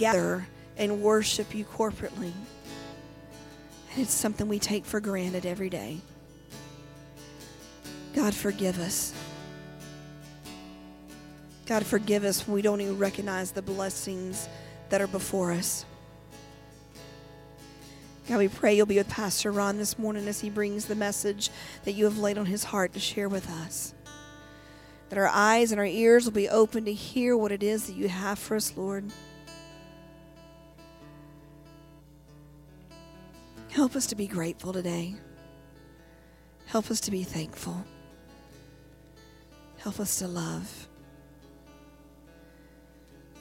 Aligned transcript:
gather 0.00 0.46
and 0.76 1.02
worship 1.02 1.54
you 1.54 1.64
corporately. 1.64 2.32
And 3.92 4.02
it's 4.02 4.14
something 4.14 4.48
we 4.48 4.58
take 4.58 4.84
for 4.84 5.00
granted 5.00 5.46
every 5.46 5.68
day. 5.68 6.00
God, 8.14 8.34
forgive 8.34 8.78
us. 8.80 9.14
God, 11.66 11.86
forgive 11.86 12.24
us 12.24 12.46
when 12.46 12.54
we 12.54 12.62
don't 12.62 12.80
even 12.80 12.98
recognize 12.98 13.52
the 13.52 13.62
blessings 13.62 14.48
that 14.88 15.00
are 15.00 15.06
before 15.06 15.52
us. 15.52 15.84
God, 18.28 18.38
we 18.38 18.48
pray 18.48 18.76
you'll 18.76 18.86
be 18.86 18.96
with 18.96 19.08
Pastor 19.08 19.52
Ron 19.52 19.78
this 19.78 19.98
morning 19.98 20.26
as 20.28 20.40
he 20.40 20.50
brings 20.50 20.86
the 20.86 20.94
message 20.94 21.50
that 21.84 21.92
you 21.92 22.04
have 22.04 22.18
laid 22.18 22.38
on 22.38 22.46
his 22.46 22.64
heart 22.64 22.92
to 22.94 23.00
share 23.00 23.28
with 23.28 23.48
us. 23.50 23.94
That 25.08 25.18
our 25.18 25.28
eyes 25.28 25.72
and 25.72 25.80
our 25.80 25.86
ears 25.86 26.24
will 26.24 26.32
be 26.32 26.48
open 26.48 26.84
to 26.84 26.92
hear 26.92 27.36
what 27.36 27.52
it 27.52 27.62
is 27.62 27.86
that 27.86 27.94
you 27.94 28.08
have 28.08 28.38
for 28.38 28.56
us, 28.56 28.76
Lord. 28.76 29.04
Help 33.70 33.94
us 33.96 34.06
to 34.06 34.16
be 34.16 34.26
grateful 34.26 34.72
today. 34.72 35.14
Help 36.66 36.90
us 36.90 37.00
to 37.00 37.10
be 37.10 37.22
thankful. 37.22 37.84
Help 39.78 40.00
us 40.00 40.18
to 40.18 40.28
love. 40.28 40.88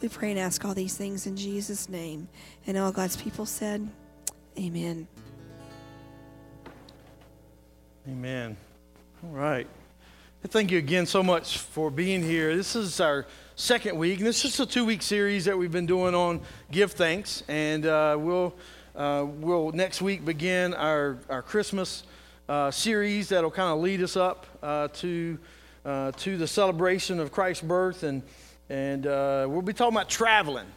We 0.02 0.07
pray 0.07 0.31
and 0.31 0.39
ask 0.39 0.63
all 0.63 0.73
these 0.73 0.95
things 0.95 1.27
in 1.27 1.35
Jesus' 1.35 1.89
name. 1.89 2.29
And 2.65 2.77
all 2.77 2.91
God's 2.91 3.17
people 3.17 3.45
said, 3.45 3.88
Amen. 4.57 5.07
Amen. 8.07 8.55
All 9.23 9.31
right. 9.31 9.67
Thank 10.47 10.71
you 10.71 10.77
again 10.77 11.05
so 11.05 11.21
much 11.21 11.57
for 11.57 11.91
being 11.91 12.23
here. 12.23 12.55
This 12.55 12.75
is 12.75 13.02
our 13.02 13.25
second 13.55 13.97
week, 13.97 14.19
and 14.19 14.27
this 14.27 14.45
is 14.45 14.57
a 14.59 14.66
two 14.66 14.85
week 14.85 15.02
series 15.02 15.43
that 15.45 15.57
we've 15.57 15.71
been 15.71 15.85
doing 15.85 16.16
on 16.16 16.39
Give 16.71 16.91
Thanks. 16.91 17.43
And 17.49 17.85
uh, 17.85 18.16
we'll, 18.17 18.55
uh, 18.99 19.26
we'll 19.26 19.71
next 19.71 20.02
week 20.02 20.23
begin 20.23 20.75
our, 20.75 21.17
our 21.30 21.42
Christmas 21.42 22.03
uh, 22.47 22.69
series 22.69 23.30
that'll 23.30 23.50
kind 23.50 23.73
of 23.73 23.80
lead 23.80 24.03
us 24.03 24.16
up 24.16 24.45
uh, 24.61 24.89
to, 24.89 25.39
uh, 25.86 26.11
to 26.17 26.38
the 26.38 26.47
celebration 26.47 27.20
of 27.20 27.31
Christ's 27.31 27.64
birth. 27.64 28.03
And 28.03 28.22
and 28.70 29.08
uh, 29.08 29.47
we'll 29.50 29.64
be 29.64 29.73
talking 29.73 29.95
about 29.95 30.09
traveling. 30.09 30.67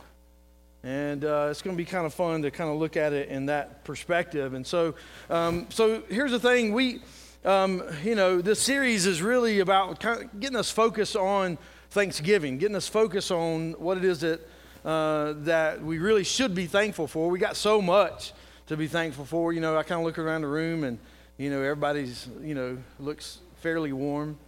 And 0.82 1.24
uh, 1.24 1.48
it's 1.50 1.62
going 1.62 1.76
to 1.76 1.78
be 1.78 1.84
kind 1.84 2.06
of 2.06 2.14
fun 2.14 2.42
to 2.42 2.50
kind 2.50 2.70
of 2.70 2.76
look 2.76 2.96
at 2.96 3.12
it 3.12 3.28
in 3.28 3.46
that 3.46 3.84
perspective. 3.84 4.54
And 4.54 4.66
so, 4.66 4.94
um, 5.30 5.66
so 5.68 6.02
here's 6.08 6.32
the 6.32 6.40
thing: 6.40 6.72
we, 6.72 7.02
um, 7.44 7.82
you 8.02 8.14
know, 8.14 8.40
this 8.40 8.60
series 8.60 9.06
is 9.06 9.22
really 9.22 9.60
about 9.60 10.00
kind 10.00 10.22
of 10.22 10.40
getting 10.40 10.56
us 10.56 10.70
focused 10.70 11.16
on 11.16 11.58
Thanksgiving, 11.90 12.58
getting 12.58 12.76
us 12.76 12.88
focused 12.88 13.30
on 13.30 13.72
what 13.72 13.96
it 13.96 14.04
is 14.04 14.20
that 14.20 14.40
uh, 14.84 15.34
that 15.38 15.82
we 15.82 15.98
really 15.98 16.24
should 16.24 16.54
be 16.54 16.66
thankful 16.66 17.06
for. 17.06 17.30
We 17.30 17.38
got 17.38 17.56
so 17.56 17.80
much 17.80 18.32
to 18.66 18.76
be 18.76 18.86
thankful 18.86 19.24
for. 19.24 19.52
You 19.52 19.60
know, 19.60 19.76
I 19.76 19.82
kind 19.82 20.00
of 20.00 20.06
look 20.06 20.18
around 20.18 20.42
the 20.42 20.48
room, 20.48 20.84
and 20.84 20.98
you 21.38 21.50
know, 21.50 21.60
everybody's 21.60 22.28
you 22.42 22.54
know 22.54 22.78
looks 22.98 23.38
fairly 23.56 23.92
warm. 23.92 24.38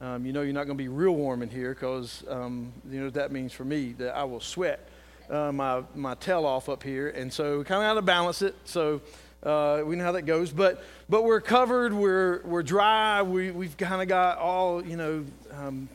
Um, 0.00 0.24
you 0.24 0.32
know 0.32 0.42
you're 0.42 0.54
not 0.54 0.64
going 0.64 0.78
to 0.78 0.82
be 0.82 0.88
real 0.88 1.14
warm 1.14 1.42
in 1.42 1.50
here 1.50 1.74
because 1.74 2.24
um, 2.28 2.72
you 2.90 2.98
know 2.98 3.06
what 3.06 3.14
that 3.14 3.32
means 3.32 3.52
for 3.52 3.64
me 3.64 3.92
that 3.98 4.16
I 4.16 4.24
will 4.24 4.40
sweat 4.40 4.88
uh, 5.28 5.52
my 5.52 5.82
my 5.94 6.14
tail 6.14 6.46
off 6.46 6.68
up 6.68 6.82
here, 6.82 7.08
and 7.10 7.32
so 7.32 7.58
we 7.58 7.64
kind 7.64 7.82
of 7.82 7.90
got 7.90 7.94
to 7.94 8.02
balance 8.02 8.42
it. 8.42 8.54
So 8.64 9.00
uh, 9.42 9.82
we 9.84 9.96
know 9.96 10.04
how 10.04 10.12
that 10.12 10.22
goes, 10.22 10.52
but 10.52 10.82
but 11.08 11.24
we're 11.24 11.40
covered, 11.40 11.92
we're 11.92 12.42
we're 12.44 12.62
dry, 12.62 13.22
we 13.22 13.50
we've 13.50 13.76
kind 13.76 14.02
of 14.02 14.08
got 14.08 14.38
all 14.38 14.84
you 14.84 14.96
know 14.96 15.24
um, 15.52 15.88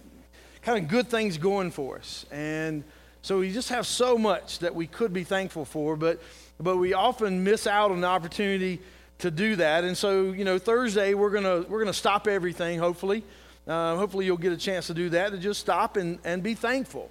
kind 0.61 0.83
of 0.83 0.89
good 0.89 1.07
things 1.07 1.37
going 1.37 1.71
for 1.71 1.97
us, 1.97 2.25
and 2.31 2.83
so 3.25 3.39
we 3.39 3.51
just 3.51 3.69
have 3.69 3.87
so 3.87 4.17
much 4.17 4.59
that 4.59 4.75
we 4.75 4.85
could 4.85 5.11
be 5.11 5.23
thankful 5.23 5.65
for, 5.65 5.95
but 5.95 6.21
but 6.59 6.77
we 6.77 6.93
often 6.93 7.43
miss 7.43 7.65
out 7.65 7.89
on 7.89 8.01
the 8.01 8.07
opportunity 8.07 8.79
to 9.17 9.31
do 9.31 9.55
that, 9.55 9.83
and 9.83 9.97
so 9.97 10.31
you 10.31 10.45
know 10.45 10.59
Thursday 10.59 11.15
we're 11.15 11.31
gonna 11.31 11.61
we're 11.67 11.79
gonna 11.79 11.91
stop 11.91 12.27
everything 12.27 12.77
hopefully. 12.77 13.23
Uh, 13.67 13.95
hopefully, 13.95 14.27
you'll 14.27 14.37
get 14.37 14.53
a 14.53 14.57
chance 14.57 14.85
to 14.87 14.93
do 14.93 15.09
that, 15.09 15.31
to 15.31 15.39
just 15.39 15.59
stop 15.59 15.97
and, 15.97 16.19
and 16.23 16.43
be 16.43 16.53
thankful. 16.53 17.09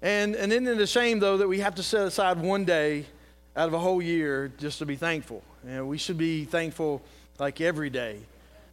And, 0.00 0.34
and 0.34 0.50
isn't 0.50 0.66
it 0.66 0.80
a 0.80 0.86
shame, 0.86 1.18
though, 1.18 1.36
that 1.36 1.46
we 1.46 1.60
have 1.60 1.74
to 1.74 1.82
set 1.82 2.06
aside 2.06 2.40
one 2.40 2.64
day 2.64 3.04
out 3.54 3.68
of 3.68 3.74
a 3.74 3.78
whole 3.78 4.00
year 4.00 4.50
just 4.56 4.78
to 4.78 4.86
be 4.86 4.96
thankful? 4.96 5.42
And 5.68 5.86
we 5.86 5.98
should 5.98 6.16
be 6.16 6.46
thankful 6.46 7.02
like 7.38 7.60
every 7.60 7.90
day. 7.90 8.20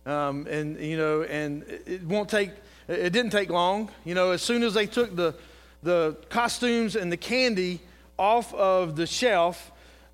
Um, 0.06 0.48
and, 0.48 0.80
you 0.80 0.96
know, 0.96 1.24
and 1.24 1.64
it 1.86 2.04
won't 2.04 2.30
take, 2.30 2.52
it 2.88 3.12
didn't 3.12 3.32
take 3.32 3.50
long. 3.50 3.92
You 4.06 4.16
know, 4.16 4.32
as 4.32 4.42
soon 4.42 4.64
as 4.64 4.74
they 4.74 4.86
took 4.86 5.14
the, 5.14 5.36
the 5.84 6.18
costumes 6.30 6.96
and 6.96 7.12
the 7.12 7.18
candy 7.18 7.82
off 8.18 8.54
of 8.54 8.96
the 8.96 9.08
shelf, 9.08 9.72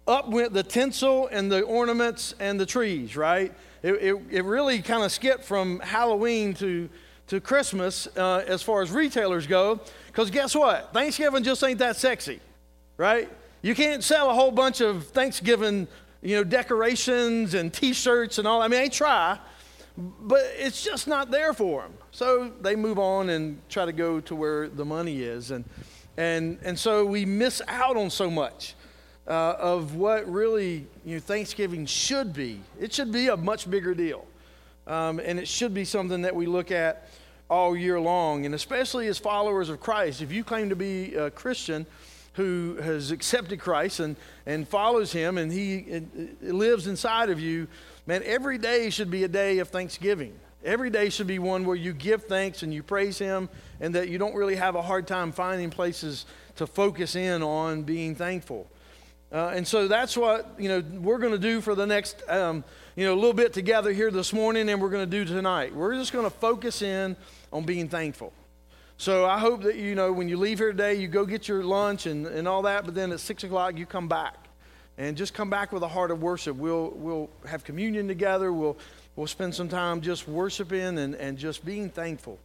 up 0.08 0.30
went 0.30 0.53
the 0.53 0.64
tinsel 0.64 1.28
and 1.28 1.52
the 1.52 1.62
ornaments 1.62 2.36
and 2.40 2.59
the 2.59 2.66
trees, 2.66 3.18
right? 3.18 3.52
it, 3.86 3.94
it, 4.02 4.22
it 4.31 4.46
really 4.46 4.81
kind 4.81 5.04
of 5.04 5.12
skipped 5.12 5.44
from 5.44 5.80
Halloween 5.80 6.56
to, 6.56 6.90
to 7.28 7.40
Christmas 7.40 8.08
uh, 8.18 8.44
as 8.48 8.64
far 8.64 8.81
as 8.81 8.90
retailers 8.90 9.46
go. 9.46 9.80
Because 10.08 10.31
guess 10.31 10.56
what? 10.56 10.92
Thanksgiving 10.92 11.44
just 11.44 11.64
ain't 11.64 11.78
that 11.78 11.96
sexy, 11.96 12.40
right? 12.98 13.30
You 13.62 13.75
can't 13.75 14.04
sell 14.04 14.31
a 14.31 14.34
whole 14.34 14.50
bunch 14.50 14.81
of 14.81 15.06
Thanksgiving, 15.09 15.88
you 16.24 16.36
know, 16.36 16.44
decorations 16.44 17.54
and 17.54 17.72
T-shirts 17.72 18.40
and 18.40 18.48
all. 18.48 18.59
I 18.59 18.68
mean, 18.68 18.80
they 18.80 18.90
try, 18.90 19.38
but 19.97 20.41
it's 20.57 20.83
just 20.83 21.07
not 21.07 21.31
there 21.31 21.53
for 21.53 21.83
them. 21.83 21.94
So 22.11 22.51
they 22.61 22.75
move 22.75 23.00
on 23.00 23.29
and 23.29 23.61
try 23.69 23.85
to 23.85 23.94
go 23.94 24.19
to 24.22 24.35
where 24.35 24.67
the 24.67 24.85
money 24.85 25.22
is, 25.22 25.51
and 25.51 25.66
and 26.17 26.57
and 26.63 26.78
so 26.78 27.06
we 27.06 27.25
miss 27.25 27.61
out 27.67 27.97
on 27.97 28.09
so 28.09 28.29
much 28.29 28.75
uh, 29.28 29.56
of 29.57 29.95
what 29.95 30.29
really 30.31 30.88
you 31.03 31.16
know, 31.16 31.19
Thanksgiving 31.19 31.85
should 31.85 32.33
be. 32.33 32.61
It 32.79 32.94
should 32.94 33.11
be 33.11 33.28
a 33.28 33.38
much 33.38 33.69
bigger 33.69 33.94
deal. 33.94 34.25
Um, 34.88 35.19
and 35.19 35.39
it 35.39 35.47
should 35.47 35.73
be 35.73 35.83
something 35.83 36.22
that 36.22 36.35
we 36.35 36.45
look 36.45 36.72
at 36.72 37.09
all 37.50 37.75
year 37.75 38.00
long. 38.00 38.45
And 38.45 38.53
especially 38.53 39.07
as 39.07 39.17
followers 39.17 39.69
of 39.69 39.79
Christ, 39.79 40.22
if 40.22 40.31
you 40.31 40.44
claim 40.44 40.69
to 40.69 40.75
be 40.75 41.16
a 41.16 41.31
Christian 41.31 41.85
who 42.33 42.77
has 42.81 43.12
accepted 43.12 43.59
Christ 43.59 44.00
and, 44.00 44.16
and 44.45 44.67
follows 44.67 45.12
Him 45.12 45.38
and 45.38 45.51
He 45.51 45.77
it, 45.77 46.03
it 46.41 46.53
lives 46.53 46.85
inside 46.88 47.29
of 47.29 47.39
you, 47.39 47.67
man, 48.06 48.22
every 48.24 48.58
day 48.58 48.90
should 48.90 49.12
be 49.12 49.24
a 49.24 49.28
day 49.28 49.60
of 49.60 49.70
thanksgiving. 49.70 50.34
Every 50.64 50.90
day 50.90 51.10
should 51.10 51.28
be 51.28 51.38
one 51.38 51.66
where 51.66 51.76
you 51.76 51.94
give 51.94 52.24
thanks 52.24 52.64
and 52.64 52.74
you 52.74 52.82
praise 52.82 53.20
Him, 53.20 53.50
and 53.80 53.94
that 53.94 54.10
you 54.10 54.18
don't 54.18 54.36
really 54.36 54.56
have 54.56 54.76
a 54.76 54.82
hard 54.82 55.08
time 55.08 55.32
finding 55.32 55.70
places 55.70 56.26
to 56.56 56.66
focus 56.66 57.16
in 57.16 57.44
on 57.44 57.84
being 57.84 58.16
thankful. 58.16 58.68
Uh, 59.32 59.52
and 59.56 59.68
so 59.68 59.88
that's 59.88 60.16
what 60.16 60.56
you 60.58 60.70
know 60.70 60.84
we're 61.00 61.18
going 61.18 61.34
to 61.34 61.38
do 61.40 61.60
for 61.60 61.76
the 61.76 61.86
next 61.86 62.24
um, 62.30 62.64
you 62.96 63.06
know 63.06 63.14
a 63.14 63.16
little 63.16 63.34
bit 63.34 63.54
together 63.54 63.92
here 63.92 64.10
this 64.10 64.32
morning, 64.32 64.70
and 64.70 64.82
we're 64.82 64.90
going 64.90 65.08
to 65.08 65.12
do 65.12 65.26
tonight. 65.26 65.76
We're 65.76 65.96
just 65.96 66.14
going 66.14 66.26
to 66.26 66.36
focus 66.36 66.82
in 66.82 67.16
on 67.52 67.64
being 67.64 67.90
thankful. 67.90 68.34
So 68.98 69.26
I 69.26 69.40
hope 69.40 69.64
that 69.64 69.76
you 69.76 69.94
know 69.94 70.14
when 70.14 70.30
you 70.30 70.38
leave 70.38 70.60
here 70.60 70.72
today, 70.72 70.96
you 70.96 71.08
go 71.08 71.26
get 71.26 71.48
your 71.48 71.64
lunch 71.64 72.06
and, 72.06 72.26
and 72.26 72.48
all 72.48 72.62
that, 72.62 72.86
but 72.86 72.96
then 72.96 73.12
at 73.12 73.20
six 73.20 73.44
o'clock 73.44 73.78
you 73.78 73.86
come 73.86 74.08
back, 74.08 74.44
and 74.97 75.17
just 75.17 75.33
come 75.33 75.50
back 75.50 75.72
with 75.72 75.83
a 75.83 75.88
heart 75.88 76.11
of 76.11 76.22
worship. 76.22 76.56
We'll 76.56 76.91
we'll 76.95 77.29
have 77.45 77.63
communion 77.63 78.07
together. 78.07 78.51
We'll 78.53 78.78
we'll 79.16 79.28
spend 79.28 79.53
some 79.56 79.69
time 79.69 80.01
just 80.01 80.28
worshiping 80.28 80.97
and, 81.00 81.16
and 81.16 81.38
just 81.38 81.66
being 81.66 81.89
thankful 81.89 82.39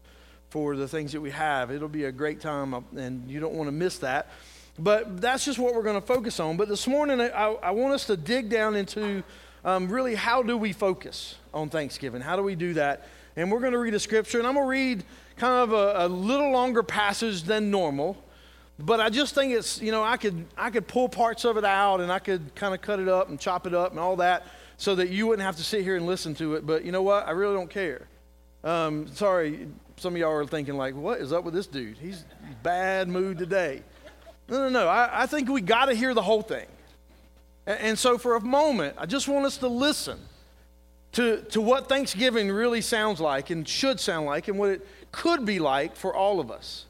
for 0.50 0.76
the 0.76 0.88
things 0.88 1.12
that 1.12 1.20
we 1.20 1.30
have. 1.30 1.70
It'll 1.70 1.88
be 1.88 2.04
a 2.04 2.12
great 2.12 2.40
time, 2.40 2.74
and 2.96 3.30
you 3.30 3.40
don't 3.40 3.54
want 3.54 3.68
to 3.68 3.72
miss 3.72 3.98
that. 3.98 4.28
But 4.78 5.20
that's 5.20 5.44
just 5.44 5.58
what 5.58 5.74
we're 5.74 5.82
going 5.82 6.00
to 6.00 6.06
focus 6.06 6.40
on. 6.40 6.56
But 6.56 6.68
this 6.68 6.86
morning, 6.86 7.20
I, 7.20 7.56
I 7.62 7.70
want 7.70 7.94
us 7.94 8.06
to 8.06 8.16
dig 8.16 8.48
down 8.48 8.74
into 8.74 9.22
um, 9.64 9.88
really 9.88 10.14
how 10.14 10.42
do 10.42 10.56
we 10.56 10.72
focus 10.72 11.36
on 11.52 11.68
Thanksgiving? 11.68 12.20
How 12.20 12.36
do 12.36 12.42
we 12.42 12.54
do 12.54 12.74
that? 12.74 13.06
And 13.36 13.52
we're 13.52 13.60
going 13.60 13.72
to 13.72 13.78
read 13.78 13.94
a 13.94 14.00
scripture, 14.00 14.38
and 14.38 14.46
I'm 14.46 14.54
going 14.54 14.66
to 14.66 14.70
read 14.70 15.04
kind 15.36 15.70
of 15.70 15.72
a, 15.72 16.06
a 16.06 16.08
little 16.08 16.50
longer 16.50 16.82
passage 16.82 17.44
than 17.44 17.70
normal. 17.70 18.16
But 18.82 19.00
I 19.00 19.10
just 19.10 19.34
think 19.34 19.52
it's, 19.52 19.80
you 19.80 19.92
know, 19.92 20.02
I 20.02 20.16
could, 20.16 20.46
I 20.56 20.70
could 20.70 20.86
pull 20.86 21.08
parts 21.08 21.44
of 21.44 21.56
it 21.56 21.64
out 21.64 22.00
and 22.00 22.10
I 22.10 22.18
could 22.18 22.54
kind 22.54 22.74
of 22.74 22.80
cut 22.80 22.98
it 22.98 23.08
up 23.08 23.28
and 23.28 23.38
chop 23.38 23.66
it 23.66 23.74
up 23.74 23.90
and 23.90 24.00
all 24.00 24.16
that 24.16 24.46
so 24.76 24.94
that 24.94 25.10
you 25.10 25.26
wouldn't 25.26 25.44
have 25.44 25.56
to 25.56 25.64
sit 25.64 25.82
here 25.82 25.96
and 25.96 26.06
listen 26.06 26.34
to 26.36 26.54
it. 26.54 26.66
But 26.66 26.84
you 26.84 26.92
know 26.92 27.02
what? 27.02 27.26
I 27.26 27.32
really 27.32 27.54
don't 27.54 27.70
care. 27.70 28.08
Um, 28.64 29.08
sorry, 29.08 29.68
some 29.96 30.14
of 30.14 30.20
y'all 30.20 30.32
are 30.32 30.46
thinking, 30.46 30.76
like, 30.76 30.94
what 30.94 31.20
is 31.20 31.32
up 31.32 31.44
with 31.44 31.52
this 31.52 31.66
dude? 31.66 31.98
He's 31.98 32.24
bad 32.62 33.08
mood 33.08 33.38
today. 33.38 33.82
No, 34.48 34.58
no, 34.58 34.68
no. 34.68 34.88
I, 34.88 35.22
I 35.22 35.26
think 35.26 35.48
we 35.48 35.60
got 35.60 35.86
to 35.86 35.94
hear 35.94 36.14
the 36.14 36.22
whole 36.22 36.42
thing. 36.42 36.66
And, 37.66 37.78
and 37.80 37.98
so, 37.98 38.16
for 38.16 38.36
a 38.36 38.40
moment, 38.40 38.96
I 38.98 39.06
just 39.06 39.28
want 39.28 39.44
us 39.44 39.58
to 39.58 39.68
listen 39.68 40.18
to, 41.12 41.42
to 41.50 41.60
what 41.60 41.88
Thanksgiving 41.88 42.50
really 42.50 42.80
sounds 42.80 43.20
like 43.20 43.50
and 43.50 43.68
should 43.68 44.00
sound 44.00 44.26
like 44.26 44.48
and 44.48 44.58
what 44.58 44.70
it 44.70 44.86
could 45.12 45.44
be 45.44 45.58
like 45.58 45.96
for 45.96 46.14
all 46.14 46.40
of 46.40 46.50
us. 46.50 46.86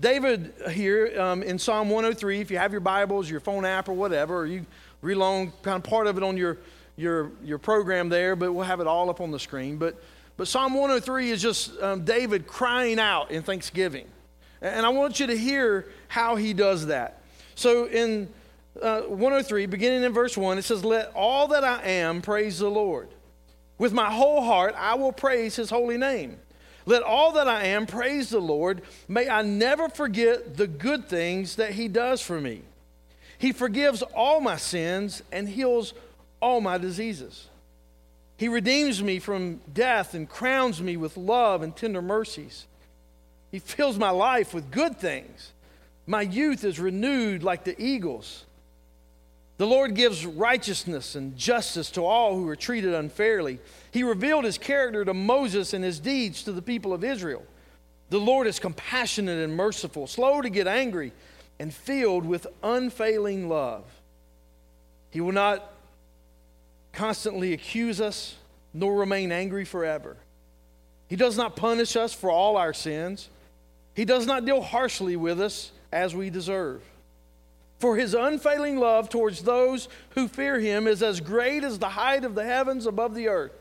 David 0.00 0.52
here 0.70 1.20
um, 1.20 1.42
in 1.42 1.58
Psalm 1.58 1.88
103, 1.88 2.40
if 2.40 2.50
you 2.50 2.58
have 2.58 2.72
your 2.72 2.80
Bibles, 2.80 3.30
your 3.30 3.40
phone 3.40 3.64
app, 3.64 3.88
or 3.88 3.92
whatever, 3.92 4.38
or 4.38 4.46
you 4.46 4.66
read 5.02 5.16
along 5.16 5.52
kind 5.62 5.76
of 5.76 5.84
part 5.84 6.06
of 6.06 6.16
it 6.16 6.22
on 6.22 6.36
your, 6.36 6.58
your, 6.96 7.30
your 7.44 7.58
program 7.58 8.08
there, 8.08 8.34
but 8.34 8.52
we'll 8.52 8.64
have 8.64 8.80
it 8.80 8.86
all 8.86 9.08
up 9.08 9.20
on 9.20 9.30
the 9.30 9.38
screen. 9.38 9.76
But, 9.76 10.02
but 10.36 10.48
Psalm 10.48 10.74
103 10.74 11.30
is 11.30 11.40
just 11.40 11.80
um, 11.80 12.04
David 12.04 12.46
crying 12.46 12.98
out 12.98 13.30
in 13.30 13.42
thanksgiving. 13.42 14.06
And 14.60 14.84
I 14.84 14.88
want 14.88 15.20
you 15.20 15.28
to 15.28 15.36
hear 15.36 15.86
how 16.08 16.36
he 16.36 16.54
does 16.54 16.86
that. 16.86 17.20
So 17.54 17.86
in 17.86 18.28
uh, 18.82 19.02
103, 19.02 19.66
beginning 19.66 20.02
in 20.02 20.12
verse 20.12 20.36
1, 20.36 20.58
it 20.58 20.62
says, 20.62 20.84
Let 20.84 21.12
all 21.14 21.48
that 21.48 21.62
I 21.62 21.82
am 21.82 22.20
praise 22.20 22.58
the 22.58 22.70
Lord. 22.70 23.08
With 23.78 23.92
my 23.92 24.10
whole 24.10 24.42
heart, 24.42 24.74
I 24.76 24.94
will 24.94 25.12
praise 25.12 25.54
his 25.54 25.70
holy 25.70 25.98
name. 25.98 26.38
Let 26.86 27.02
all 27.02 27.32
that 27.32 27.48
I 27.48 27.64
am 27.64 27.86
praise 27.86 28.30
the 28.30 28.40
Lord. 28.40 28.82
May 29.08 29.28
I 29.28 29.42
never 29.42 29.88
forget 29.88 30.56
the 30.56 30.66
good 30.66 31.08
things 31.08 31.56
that 31.56 31.72
he 31.72 31.88
does 31.88 32.20
for 32.20 32.40
me. 32.40 32.62
He 33.38 33.52
forgives 33.52 34.02
all 34.02 34.40
my 34.40 34.56
sins 34.56 35.22
and 35.32 35.48
heals 35.48 35.94
all 36.40 36.60
my 36.60 36.78
diseases. 36.78 37.48
He 38.36 38.48
redeems 38.48 39.02
me 39.02 39.18
from 39.18 39.60
death 39.72 40.14
and 40.14 40.28
crowns 40.28 40.82
me 40.82 40.96
with 40.96 41.16
love 41.16 41.62
and 41.62 41.74
tender 41.74 42.02
mercies. 42.02 42.66
He 43.50 43.60
fills 43.60 43.98
my 43.98 44.10
life 44.10 44.52
with 44.52 44.70
good 44.70 44.98
things. 44.98 45.52
My 46.06 46.22
youth 46.22 46.64
is 46.64 46.80
renewed 46.80 47.42
like 47.42 47.64
the 47.64 47.80
eagles. 47.80 48.44
The 49.56 49.66
Lord 49.66 49.94
gives 49.94 50.26
righteousness 50.26 51.14
and 51.14 51.36
justice 51.36 51.90
to 51.92 52.04
all 52.04 52.34
who 52.34 52.48
are 52.48 52.56
treated 52.56 52.92
unfairly. 52.92 53.60
He 53.92 54.02
revealed 54.02 54.44
his 54.44 54.58
character 54.58 55.04
to 55.04 55.14
Moses 55.14 55.72
and 55.72 55.84
his 55.84 56.00
deeds 56.00 56.42
to 56.44 56.52
the 56.52 56.62
people 56.62 56.92
of 56.92 57.04
Israel. 57.04 57.44
The 58.10 58.18
Lord 58.18 58.46
is 58.46 58.58
compassionate 58.58 59.38
and 59.38 59.56
merciful, 59.56 60.06
slow 60.06 60.42
to 60.42 60.50
get 60.50 60.66
angry, 60.66 61.12
and 61.60 61.72
filled 61.72 62.26
with 62.26 62.46
unfailing 62.62 63.48
love. 63.48 63.84
He 65.10 65.20
will 65.20 65.32
not 65.32 65.72
constantly 66.92 67.52
accuse 67.52 68.00
us, 68.00 68.34
nor 68.72 68.96
remain 68.96 69.30
angry 69.30 69.64
forever. 69.64 70.16
He 71.08 71.16
does 71.16 71.36
not 71.36 71.54
punish 71.54 71.94
us 71.94 72.12
for 72.12 72.28
all 72.28 72.56
our 72.56 72.74
sins. 72.74 73.28
He 73.94 74.04
does 74.04 74.26
not 74.26 74.44
deal 74.44 74.62
harshly 74.62 75.14
with 75.14 75.40
us 75.40 75.70
as 75.92 76.12
we 76.12 76.28
deserve. 76.30 76.82
For 77.84 77.96
his 77.96 78.14
unfailing 78.14 78.78
love 78.78 79.10
towards 79.10 79.42
those 79.42 79.90
who 80.14 80.26
fear 80.26 80.58
him 80.58 80.86
is 80.86 81.02
as 81.02 81.20
great 81.20 81.64
as 81.64 81.78
the 81.78 81.90
height 81.90 82.24
of 82.24 82.34
the 82.34 82.42
heavens 82.42 82.86
above 82.86 83.14
the 83.14 83.28
earth. 83.28 83.52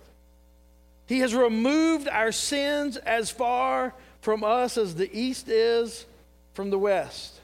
He 1.08 1.20
has 1.20 1.36
removed 1.36 2.08
our 2.08 2.32
sins 2.32 2.96
as 2.96 3.30
far 3.30 3.94
from 4.22 4.46
us 4.46 4.78
as 4.78 4.96
the 4.96 5.14
east 5.14 5.50
is 5.50 6.06
from 6.54 6.70
the 6.70 6.80
west. 6.80 7.38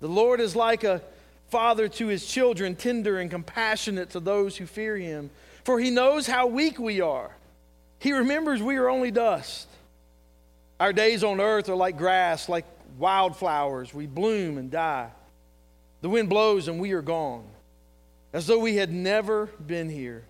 The 0.00 0.06
Lord 0.06 0.38
is 0.38 0.54
like 0.54 0.84
a 0.84 1.00
father 1.48 1.88
to 1.88 2.08
his 2.08 2.26
children, 2.26 2.76
tender 2.76 3.18
and 3.18 3.30
compassionate 3.30 4.10
to 4.10 4.20
those 4.20 4.58
who 4.58 4.66
fear 4.66 4.98
him. 4.98 5.30
For 5.64 5.80
he 5.80 5.88
knows 5.88 6.26
how 6.26 6.46
weak 6.46 6.78
we 6.78 7.00
are. 7.00 7.30
He 8.00 8.12
remembers 8.12 8.62
we 8.62 8.76
are 8.76 8.90
only 8.90 9.10
dust. 9.10 9.66
Our 10.78 10.92
days 10.92 11.24
on 11.24 11.40
earth 11.40 11.70
are 11.70 11.74
like 11.74 11.96
grass, 11.96 12.50
like 12.50 12.66
wildflowers. 12.98 13.94
We 13.94 14.04
bloom 14.04 14.58
and 14.58 14.70
die. 14.70 15.08
The 16.04 16.10
wind 16.10 16.28
blows 16.28 16.68
and 16.68 16.78
we 16.78 16.92
are 16.92 17.00
gone, 17.00 17.46
as 18.34 18.46
though 18.46 18.58
we 18.58 18.76
had 18.76 18.92
never 18.92 19.46
been 19.66 19.88
here. 19.88 20.24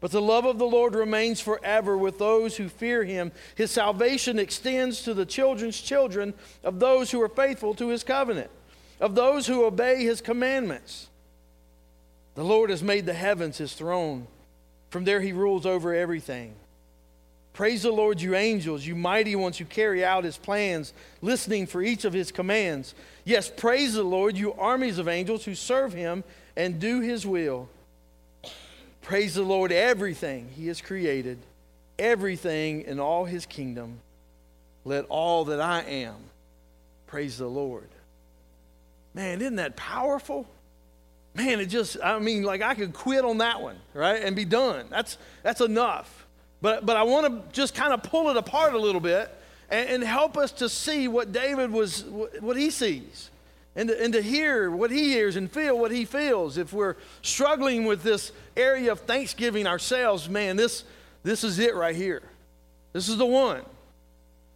But 0.00 0.10
the 0.10 0.20
love 0.20 0.44
of 0.44 0.58
the 0.58 0.66
Lord 0.66 0.94
remains 0.94 1.40
forever 1.40 1.96
with 1.96 2.18
those 2.18 2.58
who 2.58 2.68
fear 2.68 3.02
him. 3.02 3.32
His 3.54 3.70
salvation 3.70 4.38
extends 4.38 5.00
to 5.04 5.14
the 5.14 5.24
children's 5.24 5.80
children 5.80 6.34
of 6.62 6.78
those 6.78 7.10
who 7.10 7.22
are 7.22 7.28
faithful 7.30 7.72
to 7.76 7.88
his 7.88 8.04
covenant, 8.04 8.50
of 9.00 9.14
those 9.14 9.46
who 9.46 9.64
obey 9.64 10.04
his 10.04 10.20
commandments. 10.20 11.08
The 12.34 12.44
Lord 12.44 12.68
has 12.68 12.82
made 12.82 13.06
the 13.06 13.14
heavens 13.14 13.56
his 13.56 13.72
throne. 13.72 14.26
From 14.90 15.04
there 15.04 15.22
he 15.22 15.32
rules 15.32 15.64
over 15.64 15.94
everything. 15.94 16.54
Praise 17.56 17.84
the 17.84 17.90
Lord, 17.90 18.20
you 18.20 18.34
angels, 18.34 18.86
you 18.86 18.94
mighty 18.94 19.34
ones 19.34 19.56
who 19.56 19.64
carry 19.64 20.04
out 20.04 20.24
his 20.24 20.36
plans, 20.36 20.92
listening 21.22 21.66
for 21.66 21.80
each 21.80 22.04
of 22.04 22.12
his 22.12 22.30
commands. 22.30 22.94
Yes, 23.24 23.50
praise 23.50 23.94
the 23.94 24.02
Lord, 24.02 24.36
you 24.36 24.52
armies 24.52 24.98
of 24.98 25.08
angels 25.08 25.42
who 25.42 25.54
serve 25.54 25.94
him 25.94 26.22
and 26.54 26.78
do 26.78 27.00
his 27.00 27.26
will. 27.26 27.70
Praise 29.00 29.36
the 29.36 29.42
Lord, 29.42 29.72
everything 29.72 30.50
he 30.54 30.66
has 30.66 30.82
created, 30.82 31.38
everything 31.98 32.82
in 32.82 33.00
all 33.00 33.24
his 33.24 33.46
kingdom. 33.46 34.00
Let 34.84 35.06
all 35.06 35.46
that 35.46 35.58
I 35.58 35.80
am 35.80 36.16
praise 37.06 37.38
the 37.38 37.48
Lord. 37.48 37.88
Man, 39.14 39.40
isn't 39.40 39.56
that 39.56 39.76
powerful? 39.76 40.46
Man, 41.32 41.60
it 41.60 41.66
just, 41.66 41.96
I 42.04 42.18
mean, 42.18 42.42
like 42.42 42.60
I 42.60 42.74
could 42.74 42.92
quit 42.92 43.24
on 43.24 43.38
that 43.38 43.62
one, 43.62 43.78
right? 43.94 44.22
And 44.22 44.36
be 44.36 44.44
done. 44.44 44.88
That's, 44.90 45.16
that's 45.42 45.62
enough. 45.62 46.25
But, 46.66 46.84
but 46.84 46.96
I 46.96 47.04
want 47.04 47.28
to 47.28 47.52
just 47.52 47.76
kind 47.76 47.92
of 47.92 48.02
pull 48.02 48.28
it 48.28 48.36
apart 48.36 48.74
a 48.74 48.78
little 48.80 49.00
bit 49.00 49.32
and, 49.70 49.88
and 49.88 50.02
help 50.02 50.36
us 50.36 50.50
to 50.50 50.68
see 50.68 51.06
what 51.06 51.30
David 51.30 51.70
was, 51.70 52.02
what 52.40 52.56
he 52.56 52.70
sees. 52.70 53.30
And 53.76 53.88
to, 53.88 54.02
and 54.02 54.12
to 54.14 54.20
hear 54.20 54.68
what 54.72 54.90
he 54.90 55.10
hears 55.10 55.36
and 55.36 55.48
feel 55.48 55.78
what 55.78 55.92
he 55.92 56.04
feels. 56.04 56.58
If 56.58 56.72
we're 56.72 56.96
struggling 57.22 57.84
with 57.84 58.02
this 58.02 58.32
area 58.56 58.90
of 58.90 58.98
thanksgiving 58.98 59.68
ourselves, 59.68 60.28
man, 60.28 60.56
this, 60.56 60.82
this 61.22 61.44
is 61.44 61.60
it 61.60 61.76
right 61.76 61.94
here. 61.94 62.22
This 62.92 63.08
is 63.08 63.16
the 63.16 63.26
one. 63.26 63.62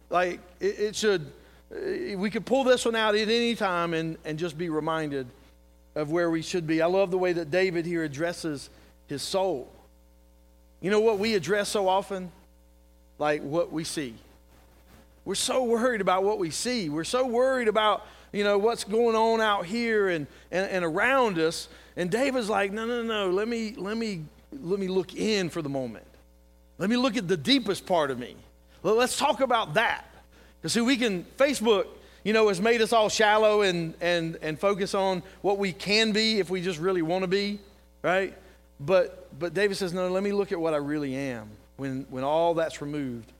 Like, 0.09 0.41
it, 0.59 0.79
it 0.79 0.95
should, 0.97 1.31
eh, 1.73 2.15
we 2.15 2.29
could 2.29 2.45
pull 2.45 2.65
this 2.65 2.83
one 2.83 2.97
out 2.97 3.15
at 3.15 3.29
any 3.29 3.55
time 3.55 3.93
and, 3.93 4.17
and 4.25 4.37
just 4.37 4.57
be 4.57 4.67
reminded 4.67 5.27
of 5.95 6.11
where 6.11 6.29
we 6.29 6.41
should 6.41 6.67
be. 6.67 6.81
I 6.81 6.87
love 6.87 7.09
the 7.09 7.17
way 7.17 7.31
that 7.31 7.51
David 7.51 7.85
here 7.85 8.03
addresses 8.03 8.69
his 9.07 9.21
soul. 9.21 9.71
You 10.81 10.89
know 10.89 10.99
what 10.99 11.19
we 11.19 11.35
address 11.35 11.69
so 11.69 11.87
often? 11.87 12.31
Like 13.19 13.43
what 13.43 13.71
we 13.71 13.83
see. 13.83 14.15
We're 15.23 15.35
so 15.35 15.63
worried 15.63 16.01
about 16.01 16.23
what 16.23 16.39
we 16.39 16.49
see. 16.49 16.89
We're 16.89 17.03
so 17.03 17.27
worried 17.27 17.67
about, 17.67 18.05
you 18.31 18.43
know, 18.43 18.57
what's 18.57 18.83
going 18.83 19.15
on 19.15 19.39
out 19.39 19.65
here 19.65 20.09
and, 20.09 20.25
and, 20.51 20.69
and 20.69 20.83
around 20.83 21.37
us. 21.37 21.67
And 21.95 22.09
David's 22.09 22.49
like, 22.49 22.71
no, 22.71 22.85
no, 22.85 23.03
no, 23.03 23.29
let 23.29 23.47
me, 23.47 23.75
let 23.77 23.97
me, 23.97 24.23
let 24.59 24.79
me 24.79 24.87
look 24.87 25.15
in 25.15 25.49
for 25.49 25.61
the 25.61 25.69
moment. 25.69 26.07
Let 26.79 26.89
me 26.89 26.97
look 26.97 27.15
at 27.15 27.27
the 27.27 27.37
deepest 27.37 27.85
part 27.85 28.09
of 28.09 28.17
me. 28.17 28.35
Well, 28.81 28.95
let's 28.95 29.17
talk 29.17 29.41
about 29.41 29.75
that. 29.75 30.05
Because 30.59 30.73
see, 30.73 30.81
we 30.81 30.97
can, 30.97 31.25
Facebook, 31.37 31.85
you 32.23 32.33
know, 32.33 32.47
has 32.47 32.59
made 32.59 32.81
us 32.81 32.91
all 32.91 33.09
shallow 33.09 33.61
and, 33.61 33.93
and, 34.01 34.37
and 34.41 34.59
focus 34.59 34.95
on 34.95 35.21
what 35.41 35.59
we 35.59 35.73
can 35.73 36.11
be 36.11 36.39
if 36.39 36.49
we 36.49 36.61
just 36.61 36.79
really 36.79 37.03
want 37.03 37.21
to 37.23 37.27
be, 37.27 37.59
right? 38.01 38.33
But, 38.85 39.27
but 39.37 39.53
David 39.53 39.77
says, 39.77 39.93
no, 39.93 40.07
let 40.09 40.23
me 40.23 40.31
look 40.31 40.51
at 40.51 40.59
what 40.59 40.73
I 40.73 40.77
really 40.77 41.15
am 41.15 41.49
when, 41.77 42.05
when 42.09 42.23
all 42.23 42.53
that's 42.55 42.81
removed. 42.81 43.31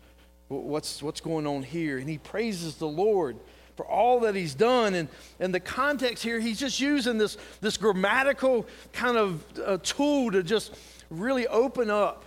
What's, 0.50 1.02
what's 1.02 1.22
going 1.22 1.48
on 1.48 1.64
here? 1.64 1.98
And 1.98 2.08
he 2.10 2.18
praises 2.18 2.76
the 2.76 2.88
Lord 2.88 3.38
for 3.76 3.86
all 3.86 4.20
that 4.22 4.36
he's 4.36 4.54
done. 4.54 4.94
And, 4.94 5.08
and 5.40 5.54
the 5.54 5.60
context 5.60 6.24
here, 6.24 6.40
he's 6.40 6.60
just 6.60 6.80
using 6.80 7.18
this, 7.18 7.38
this 7.62 7.78
grammatical 7.78 8.68
kind 8.94 9.18
of 9.18 9.44
uh, 9.66 9.78
tool 9.82 10.32
to 10.32 10.44
just 10.44 10.76
really 11.10 11.48
open 11.48 11.90
up 11.90 12.24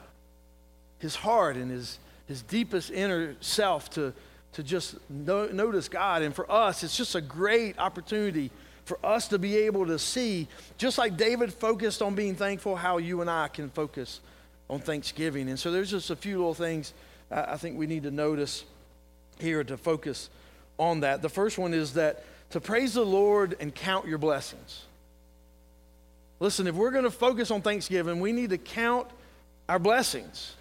his 0.99 1.14
heart 1.14 1.56
and 1.56 1.71
his, 1.71 1.99
his 2.26 2.42
deepest 2.42 2.90
inner 2.90 3.37
self 3.40 3.90
to, 3.90 4.12
to 4.54 4.62
just 4.62 4.97
no, 5.09 5.47
notice 5.47 5.88
God. 5.88 6.23
And 6.23 6.35
for 6.35 6.50
us, 6.50 6.83
it's 6.83 6.97
just 6.97 7.14
a 7.14 7.21
great 7.21 7.78
opportunity 7.78 8.50
for 8.84 8.98
us 9.04 9.28
to 9.28 9.38
be 9.38 9.56
able 9.58 9.86
to 9.86 9.98
see, 9.98 10.48
just 10.78 10.98
like 10.98 11.16
David 11.16 11.52
focused 11.52 12.02
on 12.02 12.14
being 12.14 12.34
thankful, 12.34 12.76
how 12.76 12.98
you 12.98 13.20
and 13.20 13.30
I 13.30 13.48
can 13.48 13.70
focus 13.70 14.20
on 14.68 14.80
Thanksgiving. 14.80 15.48
And 15.48 15.58
so 15.58 15.70
there's 15.70 15.90
just 15.90 16.10
a 16.10 16.16
few 16.16 16.38
little 16.38 16.54
things 16.54 16.92
I 17.30 17.56
think 17.56 17.78
we 17.78 17.86
need 17.86 18.02
to 18.04 18.10
notice 18.10 18.64
here 19.38 19.64
to 19.64 19.76
focus 19.76 20.28
on 20.78 21.00
that. 21.00 21.22
The 21.22 21.28
first 21.28 21.58
one 21.58 21.74
is 21.74 21.94
that 21.94 22.24
to 22.50 22.60
praise 22.60 22.94
the 22.94 23.04
Lord 23.04 23.56
and 23.60 23.74
count 23.74 24.06
your 24.06 24.18
blessings. 24.18 24.84
Listen, 26.40 26.66
if 26.66 26.74
we're 26.74 26.90
going 26.90 27.04
to 27.04 27.10
focus 27.10 27.50
on 27.50 27.62
Thanksgiving, 27.62 28.20
we 28.20 28.32
need 28.32 28.50
to 28.50 28.58
count 28.58 29.08
our 29.68 29.78
blessings. 29.78 30.54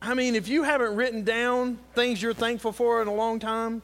I 0.00 0.14
mean, 0.14 0.34
if 0.34 0.48
you 0.48 0.62
haven't 0.62 0.94
written 0.96 1.24
down 1.24 1.78
things 1.94 2.22
you're 2.22 2.34
thankful 2.34 2.72
for 2.72 3.02
in 3.02 3.08
a 3.08 3.14
long 3.14 3.38
time, 3.38 3.82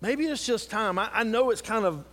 maybe 0.00 0.26
it's 0.26 0.46
just 0.46 0.70
time. 0.70 0.98
I, 0.98 1.10
I 1.12 1.22
know 1.24 1.50
it's 1.50 1.62
kind 1.62 1.84
of 1.84 2.04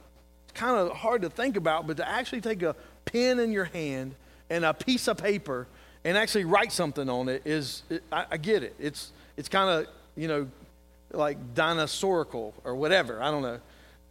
kind 0.56 0.78
of 0.78 0.96
hard 0.96 1.22
to 1.22 1.30
think 1.30 1.58
about, 1.58 1.86
but 1.86 1.98
to 1.98 2.08
actually 2.08 2.42
take 2.42 2.64
a 2.64 2.76
pen 3.06 3.40
in 3.40 3.52
your 3.52 3.66
hand 3.66 4.16
and 4.50 4.66
a 4.66 4.74
piece 4.74 5.08
of 5.08 5.18
paper 5.18 5.68
and 6.04 6.18
actually 6.18 6.46
write 6.46 6.72
something 6.72 7.10
on 7.10 7.30
it 7.30 7.42
is, 7.46 7.84
it, 7.90 8.04
I, 8.12 8.26
I, 8.32 8.38
get 8.38 8.64
it. 8.64 8.76
It's, 8.80 9.12
it's 9.38 9.50
kind 9.50 9.70
of, 9.70 9.94
you 10.16 10.28
know, 10.28 10.48
like 11.12 11.56
dinosaurical 11.56 12.54
or 12.64 12.76
whatever. 12.76 13.22
I 13.22 13.32
don't 13.32 13.42
know 13.42 13.60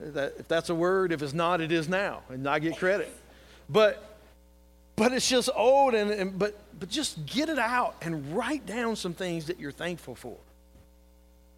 that, 0.01 0.35
if 0.39 0.49
that's 0.49 0.71
a 0.71 0.75
word. 0.75 1.13
If 1.13 1.23
it's 1.23 1.33
not, 1.33 1.61
it 1.61 1.73
is 1.73 1.89
now, 1.89 2.23
and 2.29 2.49
I 2.49 2.59
get 2.59 2.77
credit. 2.77 3.15
But, 3.69 4.03
but 4.97 5.13
it's 5.13 5.29
just 5.29 5.49
old, 5.55 5.95
and, 5.95 6.11
and 6.11 6.39
but, 6.39 6.59
but 6.79 6.89
just 6.89 7.25
get 7.27 7.49
it 7.49 7.59
out 7.59 7.97
and 8.03 8.37
write 8.37 8.67
down 8.67 8.97
some 8.97 9.15
things 9.15 9.47
that 9.47 9.59
you're 9.59 9.73
thankful 9.73 10.15
for. 10.15 10.37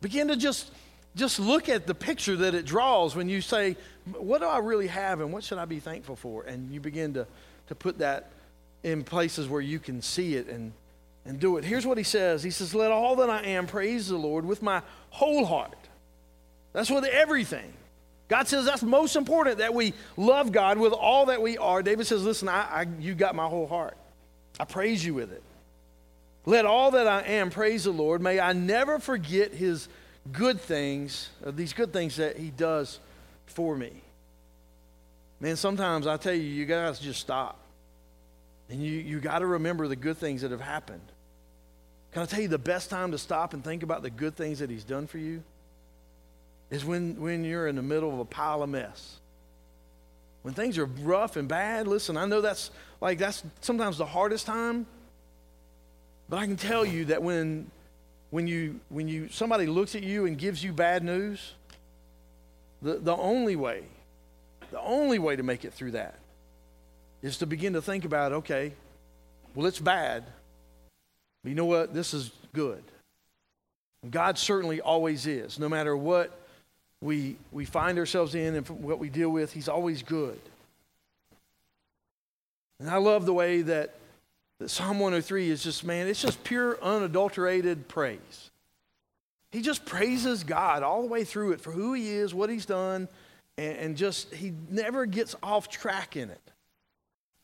Begin 0.00 0.28
to 0.28 0.36
just 0.36 0.70
just 1.16 1.40
look 1.40 1.68
at 1.68 1.86
the 1.86 1.94
picture 1.94 2.36
that 2.36 2.54
it 2.54 2.66
draws 2.66 3.16
when 3.16 3.28
you 3.28 3.40
say, 3.40 3.76
What 4.12 4.40
do 4.40 4.46
I 4.46 4.58
really 4.58 4.86
have 4.86 5.20
and 5.20 5.32
what 5.32 5.42
should 5.42 5.58
I 5.58 5.64
be 5.64 5.80
thankful 5.80 6.14
for? 6.14 6.44
And 6.44 6.70
you 6.70 6.78
begin 6.78 7.14
to, 7.14 7.26
to 7.68 7.74
put 7.74 7.98
that 7.98 8.30
in 8.84 9.02
places 9.02 9.48
where 9.48 9.62
you 9.62 9.78
can 9.78 10.02
see 10.02 10.36
it 10.36 10.46
and, 10.48 10.72
and 11.24 11.40
do 11.40 11.56
it. 11.56 11.64
Here's 11.64 11.86
what 11.86 11.98
he 11.98 12.04
says 12.04 12.42
He 12.42 12.50
says, 12.50 12.74
Let 12.74 12.92
all 12.92 13.16
that 13.16 13.30
I 13.30 13.42
am 13.42 13.66
praise 13.66 14.08
the 14.08 14.16
Lord 14.16 14.44
with 14.44 14.62
my 14.62 14.82
whole 15.10 15.46
heart. 15.46 15.74
That's 16.72 16.90
with 16.90 17.04
everything. 17.04 17.72
God 18.28 18.48
says 18.48 18.64
that's 18.64 18.82
most 18.82 19.16
important 19.16 19.58
that 19.58 19.72
we 19.72 19.94
love 20.16 20.50
God 20.52 20.78
with 20.78 20.92
all 20.92 21.26
that 21.26 21.40
we 21.40 21.56
are. 21.56 21.82
David 21.82 22.06
says, 22.06 22.22
Listen, 22.24 22.48
I, 22.48 22.60
I, 22.60 22.86
you 23.00 23.14
got 23.14 23.34
my 23.34 23.46
whole 23.46 23.66
heart. 23.66 23.96
I 24.60 24.64
praise 24.64 25.04
you 25.04 25.14
with 25.14 25.32
it. 25.32 25.42
Let 26.44 26.66
all 26.66 26.92
that 26.92 27.06
I 27.08 27.22
am 27.22 27.50
praise 27.50 27.84
the 27.84 27.90
Lord. 27.90 28.20
May 28.20 28.38
I 28.38 28.52
never 28.52 28.98
forget 28.98 29.52
his 29.52 29.88
good 30.32 30.60
things, 30.60 31.30
uh, 31.44 31.50
these 31.50 31.72
good 31.72 31.92
things 31.92 32.16
that 32.16 32.36
he 32.36 32.50
does 32.50 33.00
for 33.46 33.76
me. 33.76 33.92
Man, 35.40 35.56
sometimes 35.56 36.06
I 36.06 36.16
tell 36.16 36.34
you, 36.34 36.42
you 36.42 36.64
guys 36.64 36.98
just 36.98 37.20
stop. 37.20 37.58
And 38.68 38.82
you, 38.82 38.92
you 38.92 39.20
got 39.20 39.40
to 39.40 39.46
remember 39.46 39.86
the 39.86 39.96
good 39.96 40.16
things 40.16 40.42
that 40.42 40.50
have 40.50 40.60
happened. 40.60 41.02
Can 42.12 42.22
I 42.22 42.26
tell 42.26 42.40
you 42.40 42.48
the 42.48 42.58
best 42.58 42.90
time 42.90 43.12
to 43.12 43.18
stop 43.18 43.54
and 43.54 43.62
think 43.62 43.82
about 43.82 44.02
the 44.02 44.10
good 44.10 44.34
things 44.34 44.58
that 44.58 44.70
he's 44.70 44.84
done 44.84 45.06
for 45.06 45.18
you? 45.18 45.42
is 46.70 46.84
when, 46.84 47.20
when 47.20 47.44
you're 47.44 47.68
in 47.68 47.76
the 47.76 47.82
middle 47.82 48.12
of 48.12 48.18
a 48.18 48.24
pile 48.24 48.62
of 48.62 48.68
mess. 48.68 49.16
When 50.42 50.54
things 50.54 50.78
are 50.78 50.86
rough 50.86 51.36
and 51.36 51.48
bad, 51.48 51.86
listen, 51.86 52.16
I 52.16 52.26
know 52.26 52.40
that's 52.40 52.70
like 53.00 53.18
that's 53.18 53.42
sometimes 53.60 53.98
the 53.98 54.06
hardest 54.06 54.46
time. 54.46 54.86
But 56.28 56.38
I 56.38 56.46
can 56.46 56.56
tell 56.56 56.84
you 56.84 57.06
that 57.06 57.22
when 57.22 57.70
when 58.30 58.46
you 58.46 58.80
when 58.88 59.08
you 59.08 59.28
somebody 59.28 59.66
looks 59.66 59.94
at 59.94 60.02
you 60.02 60.26
and 60.26 60.36
gives 60.36 60.62
you 60.62 60.72
bad 60.72 61.04
news, 61.04 61.54
the, 62.82 62.94
the 62.94 63.16
only 63.16 63.56
way, 63.56 63.84
the 64.70 64.80
only 64.80 65.18
way 65.18 65.36
to 65.36 65.42
make 65.42 65.64
it 65.64 65.72
through 65.72 65.92
that 65.92 66.18
is 67.22 67.38
to 67.38 67.46
begin 67.46 67.72
to 67.72 67.82
think 67.82 68.04
about, 68.04 68.32
okay, 68.32 68.72
well 69.54 69.66
it's 69.66 69.80
bad. 69.80 70.24
But 71.42 71.50
you 71.50 71.54
know 71.54 71.64
what? 71.64 71.94
This 71.94 72.12
is 72.12 72.30
good. 72.52 72.82
God 74.10 74.38
certainly 74.38 74.80
always 74.80 75.26
is, 75.26 75.58
no 75.58 75.68
matter 75.68 75.96
what 75.96 76.38
we, 77.00 77.36
we 77.52 77.64
find 77.64 77.98
ourselves 77.98 78.34
in 78.34 78.54
and 78.54 78.68
what 78.68 78.98
we 78.98 79.08
deal 79.08 79.30
with, 79.30 79.52
He's 79.52 79.68
always 79.68 80.02
good. 80.02 80.38
And 82.78 82.90
I 82.90 82.98
love 82.98 83.26
the 83.26 83.32
way 83.32 83.62
that, 83.62 83.94
that 84.58 84.70
Psalm 84.70 84.98
103 84.98 85.50
is 85.50 85.62
just, 85.62 85.84
man, 85.84 86.06
it's 86.06 86.22
just 86.22 86.42
pure, 86.44 86.82
unadulterated 86.82 87.88
praise. 87.88 88.50
He 89.50 89.62
just 89.62 89.84
praises 89.84 90.44
God 90.44 90.82
all 90.82 91.02
the 91.02 91.08
way 91.08 91.24
through 91.24 91.52
it 91.52 91.60
for 91.60 91.72
who 91.72 91.92
He 91.92 92.10
is, 92.10 92.34
what 92.34 92.50
He's 92.50 92.66
done, 92.66 93.08
and, 93.58 93.76
and 93.78 93.96
just, 93.96 94.34
He 94.34 94.52
never 94.70 95.06
gets 95.06 95.34
off 95.42 95.68
track 95.68 96.16
in 96.16 96.30
it. 96.30 96.50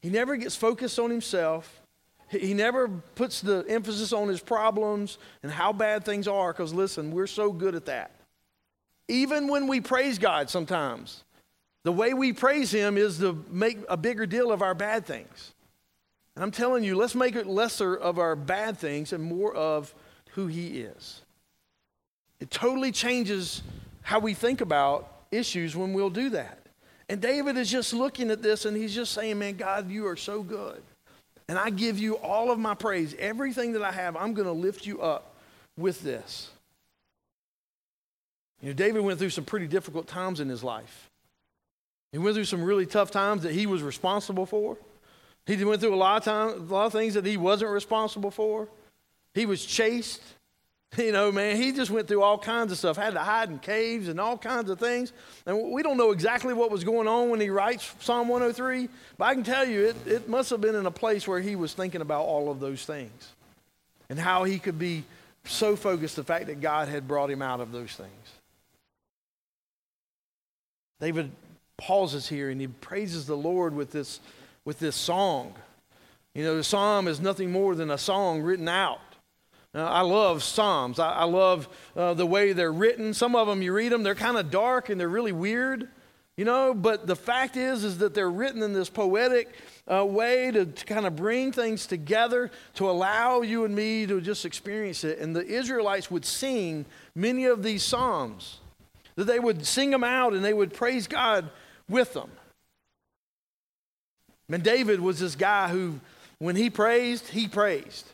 He 0.01 0.11
never 0.11 0.37
gets 0.37 0.57
focused 0.57 0.99
on 0.99 1.11
Himself. 1.11 1.81
He 2.29 2.55
never 2.55 2.89
puts 2.89 3.43
the 3.43 3.65
emphasis 3.69 4.13
on 4.13 4.29
his 4.29 4.41
problems 4.41 5.19
and 5.43 5.53
how 5.53 5.73
bad 5.73 6.05
things 6.05 6.27
are 6.27 6.53
because, 6.53 6.73
listen, 6.73 7.11
we're 7.11 7.27
so 7.27 7.53
good 7.53 7.75
at 7.75 7.85
that. 7.87 8.11
Even 9.09 9.49
when 9.49 9.67
we 9.67 9.83
praise 9.83 10.19
God 10.19 10.49
sometimes, 10.49 11.25
the 11.85 11.93
way 11.93 12.15
we 12.15 12.33
praise 12.33 12.71
Him 12.71 12.97
is 12.97 13.19
to 13.19 13.45
make 13.51 13.79
a 13.89 13.97
bigger 13.97 14.25
deal 14.25 14.53
of 14.53 14.63
our 14.63 14.75
bad 14.75 15.05
things. 15.05 15.53
And 16.35 16.43
I'm 16.43 16.51
telling 16.51 16.83
you, 16.83 16.97
let's 16.97 17.15
make 17.15 17.37
it 17.37 17.47
lesser 17.47 17.95
of 17.95 18.19
our 18.19 18.35
bad 18.35 18.79
things 18.79 19.13
and 19.13 19.23
more 19.23 19.55
of 19.55 19.95
who 20.31 20.47
He 20.47 20.81
is. 20.81 21.23
It 22.41 22.51
totally 22.51 22.91
changes 22.91 23.63
how 24.03 24.19
we 24.19 24.35
think 24.35 24.61
about 24.61 25.13
issues 25.31 25.77
when 25.77 25.93
we'll 25.93 26.11
do 26.11 26.31
that. 26.31 26.59
And 27.09 27.21
David 27.21 27.57
is 27.57 27.71
just 27.71 27.93
looking 27.93 28.31
at 28.31 28.43
this 28.43 28.65
and 28.65 28.77
he's 28.77 28.95
just 28.95 29.13
saying, 29.13 29.39
Man, 29.39 29.57
God, 29.57 29.91
you 29.91 30.07
are 30.07 30.17
so 30.17 30.43
good. 30.43 30.83
And 31.49 31.59
I 31.59 31.71
give 31.71 31.99
you 31.99 32.15
all 32.15 32.51
of 32.51 32.59
my 32.59 32.75
praise. 32.75 33.15
Everything 33.19 33.73
that 33.73 33.83
I 33.83 33.93
have, 33.93 34.17
I'm 34.17 34.35
going 34.35 34.47
to 34.47 34.53
lift 34.53 34.87
you 34.87 35.03
up 35.03 35.35
with 35.77 36.03
this. 36.03 36.51
You 38.61 38.69
know, 38.69 38.75
David 38.75 39.03
went 39.03 39.19
through 39.19 39.31
some 39.31 39.45
pretty 39.45 39.67
difficult 39.67 40.07
times 40.07 40.41
in 40.41 40.49
his 40.49 40.63
life. 40.65 41.11
He 42.13 42.19
went 42.19 42.35
through 42.35 42.45
some 42.45 42.63
really 42.63 42.87
tough 42.87 43.11
times 43.11 43.43
that 43.43 43.53
he 43.53 43.67
was 43.67 43.83
responsible 43.83 44.47
for. 44.47 44.77
He 45.47 45.63
went 45.65 45.81
through 45.81 45.95
a 45.95 45.97
lot 45.97 46.19
of 46.19 46.25
times, 46.25 46.71
a 46.71 46.75
lot 46.75 46.87
of 46.87 46.93
things 46.93 47.15
that 47.15 47.27
he 47.27 47.37
wasn't 47.37 47.71
responsible 47.71 48.31
for. 48.31 48.69
He 49.35 49.47
was 49.47 49.65
chased. 49.65 50.23
You 50.99 51.11
know, 51.11 51.33
man, 51.33 51.57
he 51.57 51.73
just 51.73 51.91
went 51.91 52.07
through 52.07 52.21
all 52.21 52.37
kinds 52.37 52.71
of 52.71 52.77
stuff, 52.77 52.99
had 52.99 53.15
to 53.15 53.21
hide 53.21 53.49
in 53.49 53.59
caves 53.61 54.09
and 54.09 54.21
all 54.21 54.37
kinds 54.37 54.69
of 54.69 54.79
things. 54.79 55.15
And 55.47 55.73
we 55.73 55.83
don't 55.83 55.97
know 55.97 56.11
exactly 56.11 56.53
what 56.53 56.71
was 56.71 56.85
going 56.85 57.09
on 57.09 57.31
when 57.31 57.41
he 57.41 57.49
writes 57.49 57.95
Psalm 58.01 58.29
103, 58.29 58.91
but 59.17 59.25
I 59.25 59.33
can 59.33 59.43
tell 59.43 59.67
you 59.67 59.87
it, 59.87 59.97
it 60.07 60.29
must 60.29 60.51
have 60.51 60.61
been 60.61 60.75
in 60.75 60.85
a 60.85 60.91
place 60.91 61.27
where 61.27 61.41
he 61.41 61.57
was 61.57 61.73
thinking 61.73 62.03
about 62.03 62.27
all 62.27 62.51
of 62.51 62.61
those 62.61 62.85
things 62.85 63.33
and 64.11 64.19
how 64.19 64.45
he 64.45 64.59
could 64.59 64.79
be 64.79 65.05
so 65.45 65.77
focused 65.77 66.17
the 66.17 66.25
fact 66.25 66.49
that 66.49 66.61
God 66.61 66.89
had 66.89 67.09
brought 67.09 67.31
him 67.31 67.41
out 67.41 67.61
of 67.61 67.73
those 67.73 67.95
things. 67.95 68.11
David 71.01 71.31
pauses 71.79 72.29
here 72.29 72.51
and 72.51 72.61
he 72.61 72.69
praises 72.69 73.27
the 73.27 73.37
Lord 73.37 73.75
with 73.75 73.91
this, 73.91 74.21
with 74.65 74.79
this 74.79 74.97
song. 74.97 75.55
You 76.35 76.45
know, 76.45 76.57
the 76.57 76.65
psalm 76.65 77.09
is 77.09 77.21
nothing 77.21 77.51
more 77.53 77.75
than 77.75 77.91
a 77.91 77.99
song 77.99 78.43
written 78.43 78.69
out. 78.69 79.01
Now, 79.75 79.87
I 79.87 80.03
love 80.03 80.43
psalms. 80.43 80.99
I, 80.99 81.11
I 81.13 81.25
love 81.25 81.69
uh, 81.97 82.15
the 82.15 82.27
way 82.27 82.53
they're 82.53 82.73
written. 82.73 83.15
Some 83.15 83.35
of 83.35 83.47
them, 83.47 83.63
you 83.63 83.73
read 83.73 83.93
them, 83.93 84.03
they're 84.03 84.15
kind 84.15 84.37
of 84.37 84.51
dark 84.51 84.89
and 84.89 85.01
they're 85.01 85.09
really 85.09 85.33
weird, 85.33 85.89
you 86.37 86.45
know. 86.45 86.75
But 86.75 87.07
the 87.07 87.17
fact 87.17 87.57
is, 87.57 87.83
is 87.83 87.99
that 87.99 88.15
they're 88.15 88.31
written 88.31 88.63
in 88.63 88.75
this 88.75 88.91
poetic 88.91 89.49
uh, 89.91 90.05
way 90.05 90.51
to, 90.51 90.67
to 90.67 90.85
kind 90.85 91.07
of 91.07 91.17
bring 91.17 91.53
things 91.53 91.87
together 91.87 92.51
to 92.75 92.89
allow 92.89 93.41
you 93.41 93.65
and 93.65 93.75
me 93.75 94.07
to 94.07 94.21
just 94.21 94.45
experience 94.45 95.05
it. 95.05 95.19
And 95.19 95.35
the 95.35 95.45
Israelites 95.45 96.11
would 96.11 96.25
sing 96.25 96.85
many 97.15 97.47
of 97.47 97.63
these 97.63 97.83
psalms 97.83 98.59
that 99.17 99.25
they 99.25 99.39
would 99.39 99.67
sing 99.67 99.91
them 99.91 100.05
out 100.05 100.33
and 100.33 100.45
they 100.45 100.55
would 100.55 100.73
praise 100.73 101.07
God 101.07 101.51
with 101.89 102.13
them. 102.15 102.31
And 104.51 104.63
David 104.63 105.01
was 105.01 105.19
this 105.19 105.35
guy 105.35 105.69
who, 105.69 106.01
when 106.39 106.57
he 106.57 106.71
praised, 106.71 107.29
he 107.29 107.49
praised. 107.49 108.07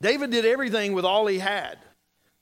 David 0.00 0.30
did 0.30 0.44
everything 0.44 0.92
with 0.92 1.04
all 1.04 1.26
he 1.26 1.38
had. 1.38 1.78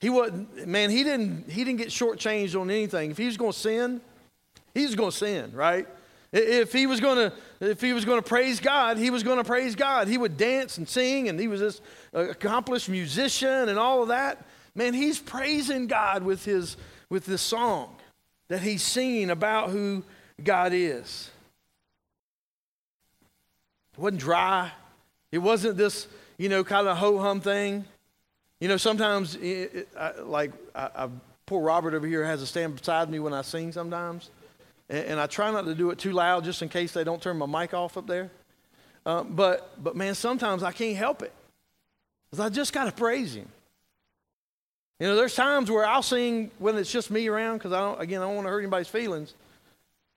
He 0.01 0.11
wasn't, 0.11 0.67
man, 0.67 0.91
he 0.91 1.05
didn't, 1.05 1.51
he 1.51 1.65
didn't 1.65 1.79
get 1.79 1.89
shortchanged 1.89 2.59
on 2.61 2.71
anything. 2.71 3.11
If 3.11 3.19
he 3.19 3.27
was 3.27 3.37
going 3.37 3.53
to 3.53 3.59
sin, 3.59 4.01
he 4.75 4.85
was 4.85 4.95
going 4.95 5.11
to 5.11 5.17
sin, 5.17 5.53
right? 5.53 5.87
If 6.33 6.73
he 6.73 6.87
was 6.87 7.01
going 7.01 7.31
to, 7.31 7.33
if 7.61 7.81
he 7.81 7.93
was 7.93 8.05
going 8.05 8.21
to 8.21 8.29
praise 8.29 8.61
God, 8.61 8.99
he 8.99 9.11
was 9.11 9.23
going 9.23 9.39
to 9.39 9.45
praise 9.45 9.75
God. 9.75 10.09
He 10.09 10.19
would 10.19 10.37
dance 10.37 10.77
and 10.77 10.89
sing, 10.89 11.29
and 11.29 11.41
he 11.41 11.49
was 11.49 11.61
this 11.61 11.81
uh, 12.15 12.29
accomplished 12.29 12.89
musician 12.89 13.69
and 13.69 13.79
all 13.79 14.03
of 14.03 14.09
that. 14.09 14.45
Man, 14.75 14.93
he's 14.93 15.19
praising 15.19 15.87
God 15.87 16.23
with 16.23 16.45
his 16.45 16.77
with 17.09 17.25
this 17.25 17.41
song 17.41 17.97
that 18.49 18.61
he's 18.61 18.83
singing 18.83 19.31
about 19.31 19.71
who 19.71 20.05
God 20.43 20.73
is. 20.75 21.31
It 23.97 24.01
wasn't 24.01 24.21
dry. 24.21 24.73
It 25.33 25.39
wasn't 25.39 25.77
this, 25.77 26.07
you 26.39 26.49
know, 26.49 26.63
kind 26.65 26.87
of 26.87 26.99
ho 26.99 27.19
hum 27.19 27.41
thing. 27.41 27.85
You 28.61 28.69
know, 28.69 28.77
sometimes, 28.77 29.37
it, 29.37 29.75
it, 29.75 29.89
I, 29.99 30.21
like, 30.21 30.53
I, 30.75 30.91
I, 30.95 31.09
poor 31.45 31.63
Robert 31.63 31.95
over 31.95 32.07
here 32.07 32.25
has 32.25 32.41
to 32.41 32.47
stand 32.47 32.77
beside 32.77 33.11
me 33.11 33.19
when 33.19 33.33
I 33.33 33.43
sing 33.43 33.73
sometimes. 33.73 34.31
And, 34.89 35.05
and, 35.07 35.21
I 35.21 35.27
try 35.27 35.51
not 35.51 35.67
to 35.67 35.75
do 35.75 35.91
it 35.91 35.99
too 35.99 36.13
loud 36.13 36.45
just 36.45 36.63
in 36.63 36.69
case 36.69 36.93
they 36.93 37.05
don't 37.05 37.21
turn 37.21 37.37
my 37.37 37.47
mic 37.47 37.75
off 37.75 37.97
up 37.97 38.07
there. 38.07 38.31
Uh, 39.05 39.25
but, 39.25 39.83
but 39.83 39.95
man, 39.95 40.15
sometimes 40.15 40.63
I 40.63 40.73
can't 40.73 40.97
help 40.97 41.23
it. 41.23 41.33
Because 42.31 42.45
I 42.45 42.49
just 42.49 42.73
got 42.73 42.85
to 42.85 42.93
praise 42.93 43.35
him. 43.35 43.49
You 44.99 45.07
know, 45.07 45.17
there's 45.17 45.35
times 45.35 45.71
where 45.71 45.87
I'll 45.87 46.03
sing 46.03 46.51
when 46.59 46.77
it's 46.77 46.91
just 46.91 47.11
me 47.11 47.29
around 47.29 47.59
because 47.59 47.73
I 47.73 47.81
don't, 47.81 48.01
again, 48.01 48.23
I 48.23 48.27
don't 48.27 48.37
want 48.37 48.47
to 48.47 48.51
hurt 48.51 48.61
anybody's 48.61 48.89
feelings. 48.89 49.35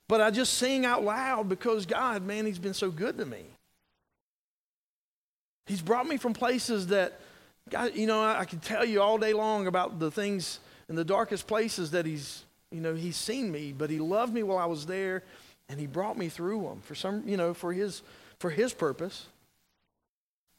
But 0.07 0.21
I 0.21 0.31
just 0.31 0.53
sing 0.53 0.86
out 0.86 1.03
loud 1.03 1.50
because 1.50 1.86
God, 1.86 2.24
man, 2.24 2.45
He's 2.45 2.57
been 2.57 2.74
so 2.74 2.89
good 2.89 3.17
to 3.17 3.25
me. 3.25 3.45
He's 5.66 5.82
brought 5.82 6.08
me 6.08 6.18
from 6.18 6.34
places 6.34 6.88
that, 6.88 7.20
God, 7.70 7.96
you 7.96 8.08
know, 8.08 8.22
I, 8.22 8.42
I 8.42 8.46
can 8.46 8.60
tell 8.60 8.84
you 8.84 9.01
all 9.01 9.18
day 9.18 9.34
long 9.34 9.68
about 9.68 10.00
the 10.00 10.10
things 10.10 10.60
in 10.89 10.96
the 10.96 11.06
darkest 11.06 11.48
places 11.48 11.92
that 11.92 12.06
He's, 12.06 12.44
you 12.72 12.82
know, 12.82 12.96
He's 12.96 13.16
seen 13.16 13.51
me, 13.51 13.74
but 13.78 13.89
He 13.89 14.00
loved 14.00 14.34
me 14.34 14.44
while 14.44 14.58
I 14.58 14.66
was 14.66 14.86
there, 14.86 15.24
and 15.70 15.80
He 15.80 15.86
brought 15.86 16.18
me 16.18 16.30
through 16.30 16.63
them 16.63 16.82
for 16.82 16.96
some, 16.96 17.24
you 17.28 17.38
know, 17.38 17.54
for 17.54 17.72
His, 17.72 18.01
for 18.39 18.50
His 18.50 18.74
purpose. 18.74 19.28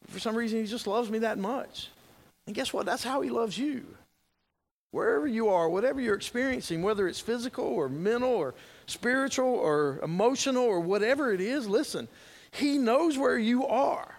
For 0.06 0.20
some 0.20 0.36
reason, 0.36 0.60
He 0.60 0.66
just 0.66 0.86
loves 0.86 1.10
me 1.10 1.18
that 1.20 1.38
much. 1.38 1.88
And 2.46 2.54
guess 2.54 2.72
what? 2.72 2.86
That's 2.86 3.04
how 3.04 3.20
He 3.20 3.30
loves 3.30 3.58
you. 3.58 3.84
Wherever 4.92 5.26
you 5.26 5.48
are, 5.48 5.68
whatever 5.68 6.00
you're 6.00 6.16
experiencing, 6.16 6.82
whether 6.82 7.06
it's 7.06 7.20
physical 7.20 7.64
or 7.64 7.88
mental 7.88 8.30
or 8.30 8.54
spiritual 8.86 9.46
or 9.46 10.00
emotional 10.02 10.64
or 10.64 10.80
whatever 10.80 11.32
it 11.32 11.40
is, 11.40 11.68
listen, 11.68 12.08
He 12.52 12.78
knows 12.78 13.18
where 13.18 13.38
you 13.38 13.66
are. 13.66 14.16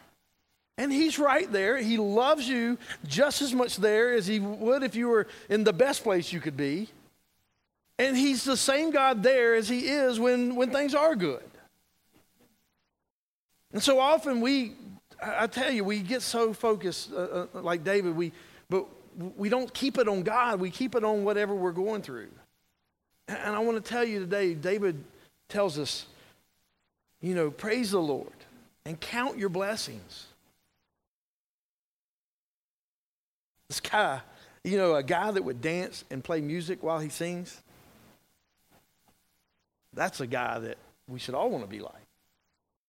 And 0.78 0.92
He's 0.92 1.20
right 1.20 1.52
there. 1.52 1.78
He 1.78 1.98
loves 1.98 2.48
you 2.48 2.78
just 3.06 3.42
as 3.42 3.54
much 3.54 3.78
there 3.78 4.14
as 4.14 4.28
He 4.28 4.40
would 4.40 4.84
if 4.84 4.96
you 4.96 5.08
were 5.10 5.28
in 5.50 5.64
the 5.64 5.74
best 5.74 6.04
place 6.04 6.32
you 6.32 6.40
could 6.40 6.58
be. 6.58 6.90
And 8.00 8.18
He's 8.18 8.44
the 8.44 8.58
same 8.58 8.92
God 8.92 9.22
there 9.24 9.54
as 9.54 9.70
He 9.70 9.88
is 9.88 10.20
when, 10.20 10.56
when 10.56 10.72
things 10.72 10.96
are 10.96 11.16
good. 11.16 11.44
And 13.74 13.82
so 13.82 14.00
often 14.00 14.42
we, 14.42 14.74
I 15.22 15.48
tell 15.48 15.72
you, 15.72 15.84
we 15.84 16.00
get 16.00 16.22
so 16.22 16.54
focused, 16.54 17.12
uh, 17.14 17.16
uh, 17.16 17.48
like 17.54 17.84
David, 17.84 18.16
we, 18.16 18.32
but 18.70 18.86
we 19.38 19.50
don't 19.50 19.74
keep 19.74 19.98
it 19.98 20.08
on 20.08 20.24
God, 20.24 20.60
we 20.60 20.72
keep 20.72 20.96
it 20.96 21.04
on 21.04 21.24
whatever 21.24 21.54
we're 21.54 21.72
going 21.72 22.02
through. 22.02 22.30
And 23.28 23.56
I 23.56 23.60
want 23.60 23.84
to 23.84 23.90
tell 23.90 24.04
you 24.04 24.20
today, 24.20 24.54
David 24.54 25.02
tells 25.48 25.78
us, 25.78 26.06
you 27.22 27.36
know, 27.36 27.52
praise 27.52 27.92
the 27.92 28.00
Lord 28.00 28.34
and 28.86 29.00
count 29.00 29.38
your 29.38 29.50
blessings. 29.50 30.28
This 33.72 33.80
guy, 33.80 34.20
you 34.66 34.76
know, 34.76 34.96
a 34.96 35.02
guy 35.02 35.32
that 35.32 35.46
would 35.46 35.62
dance 35.62 36.04
and 36.12 36.22
play 36.22 36.42
music 36.42 36.84
while 36.84 37.00
he 37.00 37.08
sings, 37.08 37.62
that's 39.94 40.20
a 40.20 40.28
guy 40.28 40.60
that 40.60 40.78
we 41.08 41.20
should 41.20 41.36
all 41.36 41.50
want 41.50 41.64
to 41.64 41.70
be 41.70 41.80
like. 41.80 41.94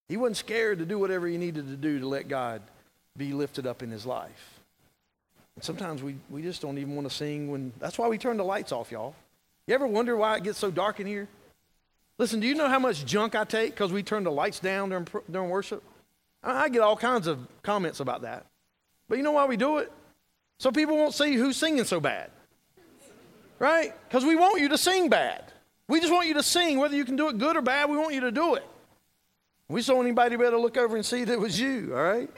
He 0.08 0.16
wasn't 0.16 0.38
scared 0.38 0.80
to 0.80 0.84
do 0.84 0.98
whatever 0.98 1.28
he 1.28 1.38
needed 1.38 1.68
to 1.68 1.76
do 1.76 2.00
to 2.00 2.08
let 2.08 2.26
God 2.26 2.62
be 3.16 3.32
lifted 3.32 3.64
up 3.64 3.84
in 3.84 3.92
his 3.92 4.04
life. 4.04 4.58
And 5.54 5.62
sometimes 5.62 6.02
we, 6.02 6.16
we 6.28 6.42
just 6.42 6.60
don't 6.60 6.78
even 6.78 6.96
want 6.96 7.08
to 7.08 7.14
sing 7.14 7.48
when, 7.48 7.72
that's 7.78 7.96
why 7.96 8.08
we 8.08 8.18
turn 8.18 8.36
the 8.36 8.44
lights 8.44 8.72
off, 8.72 8.90
y'all. 8.90 9.14
You 9.68 9.76
ever 9.76 9.86
wonder 9.86 10.16
why 10.16 10.38
it 10.38 10.42
gets 10.42 10.58
so 10.58 10.72
dark 10.72 10.98
in 10.98 11.06
here? 11.06 11.28
Listen, 12.18 12.40
do 12.40 12.48
you 12.48 12.56
know 12.56 12.68
how 12.68 12.80
much 12.80 13.06
junk 13.06 13.36
I 13.36 13.44
take 13.44 13.70
because 13.70 13.92
we 13.92 14.02
turn 14.02 14.24
the 14.24 14.32
lights 14.32 14.58
down 14.58 14.88
during, 14.88 15.06
during 15.30 15.48
worship? 15.48 15.80
I, 16.42 16.64
I 16.64 16.68
get 16.70 16.80
all 16.80 16.96
kinds 16.96 17.28
of 17.28 17.38
comments 17.62 18.00
about 18.00 18.22
that. 18.22 18.46
But 19.08 19.18
you 19.18 19.22
know 19.22 19.30
why 19.30 19.46
we 19.46 19.56
do 19.56 19.78
it? 19.78 19.92
So 20.62 20.70
people 20.70 20.96
won't 20.96 21.12
see 21.12 21.34
who's 21.34 21.56
singing 21.56 21.82
so 21.82 21.98
bad. 21.98 22.30
Right? 23.58 23.92
Because 24.08 24.24
we 24.24 24.36
want 24.36 24.60
you 24.60 24.68
to 24.68 24.78
sing 24.78 25.08
bad. 25.08 25.52
We 25.88 25.98
just 25.98 26.12
want 26.12 26.28
you 26.28 26.34
to 26.34 26.42
sing, 26.44 26.78
whether 26.78 26.94
you 26.94 27.04
can 27.04 27.16
do 27.16 27.28
it 27.30 27.36
good 27.36 27.56
or 27.56 27.62
bad, 27.62 27.90
we 27.90 27.96
want 27.96 28.14
you 28.14 28.20
to 28.20 28.30
do 28.30 28.54
it. 28.54 28.64
We 29.68 29.80
just 29.80 29.90
want 29.90 30.06
anybody 30.06 30.30
to 30.30 30.38
be 30.38 30.44
able 30.44 30.58
to 30.58 30.62
look 30.62 30.76
over 30.76 30.94
and 30.94 31.04
see 31.04 31.24
that 31.24 31.32
it 31.32 31.40
was 31.40 31.58
you, 31.58 31.90
all 31.96 32.04
right? 32.04 32.30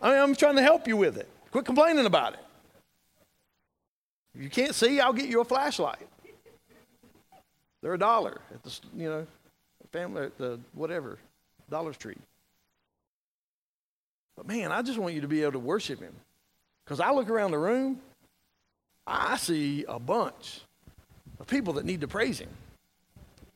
I 0.00 0.12
mean, 0.12 0.18
I'm 0.18 0.34
trying 0.34 0.56
to 0.56 0.62
help 0.62 0.88
you 0.88 0.96
with 0.96 1.18
it. 1.18 1.28
Quit 1.50 1.66
complaining 1.66 2.06
about 2.06 2.32
it. 2.32 2.40
If 4.34 4.42
you 4.42 4.48
can't 4.48 4.74
see, 4.74 4.98
I'll 4.98 5.12
get 5.12 5.28
you 5.28 5.42
a 5.42 5.44
flashlight. 5.44 6.08
They're 7.82 7.92
a 7.92 7.98
dollar 7.98 8.40
at 8.54 8.62
the, 8.62 8.80
you 8.96 9.10
know, 9.10 9.26
family, 9.92 10.22
at 10.22 10.38
the 10.38 10.58
whatever, 10.72 11.18
Dollar 11.68 11.92
Tree. 11.92 12.16
But 14.38 14.46
man, 14.46 14.72
I 14.72 14.80
just 14.80 14.98
want 14.98 15.12
you 15.12 15.20
to 15.20 15.28
be 15.28 15.42
able 15.42 15.52
to 15.52 15.58
worship 15.58 16.00
Him. 16.00 16.14
Because 16.90 16.98
I 16.98 17.12
look 17.12 17.30
around 17.30 17.52
the 17.52 17.58
room, 17.58 18.00
I 19.06 19.36
see 19.36 19.84
a 19.86 20.00
bunch 20.00 20.62
of 21.38 21.46
people 21.46 21.74
that 21.74 21.84
need 21.84 22.00
to 22.00 22.08
praise 22.08 22.40
Him. 22.40 22.48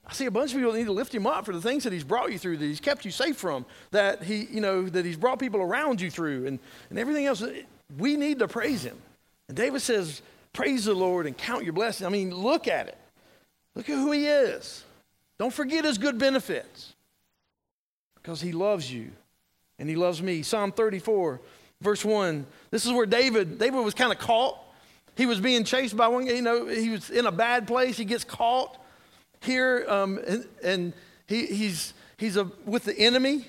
I 0.06 0.12
see 0.12 0.26
a 0.26 0.30
bunch 0.30 0.52
of 0.52 0.58
people 0.58 0.70
that 0.70 0.78
need 0.78 0.84
to 0.84 0.92
lift 0.92 1.12
him 1.12 1.26
up 1.26 1.44
for 1.44 1.52
the 1.52 1.60
things 1.60 1.82
that 1.82 1.92
he's 1.92 2.04
brought 2.04 2.30
you 2.30 2.38
through, 2.38 2.58
that 2.58 2.64
he's 2.64 2.78
kept 2.78 3.04
you 3.04 3.10
safe 3.10 3.36
from, 3.36 3.66
that 3.90 4.22
he, 4.22 4.44
you 4.44 4.60
know, 4.60 4.88
that 4.88 5.04
he's 5.04 5.16
brought 5.16 5.40
people 5.40 5.60
around 5.60 6.00
you 6.00 6.12
through, 6.12 6.46
and, 6.46 6.60
and 6.90 6.98
everything 6.98 7.26
else. 7.26 7.42
We 7.98 8.16
need 8.16 8.38
to 8.38 8.46
praise 8.46 8.84
him. 8.84 8.98
And 9.48 9.56
David 9.56 9.80
says, 9.80 10.22
Praise 10.52 10.84
the 10.84 10.94
Lord 10.94 11.26
and 11.26 11.36
count 11.36 11.64
your 11.64 11.72
blessings. 11.72 12.06
I 12.06 12.10
mean, 12.10 12.32
look 12.32 12.68
at 12.68 12.86
it. 12.86 12.98
Look 13.74 13.90
at 13.90 13.96
who 13.96 14.12
he 14.12 14.28
is. 14.28 14.84
Don't 15.40 15.52
forget 15.52 15.84
his 15.84 15.98
good 15.98 16.18
benefits. 16.18 16.92
Because 18.14 18.40
he 18.40 18.52
loves 18.52 18.92
you 18.92 19.10
and 19.80 19.88
he 19.88 19.96
loves 19.96 20.22
me. 20.22 20.42
Psalm 20.42 20.70
34, 20.70 21.40
verse 21.84 22.04
1. 22.04 22.46
This 22.70 22.84
is 22.84 22.92
where 22.92 23.06
David, 23.06 23.58
David 23.58 23.84
was 23.84 23.94
kind 23.94 24.10
of 24.10 24.18
caught. 24.18 24.58
He 25.16 25.26
was 25.26 25.38
being 25.38 25.62
chased 25.62 25.96
by 25.96 26.08
one, 26.08 26.26
you 26.26 26.42
know, 26.42 26.66
he 26.66 26.90
was 26.90 27.10
in 27.10 27.26
a 27.26 27.32
bad 27.32 27.68
place. 27.68 27.96
He 27.96 28.04
gets 28.04 28.24
caught 28.24 28.76
here, 29.40 29.84
um, 29.88 30.18
and, 30.26 30.48
and 30.64 30.92
he, 31.28 31.46
he's, 31.46 31.94
he's 32.16 32.36
a, 32.36 32.50
with 32.64 32.84
the 32.84 32.98
enemy, 32.98 33.46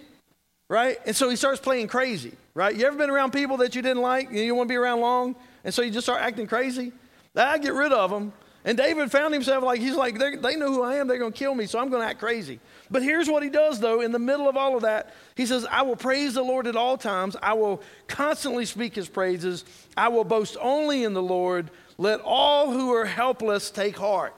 right? 0.69 0.97
And 1.07 1.15
so 1.15 1.29
he 1.29 1.35
starts 1.35 1.59
playing 1.59 1.87
crazy, 1.87 2.33
right? 2.53 2.75
You 2.75 2.85
ever 2.85 2.97
been 2.97 3.09
around 3.09 3.31
people 3.31 3.57
that 3.57 3.73
you 3.73 3.81
didn't 3.81 4.03
like 4.03 4.27
and 4.27 4.37
you 4.37 4.49
don't 4.49 4.57
want 4.57 4.67
to 4.67 4.73
be 4.73 4.77
around 4.77 4.99
long? 4.99 5.35
And 5.63 5.73
so 5.73 5.81
you 5.81 5.89
just 5.89 6.05
start 6.05 6.21
acting 6.21 6.45
crazy? 6.45 6.91
I 7.35 7.57
get 7.57 7.73
rid 7.73 7.91
of 7.91 8.11
them. 8.11 8.31
And 8.67 8.75
David 8.75 9.11
found 9.11 9.31
himself 9.31 9.63
like, 9.63 9.79
he's 9.79 9.95
like, 9.95 10.17
they 10.17 10.55
know 10.55 10.73
who 10.73 10.81
I 10.81 10.95
am. 10.95 11.07
They're 11.07 11.19
going 11.19 11.31
to 11.31 11.37
kill 11.37 11.53
me, 11.53 11.67
so 11.67 11.77
I'm 11.77 11.89
going 11.89 12.01
to 12.01 12.07
act 12.07 12.19
crazy. 12.19 12.59
But 12.89 13.03
here's 13.03 13.29
what 13.29 13.43
he 13.43 13.49
does, 13.49 13.79
though, 13.79 14.01
in 14.01 14.11
the 14.11 14.17
middle 14.17 14.49
of 14.49 14.57
all 14.57 14.75
of 14.75 14.81
that. 14.81 15.13
He 15.35 15.45
says, 15.45 15.67
I 15.69 15.83
will 15.83 15.95
praise 15.95 16.33
the 16.33 16.41
Lord 16.41 16.65
at 16.65 16.75
all 16.75 16.97
times. 16.97 17.37
I 17.43 17.53
will 17.53 17.83
constantly 18.07 18.65
speak 18.65 18.95
his 18.95 19.07
praises. 19.07 19.65
I 19.95 20.07
will 20.07 20.23
boast 20.23 20.57
only 20.59 21.03
in 21.03 21.13
the 21.13 21.21
Lord. 21.21 21.69
Let 21.99 22.21
all 22.21 22.71
who 22.71 22.91
are 22.91 23.05
helpless 23.05 23.69
take 23.69 23.97
heart. 23.97 24.35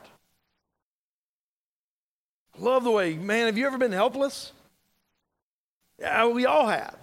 Love 2.58 2.84
the 2.84 2.90
way, 2.90 3.14
man, 3.14 3.46
have 3.46 3.56
you 3.56 3.66
ever 3.66 3.78
been 3.78 3.92
helpless? 3.92 4.52
Yeah, 5.98 6.26
we 6.26 6.44
all 6.44 6.66
have. 6.66 6.96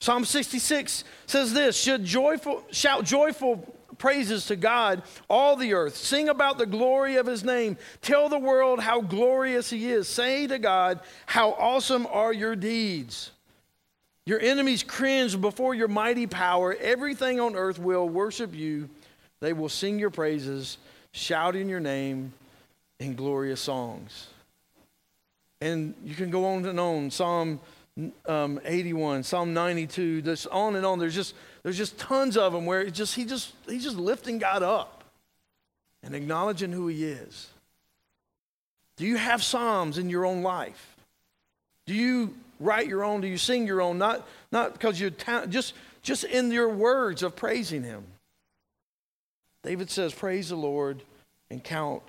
Psalm 0.00 0.24
66 0.24 1.02
says 1.26 1.52
this 1.52 1.76
should 1.76 2.04
joyful 2.04 2.62
shout 2.70 3.04
joyful 3.04 3.75
praises 3.98 4.46
to 4.46 4.56
God 4.56 5.02
all 5.28 5.56
the 5.56 5.74
earth. 5.74 5.96
Sing 5.96 6.28
about 6.28 6.58
the 6.58 6.66
glory 6.66 7.16
of 7.16 7.26
his 7.26 7.44
name. 7.44 7.76
Tell 8.02 8.28
the 8.28 8.38
world 8.38 8.80
how 8.80 9.00
glorious 9.00 9.70
he 9.70 9.90
is. 9.90 10.08
Say 10.08 10.46
to 10.46 10.58
God 10.58 11.00
how 11.26 11.52
awesome 11.52 12.06
are 12.06 12.32
your 12.32 12.56
deeds. 12.56 13.30
Your 14.24 14.40
enemies 14.40 14.82
cringe 14.82 15.40
before 15.40 15.74
your 15.74 15.88
mighty 15.88 16.26
power. 16.26 16.74
Everything 16.80 17.38
on 17.38 17.54
earth 17.54 17.78
will 17.78 18.08
worship 18.08 18.54
you. 18.54 18.88
They 19.40 19.52
will 19.52 19.68
sing 19.68 19.98
your 19.98 20.10
praises 20.10 20.78
shout 21.12 21.56
in 21.56 21.68
your 21.68 21.80
name 21.80 22.32
in 22.98 23.14
glorious 23.14 23.60
songs. 23.60 24.28
And 25.60 25.94
you 26.04 26.14
can 26.14 26.30
go 26.30 26.44
on 26.46 26.66
and 26.66 26.78
on. 26.78 27.10
Psalm 27.10 27.60
um, 28.26 28.60
81, 28.64 29.22
Psalm 29.22 29.54
92, 29.54 30.22
just 30.22 30.46
on 30.48 30.76
and 30.76 30.84
on. 30.84 30.98
There's 30.98 31.14
just 31.14 31.34
there's 31.62 31.78
just 31.78 31.98
tons 31.98 32.36
of 32.36 32.52
them 32.52 32.66
where 32.66 32.82
it 32.82 32.92
just 32.92 33.14
he 33.14 33.24
just 33.24 33.52
he's 33.66 33.84
just 33.84 33.96
lifting 33.96 34.38
God 34.38 34.62
up 34.62 35.04
and 36.02 36.14
acknowledging 36.14 36.72
who 36.72 36.88
He 36.88 37.04
is. 37.04 37.48
Do 38.96 39.06
you 39.06 39.16
have 39.16 39.42
psalms 39.42 39.98
in 39.98 40.10
your 40.10 40.24
own 40.24 40.42
life? 40.42 40.96
Do 41.86 41.94
you 41.94 42.34
write 42.60 42.86
your 42.86 43.04
own? 43.04 43.20
Do 43.20 43.28
you 43.28 43.38
sing 43.38 43.66
your 43.66 43.80
own? 43.80 43.98
Not 43.98 44.26
not 44.52 44.72
because 44.72 45.00
you're 45.00 45.10
ta- 45.10 45.46
just 45.46 45.74
just 46.02 46.24
in 46.24 46.50
your 46.50 46.68
words 46.68 47.22
of 47.22 47.34
praising 47.34 47.82
Him. 47.82 48.04
David 49.62 49.90
says, 49.90 50.12
"Praise 50.14 50.50
the 50.50 50.56
Lord 50.56 51.02
and 51.50 51.62
count 51.64 52.02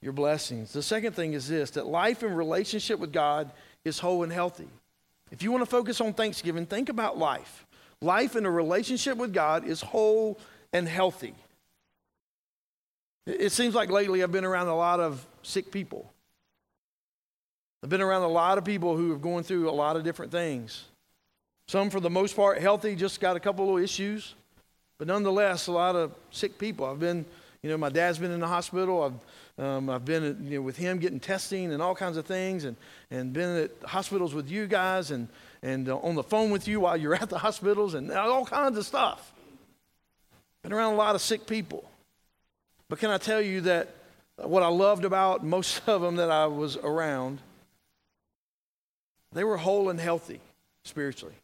your 0.00 0.12
blessings. 0.12 0.72
The 0.72 0.82
second 0.82 1.14
thing 1.14 1.32
is 1.32 1.48
this 1.48 1.70
that 1.72 1.86
life 1.86 2.22
in 2.22 2.34
relationship 2.34 2.98
with 2.98 3.12
God 3.12 3.50
is 3.84 3.98
whole 3.98 4.22
and 4.22 4.32
healthy. 4.32 4.68
If 5.32 5.42
you 5.42 5.50
want 5.50 5.62
to 5.62 5.70
focus 5.70 6.00
on 6.02 6.12
Thanksgiving, 6.12 6.66
think 6.66 6.90
about 6.90 7.18
life. 7.18 7.66
Life 8.02 8.36
in 8.36 8.44
a 8.44 8.50
relationship 8.50 9.16
with 9.16 9.32
God 9.32 9.66
is 9.66 9.80
whole 9.80 10.38
and 10.72 10.86
healthy. 10.86 11.34
It 13.26 13.50
seems 13.50 13.74
like 13.74 13.90
lately 13.90 14.22
I've 14.22 14.30
been 14.30 14.44
around 14.44 14.68
a 14.68 14.76
lot 14.76 15.00
of 15.00 15.26
sick 15.42 15.70
people. 15.70 16.12
I've 17.82 17.88
been 17.88 18.02
around 18.02 18.22
a 18.22 18.28
lot 18.28 18.58
of 18.58 18.64
people 18.64 18.96
who 18.96 19.12
are 19.12 19.18
going 19.18 19.42
through 19.42 19.70
a 19.70 19.72
lot 19.72 19.96
of 19.96 20.04
different 20.04 20.30
things. 20.30 20.84
Some, 21.66 21.88
for 21.88 22.00
the 22.00 22.10
most 22.10 22.36
part, 22.36 22.60
healthy, 22.60 22.94
just 22.94 23.20
got 23.20 23.34
a 23.34 23.40
couple 23.40 23.74
of 23.74 23.82
issues, 23.82 24.34
but 24.98 25.08
nonetheless, 25.08 25.66
a 25.66 25.72
lot 25.72 25.96
of 25.96 26.12
sick 26.30 26.58
people. 26.58 26.84
I've 26.84 27.00
been, 27.00 27.24
you 27.62 27.70
know, 27.70 27.78
my 27.78 27.88
dad's 27.88 28.18
been 28.18 28.32
in 28.32 28.40
the 28.40 28.48
hospital. 28.48 29.02
I've 29.02 29.14
um, 29.58 29.90
I've 29.90 30.04
been 30.04 30.46
you 30.48 30.58
know, 30.58 30.62
with 30.62 30.76
him 30.76 30.98
getting 30.98 31.20
testing 31.20 31.72
and 31.72 31.82
all 31.82 31.94
kinds 31.94 32.16
of 32.16 32.26
things, 32.26 32.64
and, 32.64 32.76
and 33.10 33.32
been 33.32 33.56
at 33.56 33.70
hospitals 33.84 34.34
with 34.34 34.50
you 34.50 34.66
guys, 34.66 35.10
and, 35.10 35.28
and 35.62 35.88
uh, 35.88 35.98
on 35.98 36.14
the 36.14 36.22
phone 36.22 36.50
with 36.50 36.66
you 36.66 36.80
while 36.80 36.96
you're 36.96 37.14
at 37.14 37.28
the 37.28 37.38
hospitals, 37.38 37.94
and 37.94 38.10
all 38.10 38.46
kinds 38.46 38.78
of 38.78 38.86
stuff. 38.86 39.32
Been 40.62 40.72
around 40.72 40.94
a 40.94 40.96
lot 40.96 41.14
of 41.14 41.20
sick 41.20 41.46
people. 41.46 41.84
But 42.88 42.98
can 42.98 43.10
I 43.10 43.18
tell 43.18 43.40
you 43.40 43.62
that 43.62 43.94
what 44.36 44.62
I 44.62 44.68
loved 44.68 45.04
about 45.04 45.44
most 45.44 45.82
of 45.86 46.00
them 46.00 46.16
that 46.16 46.30
I 46.30 46.46
was 46.46 46.76
around, 46.76 47.40
they 49.32 49.44
were 49.44 49.56
whole 49.56 49.90
and 49.90 50.00
healthy 50.00 50.40
spiritually. 50.84 51.34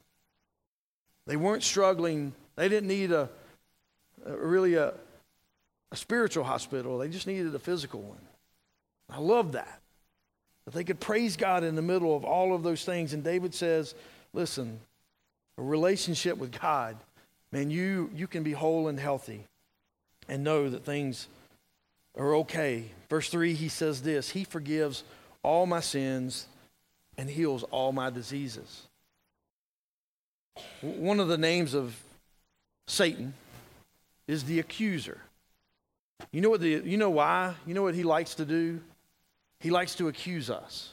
They 1.26 1.36
weren't 1.36 1.62
struggling. 1.62 2.32
They 2.56 2.68
didn't 2.68 2.88
need 2.88 3.12
a, 3.12 3.28
a 4.24 4.36
really 4.36 4.74
a, 4.74 4.94
a 5.90 5.96
spiritual 5.96 6.44
hospital, 6.44 6.98
they 6.98 7.08
just 7.08 7.26
needed 7.26 7.54
a 7.54 7.58
physical 7.58 8.00
one. 8.00 8.18
I 9.10 9.18
love 9.18 9.52
that. 9.52 9.80
That 10.64 10.74
they 10.74 10.84
could 10.84 11.00
praise 11.00 11.36
God 11.36 11.64
in 11.64 11.74
the 11.74 11.82
middle 11.82 12.14
of 12.14 12.24
all 12.24 12.54
of 12.54 12.62
those 12.62 12.84
things. 12.84 13.14
And 13.14 13.24
David 13.24 13.54
says, 13.54 13.94
listen, 14.32 14.80
a 15.56 15.62
relationship 15.62 16.36
with 16.36 16.58
God, 16.58 16.96
man, 17.52 17.70
you, 17.70 18.10
you 18.14 18.26
can 18.26 18.42
be 18.42 18.52
whole 18.52 18.88
and 18.88 19.00
healthy 19.00 19.44
and 20.28 20.44
know 20.44 20.68
that 20.68 20.84
things 20.84 21.26
are 22.16 22.34
okay. 22.36 22.84
Verse 23.08 23.30
3, 23.30 23.54
he 23.54 23.68
says 23.68 24.02
this 24.02 24.30
He 24.30 24.44
forgives 24.44 25.04
all 25.42 25.66
my 25.66 25.80
sins 25.80 26.46
and 27.16 27.30
heals 27.30 27.62
all 27.64 27.92
my 27.92 28.10
diseases. 28.10 28.82
One 30.82 31.20
of 31.20 31.28
the 31.28 31.38
names 31.38 31.72
of 31.74 31.96
Satan 32.86 33.34
is 34.26 34.44
the 34.44 34.58
accuser. 34.60 35.20
You 36.32 36.40
know 36.40 36.50
what 36.50 36.60
the 36.60 36.82
you 36.84 36.96
know 36.96 37.10
why? 37.10 37.54
You 37.66 37.74
know 37.74 37.82
what 37.82 37.94
he 37.94 38.02
likes 38.02 38.34
to 38.36 38.44
do? 38.44 38.80
He 39.60 39.70
likes 39.70 39.94
to 39.96 40.08
accuse 40.08 40.50
us. 40.50 40.92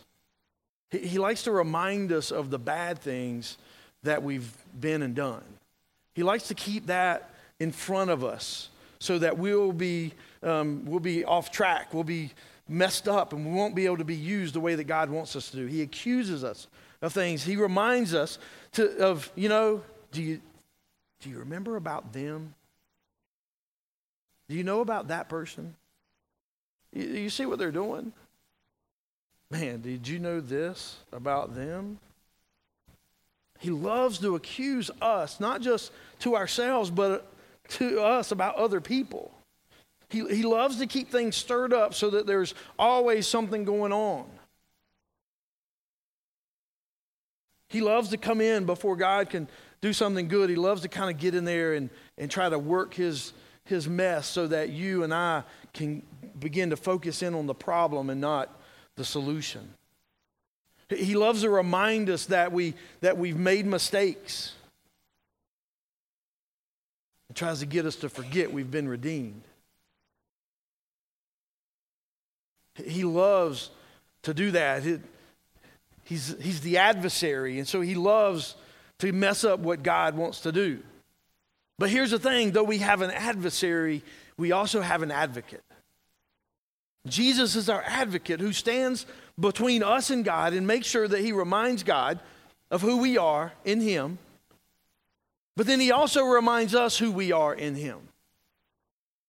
He, 0.89 0.99
he 0.99 1.17
likes 1.19 1.43
to 1.43 1.51
remind 1.51 2.11
us 2.11 2.31
of 2.31 2.49
the 2.49 2.59
bad 2.59 2.99
things 2.99 3.57
that 4.03 4.23
we've 4.23 4.51
been 4.79 5.01
and 5.01 5.15
done. 5.15 5.43
He 6.13 6.23
likes 6.23 6.47
to 6.47 6.53
keep 6.55 6.87
that 6.87 7.29
in 7.59 7.71
front 7.71 8.09
of 8.09 8.23
us 8.23 8.69
so 8.99 9.19
that 9.19 9.37
we'll 9.37 9.73
be, 9.73 10.13
um, 10.41 10.85
we'll 10.85 10.99
be 10.99 11.25
off 11.25 11.51
track, 11.51 11.93
we'll 11.93 12.03
be 12.03 12.31
messed 12.67 13.07
up, 13.07 13.33
and 13.33 13.45
we 13.45 13.53
won't 13.53 13.75
be 13.75 13.85
able 13.85 13.97
to 13.97 14.05
be 14.05 14.15
used 14.15 14.55
the 14.55 14.59
way 14.59 14.75
that 14.75 14.85
God 14.85 15.09
wants 15.09 15.35
us 15.35 15.49
to 15.51 15.57
do. 15.57 15.65
He 15.65 15.81
accuses 15.81 16.43
us 16.43 16.67
of 17.01 17.13
things. 17.13 17.43
He 17.43 17.55
reminds 17.55 18.13
us 18.13 18.39
to, 18.73 18.97
of, 18.97 19.31
you 19.35 19.49
know, 19.49 19.83
do 20.11 20.23
you, 20.23 20.41
do 21.19 21.29
you 21.29 21.39
remember 21.39 21.75
about 21.75 22.13
them? 22.13 22.53
Do 24.47 24.55
you 24.55 24.63
know 24.63 24.81
about 24.81 25.07
that 25.07 25.29
person? 25.29 25.75
You, 26.93 27.03
you 27.03 27.29
see 27.29 27.45
what 27.45 27.59
they're 27.59 27.71
doing? 27.71 28.13
Man, 29.51 29.81
did 29.81 30.07
you 30.07 30.19
know 30.19 30.39
this 30.39 30.97
about 31.11 31.55
them? 31.55 31.99
He 33.59 33.69
loves 33.69 34.19
to 34.19 34.35
accuse 34.35 34.91
us, 35.01 35.39
not 35.39 35.61
just 35.61 35.91
to 36.19 36.35
ourselves, 36.35 36.89
but 36.89 37.31
to 37.69 38.01
us 38.01 38.31
about 38.31 38.55
other 38.55 38.81
people. 38.81 39.31
He, 40.09 40.19
he 40.27 40.43
loves 40.43 40.77
to 40.77 40.87
keep 40.87 41.09
things 41.09 41.35
stirred 41.35 41.73
up 41.73 41.93
so 41.93 42.11
that 42.11 42.27
there's 42.27 42.53
always 42.77 43.27
something 43.27 43.65
going 43.65 43.91
on. 43.91 44.25
He 47.69 47.81
loves 47.81 48.09
to 48.09 48.17
come 48.17 48.39
in 48.39 48.65
before 48.65 48.95
God 48.95 49.29
can 49.29 49.47
do 49.81 49.93
something 49.93 50.27
good. 50.27 50.49
He 50.49 50.55
loves 50.55 50.81
to 50.83 50.87
kind 50.87 51.09
of 51.09 51.19
get 51.19 51.35
in 51.35 51.45
there 51.45 51.73
and, 51.73 51.89
and 52.17 52.29
try 52.29 52.47
to 52.47 52.59
work 52.59 52.93
his, 52.93 53.33
his 53.65 53.87
mess 53.87 54.27
so 54.27 54.47
that 54.47 54.69
you 54.69 55.03
and 55.03 55.13
I 55.13 55.43
can 55.73 56.03
begin 56.39 56.69
to 56.69 56.77
focus 56.77 57.21
in 57.21 57.33
on 57.33 57.47
the 57.47 57.53
problem 57.53 58.09
and 58.09 58.21
not 58.21 58.61
the 58.95 59.03
solution. 59.03 59.73
He 60.89 61.15
loves 61.15 61.41
to 61.41 61.49
remind 61.49 62.09
us 62.09 62.27
that, 62.27 62.51
we, 62.51 62.75
that 63.01 63.17
we've 63.17 63.37
made 63.37 63.65
mistakes. 63.65 64.53
He 67.27 67.33
tries 67.33 67.59
to 67.59 67.65
get 67.65 67.85
us 67.85 67.95
to 67.97 68.09
forget 68.09 68.53
we've 68.53 68.69
been 68.69 68.87
redeemed. 68.87 69.41
He 72.75 73.03
loves 73.03 73.71
to 74.23 74.33
do 74.33 74.51
that. 74.51 74.83
He's, 76.03 76.35
he's 76.39 76.61
the 76.61 76.77
adversary, 76.77 77.57
and 77.57 77.67
so 77.67 77.81
he 77.81 77.95
loves 77.95 78.55
to 78.99 79.11
mess 79.11 79.43
up 79.43 79.59
what 79.59 79.81
God 79.81 80.15
wants 80.15 80.41
to 80.41 80.51
do. 80.51 80.79
But 81.77 81.89
here's 81.89 82.11
the 82.11 82.19
thing 82.19 82.51
though 82.51 82.63
we 82.63 82.79
have 82.79 83.01
an 83.01 83.11
adversary, 83.11 84.03
we 84.37 84.51
also 84.51 84.81
have 84.81 85.01
an 85.01 85.11
advocate. 85.11 85.63
Jesus 87.07 87.55
is 87.55 87.69
our 87.69 87.83
advocate 87.85 88.39
who 88.39 88.51
stands 88.51 89.05
between 89.39 89.83
us 89.83 90.09
and 90.09 90.25
God 90.25 90.53
and 90.53 90.65
makes 90.65 90.87
sure 90.87 91.07
that 91.07 91.19
he 91.19 91.31
reminds 91.31 91.83
God 91.83 92.19
of 92.71 92.81
who 92.81 92.97
we 92.97 93.17
are 93.17 93.53
in 93.63 93.79
him. 93.79 94.17
But 95.55 95.67
then 95.67 95.79
he 95.79 95.91
also 95.91 96.23
reminds 96.23 96.73
us 96.73 96.97
who 96.97 97.11
we 97.11 97.31
are 97.31 97.53
in 97.53 97.75
him. 97.75 97.99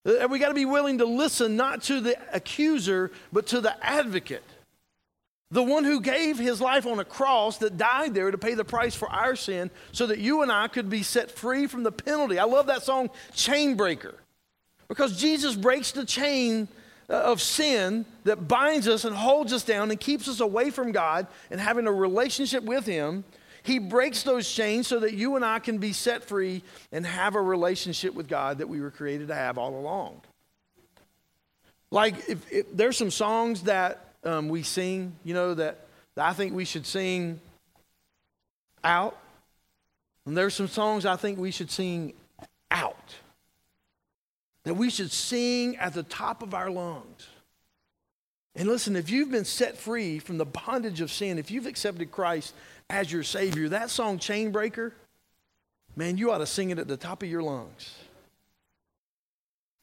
Uh, 0.07 0.27
we 0.29 0.39
got 0.39 0.49
to 0.49 0.55
be 0.55 0.65
willing 0.65 0.99
to 0.99 1.05
listen 1.05 1.57
not 1.57 1.83
to 1.83 2.01
the 2.01 2.17
accuser, 2.33 3.11
but 3.33 3.47
to 3.49 3.61
the 3.61 3.85
advocate. 3.85 4.45
The 5.51 5.63
one 5.63 5.85
who 5.85 6.01
gave 6.01 6.39
his 6.39 6.61
life 6.61 6.87
on 6.87 6.99
a 6.99 7.05
cross 7.05 7.59
that 7.59 7.77
died 7.77 8.15
there 8.15 8.31
to 8.31 8.39
pay 8.39 8.55
the 8.55 8.65
price 8.65 8.97
for 8.97 9.09
our 9.09 9.37
sin 9.37 9.71
so 9.93 10.07
that 10.07 10.19
you 10.19 10.43
and 10.43 10.51
I 10.51 10.67
could 10.67 10.91
be 10.91 11.05
set 11.05 11.31
free 11.31 11.69
from 11.69 11.85
the 11.85 11.93
penalty. 11.93 12.39
I 12.39 12.45
love 12.45 12.67
that 12.67 12.83
song, 12.83 13.11
Chain 13.33 13.77
Breaker, 13.77 14.15
because 14.89 15.21
Jesus 15.21 15.55
breaks 15.55 15.93
the 15.93 16.05
chain 16.05 16.67
uh, 17.09 17.15
of 17.15 17.41
sin 17.41 18.05
that 18.25 18.49
binds 18.49 18.89
us 18.89 19.05
and 19.05 19.15
holds 19.15 19.53
us 19.53 19.63
down 19.63 19.93
and 19.93 20.01
keeps 20.01 20.27
us 20.27 20.41
away 20.41 20.71
from 20.71 20.91
God 20.91 21.29
and 21.53 21.61
having 21.61 21.87
a 21.87 21.93
relationship 21.93 22.65
with 22.65 22.85
Him. 22.85 23.23
He 23.63 23.79
breaks 23.79 24.25
those 24.25 24.51
chains 24.51 24.89
so 24.89 24.99
that 25.01 25.15
you 25.15 25.37
and 25.37 25.45
I 25.45 25.61
can 25.61 25.79
be 25.79 25.93
set 25.93 26.25
free 26.25 26.63
and 26.91 27.07
have 27.07 27.37
a 27.37 27.41
relationship 27.41 28.15
with 28.15 28.27
God 28.29 28.59
that 28.59 28.69
we 28.69 28.81
were 28.81 28.91
created 28.91 29.29
to 29.29 29.35
have 29.35 29.59
all 29.59 29.79
along. 29.79 30.23
Like, 31.93 32.29
if, 32.29 32.53
if 32.53 32.77
there's 32.77 32.97
some 32.97 33.13
songs 33.13 33.63
that 33.63 34.06
um, 34.27 34.49
we 34.49 34.63
sing, 34.63 35.17
you 35.25 35.35
know, 35.35 35.55
that, 35.55 35.87
that 36.15 36.27
I 36.27 36.33
think 36.33 36.55
we 36.55 36.65
should 36.65 36.87
sing 36.87 37.41
out. 38.85 39.17
And 40.27 40.37
there's 40.37 40.55
some 40.55 40.69
songs 40.69 41.07
I 41.07 41.17
think 41.17 41.39
we 41.39 41.51
should 41.51 41.71
sing 41.71 42.13
out. 42.71 43.15
That 44.65 44.75
we 44.75 44.91
should 44.91 45.13
sing 45.13 45.77
at 45.77 45.95
the 45.95 46.03
top 46.03 46.43
of 46.43 46.53
our 46.53 46.71
lungs. 46.71 47.29
And 48.57 48.69
listen, 48.69 48.97
if 48.97 49.11
you've 49.11 49.31
been 49.31 49.45
set 49.45 49.77
free 49.77 50.19
from 50.19 50.39
the 50.39 50.47
bondage 50.47 51.01
of 51.01 51.13
sin, 51.13 51.39
if 51.39 51.51
you've 51.51 51.67
accepted 51.67 52.11
Christ 52.11 52.55
as 52.89 53.13
your 53.13 53.23
Savior, 53.23 53.69
that 53.69 53.91
song, 53.91 54.19
Chain 54.19 54.51
Breaker, 54.51 54.95
man, 55.95 56.17
you 56.17 56.33
ought 56.33 56.39
to 56.39 56.47
sing 56.47 56.71
it 56.71 56.79
at 56.79 56.89
the 56.89 56.97
top 56.97 57.23
of 57.23 57.29
your 57.29 57.43
lungs. 57.43 57.95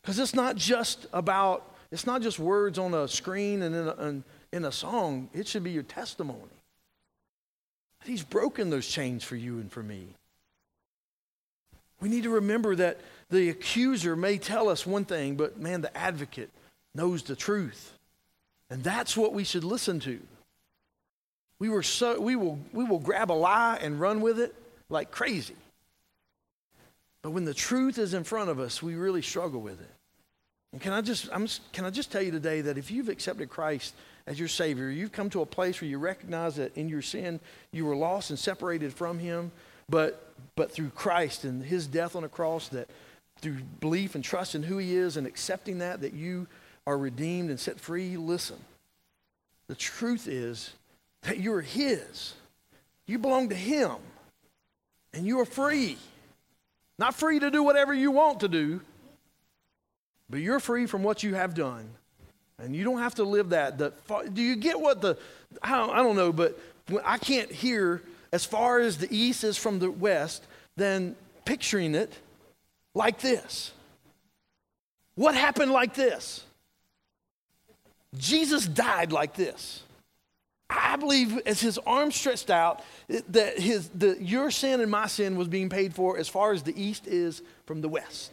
Because 0.01 0.19
it's 0.19 0.34
not 0.34 0.58
just 0.58 1.06
about 1.13 1.69
it's 1.93 2.08
not 2.08 2.23
just 2.23 2.39
words 2.39 2.79
on 2.79 2.95
a 2.95 3.08
screen 3.08 3.62
and 3.62 3.75
a, 3.75 3.95
and 4.03 4.23
in 4.53 4.65
a 4.65 4.71
song, 4.71 5.29
it 5.33 5.47
should 5.47 5.63
be 5.63 5.71
your 5.71 5.83
testimony. 5.83 6.39
He's 8.05 8.23
broken 8.23 8.69
those 8.69 8.87
chains 8.87 9.23
for 9.23 9.35
you 9.35 9.55
and 9.55 9.71
for 9.71 9.81
me. 9.81 10.05
We 11.99 12.07
need 12.07 12.23
to 12.23 12.29
remember 12.29 12.75
that 12.75 12.99
the 13.31 13.49
accuser 13.49 14.15
may 14.15 14.37
tell 14.37 14.69
us 14.69 14.85
one 14.85 15.05
thing, 15.05 15.35
but 15.35 15.59
man, 15.59 15.81
the 15.81 15.97
advocate 15.97 16.51
knows 16.93 17.23
the 17.23 17.35
truth. 17.35 17.93
And 18.69 18.83
that's 18.83 19.17
what 19.17 19.33
we 19.33 19.43
should 19.43 19.63
listen 19.63 19.99
to. 20.01 20.19
We, 21.57 21.69
were 21.69 21.83
so, 21.83 22.19
we, 22.19 22.35
will, 22.35 22.59
we 22.73 22.83
will 22.83 22.99
grab 22.99 23.31
a 23.31 23.33
lie 23.33 23.79
and 23.81 23.99
run 23.99 24.21
with 24.21 24.39
it 24.39 24.53
like 24.89 25.09
crazy. 25.09 25.55
But 27.23 27.31
when 27.31 27.45
the 27.45 27.53
truth 27.53 27.97
is 27.97 28.13
in 28.13 28.23
front 28.23 28.51
of 28.51 28.59
us, 28.59 28.83
we 28.83 28.93
really 28.93 29.21
struggle 29.23 29.61
with 29.61 29.81
it. 29.81 29.91
And 30.73 30.81
can 30.81 30.93
I 30.93 31.01
just, 31.01 31.29
I'm, 31.31 31.47
can 31.71 31.85
I 31.85 31.89
just 31.89 32.11
tell 32.11 32.21
you 32.21 32.31
today 32.31 32.61
that 32.61 32.77
if 32.77 32.91
you've 32.91 33.09
accepted 33.09 33.49
Christ 33.49 33.95
as 34.25 34.39
your 34.39 34.47
Savior, 34.47 34.89
you've 34.89 35.12
come 35.12 35.29
to 35.31 35.41
a 35.41 35.45
place 35.45 35.81
where 35.81 35.89
you 35.89 35.97
recognize 35.97 36.55
that 36.55 36.75
in 36.77 36.88
your 36.88 37.01
sin 37.01 37.39
you 37.71 37.86
were 37.86 37.95
lost 37.95 38.29
and 38.29 38.39
separated 38.39 38.93
from 38.93 39.19
Him, 39.19 39.51
but, 39.89 40.33
but 40.55 40.71
through 40.71 40.89
Christ 40.89 41.43
and 41.43 41.63
His 41.63 41.88
death 41.88 42.15
on 42.15 42.23
the 42.23 42.29
cross, 42.29 42.69
that 42.69 42.89
through 43.39 43.57
belief 43.79 44.15
and 44.15 44.23
trust 44.23 44.55
in 44.55 44.63
who 44.63 44.77
He 44.77 44.95
is 44.95 45.17
and 45.17 45.27
accepting 45.27 45.79
that, 45.79 46.01
that 46.01 46.13
you 46.13 46.47
are 46.88 46.97
redeemed 46.97 47.49
and 47.49 47.59
set 47.59 47.79
free, 47.79 48.15
listen. 48.15 48.57
The 49.67 49.75
truth 49.75 50.27
is 50.27 50.73
that 51.23 51.39
you're 51.39 51.62
His. 51.62 52.33
You 53.05 53.19
belong 53.19 53.49
to 53.49 53.55
Him. 53.55 53.95
And 55.13 55.25
you 55.25 55.39
are 55.41 55.45
free. 55.45 55.97
Not 56.97 57.15
free 57.15 57.39
to 57.39 57.51
do 57.51 57.63
whatever 57.63 57.93
you 57.93 58.12
want 58.12 58.39
to 58.41 58.47
do, 58.47 58.81
but 60.29 60.39
you're 60.39 60.59
free 60.59 60.86
from 60.86 61.03
what 61.03 61.23
you 61.23 61.36
have 61.36 61.53
done. 61.53 61.89
And 62.59 62.75
you 62.75 62.83
don't 62.83 62.99
have 62.99 63.15
to 63.15 63.23
live 63.23 63.49
that. 63.49 63.77
The, 63.77 63.93
do 64.31 64.41
you 64.41 64.55
get 64.55 64.79
what 64.79 65.01
the, 65.01 65.17
I 65.61 65.77
don't, 65.77 65.89
I 65.89 65.97
don't 65.97 66.15
know, 66.15 66.31
but 66.31 66.59
I 67.03 67.17
can't 67.17 67.51
hear 67.51 68.01
as 68.31 68.45
far 68.45 68.79
as 68.79 68.97
the 68.97 69.07
east 69.15 69.43
is 69.43 69.57
from 69.57 69.79
the 69.79 69.91
west 69.91 70.45
than 70.75 71.15
picturing 71.45 71.95
it 71.95 72.11
like 72.93 73.19
this. 73.19 73.71
What 75.15 75.35
happened 75.35 75.71
like 75.71 75.93
this? 75.93 76.43
Jesus 78.17 78.65
died 78.65 79.11
like 79.11 79.35
this. 79.35 79.83
I 80.69 80.95
believe 80.95 81.39
as 81.45 81.61
his 81.61 81.77
arms 81.79 82.15
stretched 82.15 82.49
out, 82.49 82.83
that 83.29 83.59
his, 83.59 83.89
the, 83.89 84.17
your 84.19 84.49
sin 84.49 84.81
and 84.81 84.89
my 84.89 85.07
sin 85.07 85.35
was 85.35 85.47
being 85.47 85.69
paid 85.69 85.93
for 85.93 86.17
as 86.17 86.27
far 86.27 86.51
as 86.51 86.63
the 86.63 86.79
east 86.81 87.05
is 87.07 87.41
from 87.65 87.81
the 87.81 87.89
west. 87.89 88.31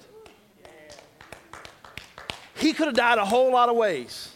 He 2.60 2.72
could 2.74 2.86
have 2.86 2.96
died 2.96 3.18
a 3.18 3.24
whole 3.24 3.52
lot 3.52 3.68
of 3.68 3.76
ways, 3.76 4.30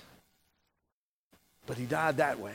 but 1.67 1.77
he 1.77 1.85
died 1.85 2.17
that 2.17 2.41
way. 2.41 2.55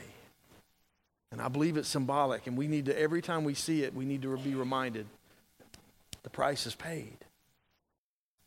And 1.32 1.40
I 1.40 1.48
believe 1.48 1.76
it's 1.76 1.88
symbolic, 1.88 2.48
and 2.48 2.56
we 2.56 2.66
need 2.66 2.86
to, 2.86 2.98
every 2.98 3.22
time 3.22 3.44
we 3.44 3.54
see 3.54 3.84
it, 3.84 3.94
we 3.94 4.04
need 4.04 4.22
to 4.22 4.36
be 4.38 4.54
reminded 4.54 5.06
the 6.22 6.30
price 6.30 6.66
is 6.66 6.74
paid. 6.74 7.16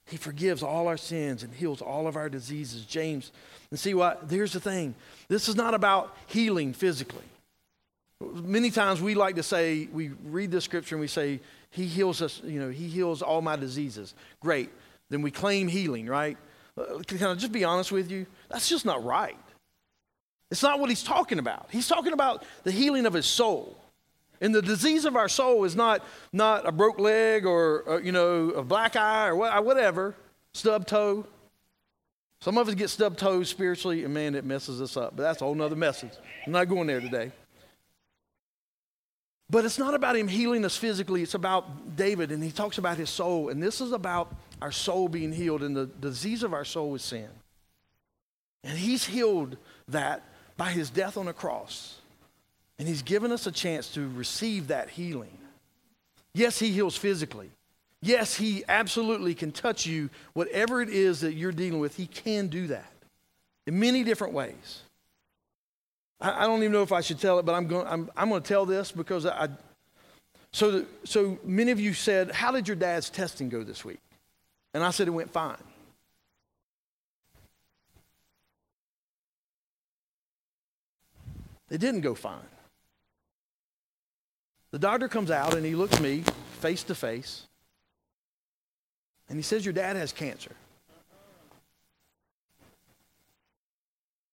He 0.06 0.18
forgives 0.18 0.62
all 0.62 0.90
our 0.90 0.98
sins 0.98 1.44
and 1.44 1.54
heals 1.54 1.82
all 1.82 2.08
of 2.08 2.18
our 2.18 2.28
diseases. 2.28 2.86
James, 2.86 3.32
and 3.72 3.80
see 3.80 3.94
what? 3.94 4.26
Here's 4.30 4.52
the 4.52 4.60
thing 4.60 4.96
this 5.30 5.48
is 5.48 5.56
not 5.56 5.74
about 5.74 6.16
healing 6.28 6.74
physically. 6.74 7.24
Many 8.20 8.70
times 8.70 9.02
we 9.02 9.16
like 9.16 9.36
to 9.36 9.44
say, 9.44 9.88
we 9.92 10.10
read 10.26 10.52
the 10.52 10.62
scripture 10.62 10.96
and 10.96 11.02
we 11.02 11.08
say, 11.08 11.40
He 11.70 11.86
heals 11.86 12.22
us, 12.22 12.42
you 12.44 12.60
know, 12.60 12.70
He 12.70 12.88
heals 12.88 13.22
all 13.22 13.42
my 13.42 13.56
diseases. 13.56 14.14
Great. 14.42 14.70
Then 15.10 15.22
we 15.22 15.32
claim 15.32 15.70
healing, 15.70 16.08
right? 16.08 16.38
Uh, 16.78 17.00
can 17.06 17.24
I 17.24 17.34
just 17.36 17.52
be 17.52 17.64
honest 17.64 17.92
with 17.92 18.10
you? 18.10 18.26
That's 18.50 18.68
just 18.68 18.86
not 18.86 19.04
right. 19.04 19.38
It's 20.52 20.64
not 20.64 20.80
what 20.80 20.90
he's 20.90 21.04
talking 21.04 21.40
about. 21.40 21.68
He's 21.72 21.88
talking 21.88 22.14
about 22.14 22.44
the 22.64 22.72
healing 22.72 23.06
of 23.06 23.14
his 23.14 23.26
soul. 23.26 23.78
And 24.42 24.54
the 24.54 24.62
disease 24.62 25.06
of 25.06 25.16
our 25.16 25.30
soul 25.30 25.64
is 25.64 25.76
not, 25.76 26.04
not 26.32 26.68
a 26.68 26.72
broke 26.72 27.00
leg 27.00 27.46
or, 27.46 27.82
or 27.82 27.96
uh, 27.96 28.00
you 28.00 28.12
know, 28.12 28.50
a 28.50 28.64
black 28.64 28.96
eye 28.96 29.30
or 29.30 29.62
whatever, 29.62 30.16
stub 30.54 30.86
toe. 30.86 31.26
Some 32.42 32.58
of 32.58 32.68
us 32.68 32.76
get 32.76 32.90
stub 32.90 33.18
toes 33.18 33.48
spiritually, 33.48 34.04
and 34.04 34.14
man, 34.14 34.36
it 34.36 34.44
messes 34.44 34.82
us 34.82 34.98
up. 34.98 35.16
But 35.16 35.24
that's 35.24 35.42
a 35.42 35.46
whole 35.46 35.56
nother 35.56 35.78
message. 35.78 36.12
I'm 36.46 36.52
not 36.52 36.66
going 36.66 36.88
there 36.88 37.00
today. 37.00 37.32
But 39.54 39.66
it's 39.66 39.78
not 39.78 39.94
about 39.94 40.16
him 40.16 40.28
healing 40.28 40.66
us 40.66 40.76
physically, 40.76 41.22
it's 41.22 41.36
about 41.36 41.96
David, 41.96 42.32
and 42.32 42.44
he 42.44 42.50
talks 42.50 42.80
about 42.80 42.98
his 42.98 43.12
soul. 43.12 43.50
And 43.50 43.62
this 43.62 43.82
is 43.82 43.92
about 43.92 44.36
our 44.60 44.72
soul 44.72 45.08
being 45.08 45.32
healed, 45.32 45.62
and 45.62 45.78
the 45.78 45.86
disease 45.86 46.42
of 46.42 46.56
our 46.56 46.66
soul 46.66 46.96
is 46.96 47.04
sin. 47.04 47.30
And 48.64 48.76
he's 48.76 49.06
healed 49.06 49.58
that 49.90 50.24
by 50.58 50.72
his 50.72 50.90
death 50.90 51.18
on 51.18 51.28
the 51.28 51.34
cross. 51.34 52.00
And 52.80 52.88
he's 52.88 53.04
given 53.04 53.32
us 53.32 53.46
a 53.46 53.52
chance 53.52 53.90
to 53.94 54.10
receive 54.16 54.70
that 54.70 54.90
healing. 54.90 55.38
Yes, 56.34 56.58
he 56.58 56.72
heals 56.72 56.98
physically. 56.98 57.52
Yes, 58.02 58.36
he 58.36 58.64
absolutely 58.68 59.36
can 59.36 59.52
touch 59.52 59.86
you, 59.86 60.10
whatever 60.34 60.82
it 60.82 60.90
is 60.90 61.20
that 61.22 61.34
you're 61.34 61.52
dealing 61.52 61.80
with, 61.80 61.96
he 61.96 62.08
can 62.08 62.48
do 62.48 62.66
that 62.68 62.92
in 63.68 63.80
many 63.80 64.04
different 64.04 64.34
ways. 64.34 64.82
I, 66.20 66.44
I 66.44 66.48
don't 66.48 66.60
even 66.60 66.72
know 66.72 66.84
if 66.84 66.92
I 66.92 67.02
should 67.02 67.20
tell 67.20 67.40
it, 67.40 67.46
but 67.46 67.54
I'm 67.54 67.68
going, 67.68 67.88
I'm, 67.88 68.10
I'm 68.16 68.30
going 68.30 68.42
to 68.42 68.48
tell 68.48 68.66
this 68.66 68.92
because 68.92 69.26
I. 69.26 69.50
So, 70.52 70.70
the, 70.72 70.86
so 71.04 71.40
many 71.44 71.72
of 71.72 71.80
you 71.80 71.94
said, 71.94 72.32
How 72.32 72.52
did 72.52 72.68
your 72.68 72.76
dad's 72.76 73.10
testing 73.10 73.50
go 73.50 73.64
this 73.64 73.84
week? 73.84 74.00
And 74.74 74.84
I 74.84 74.92
said, 74.92 75.08
It 75.08 75.12
went 75.12 75.32
fine. 75.32 75.58
It 81.70 81.80
didn't 81.80 82.02
go 82.02 82.14
fine. 82.14 82.38
The 84.72 84.80
doctor 84.80 85.08
comes 85.08 85.32
out 85.32 85.56
and 85.56 85.66
he 85.66 85.76
looks 85.76 86.00
me 86.00 86.24
face 86.60 86.84
to 86.84 86.96
face 86.96 87.48
and 89.28 89.38
he 89.38 89.44
says, 89.44 89.66
Your 89.66 89.74
dad 89.74 89.96
has 89.96 90.12
cancer. 90.12 90.52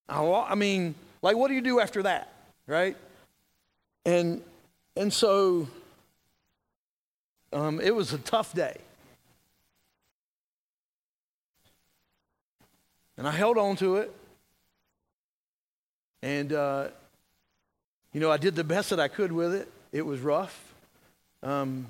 I 0.07 0.55
mean, 0.55 0.93
like, 1.21 1.35
what 1.35 1.47
do 1.47 1.53
you 1.53 1.61
do 1.61 1.79
after 1.79 2.03
that, 2.03 2.31
right? 2.67 2.95
And 4.05 4.41
and 4.95 5.11
so 5.11 5.67
um, 7.53 7.79
it 7.79 7.93
was 7.93 8.13
a 8.13 8.17
tough 8.17 8.53
day. 8.53 8.77
And 13.17 13.27
I 13.27 13.31
held 13.31 13.57
on 13.57 13.75
to 13.77 13.97
it. 13.97 14.11
And, 16.23 16.53
uh, 16.53 16.87
you 18.13 18.19
know, 18.19 18.31
I 18.31 18.37
did 18.37 18.55
the 18.55 18.63
best 18.63 18.89
that 18.89 18.99
I 18.99 19.07
could 19.07 19.31
with 19.31 19.53
it. 19.53 19.71
It 19.91 20.05
was 20.05 20.19
rough. 20.21 20.73
Um, 21.43 21.87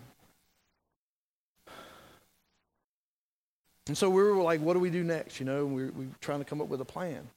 and 3.88 3.98
so 3.98 4.10
we 4.10 4.22
were 4.24 4.42
like, 4.42 4.62
what 4.62 4.74
do 4.74 4.80
we 4.80 4.90
do 4.90 5.04
next? 5.04 5.40
You 5.40 5.46
know, 5.46 5.66
we 5.66 5.86
we 5.86 6.06
were 6.06 6.16
trying 6.22 6.40
to 6.40 6.46
come 6.46 6.62
up 6.62 6.68
with 6.68 6.82
a 6.82 6.86
plan. 6.86 7.28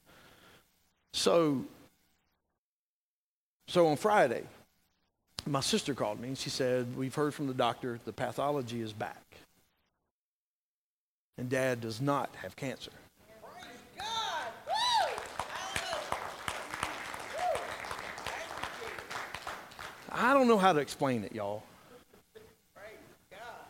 So, 1.13 1.63
so 3.67 3.87
on 3.87 3.97
Friday, 3.97 4.43
my 5.45 5.59
sister 5.59 5.93
called 5.93 6.19
me 6.19 6.29
and 6.29 6.37
she 6.37 6.49
said, 6.49 6.95
We've 6.95 7.13
heard 7.13 7.33
from 7.33 7.47
the 7.47 7.53
doctor, 7.53 7.99
the 8.05 8.13
pathology 8.13 8.81
is 8.81 8.93
back. 8.93 9.23
And 11.37 11.49
dad 11.49 11.81
does 11.81 12.01
not 12.01 12.29
have 12.41 12.55
cancer. 12.55 12.91
I 20.17 20.33
don't 20.33 20.47
know 20.47 20.57
how 20.57 20.71
to 20.71 20.79
explain 20.79 21.25
it, 21.25 21.35
y'all. 21.35 21.63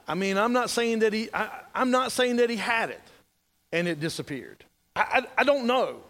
I 0.07 0.13
mean, 0.13 0.37
I'm 0.37 0.53
not 0.53 0.69
saying 0.69 0.99
that 0.99 1.13
he, 1.13 1.29
I, 1.33 1.49
am 1.73 1.89
not 1.89 2.11
saying 2.11 2.35
that 2.35 2.51
he 2.51 2.55
had 2.55 2.91
it 2.91 3.01
and 3.71 3.87
it 3.87 3.99
disappeared. 3.99 4.63
I, 4.95 5.01
I, 5.01 5.41
I 5.41 5.43
don't 5.43 5.65
know. 5.65 6.01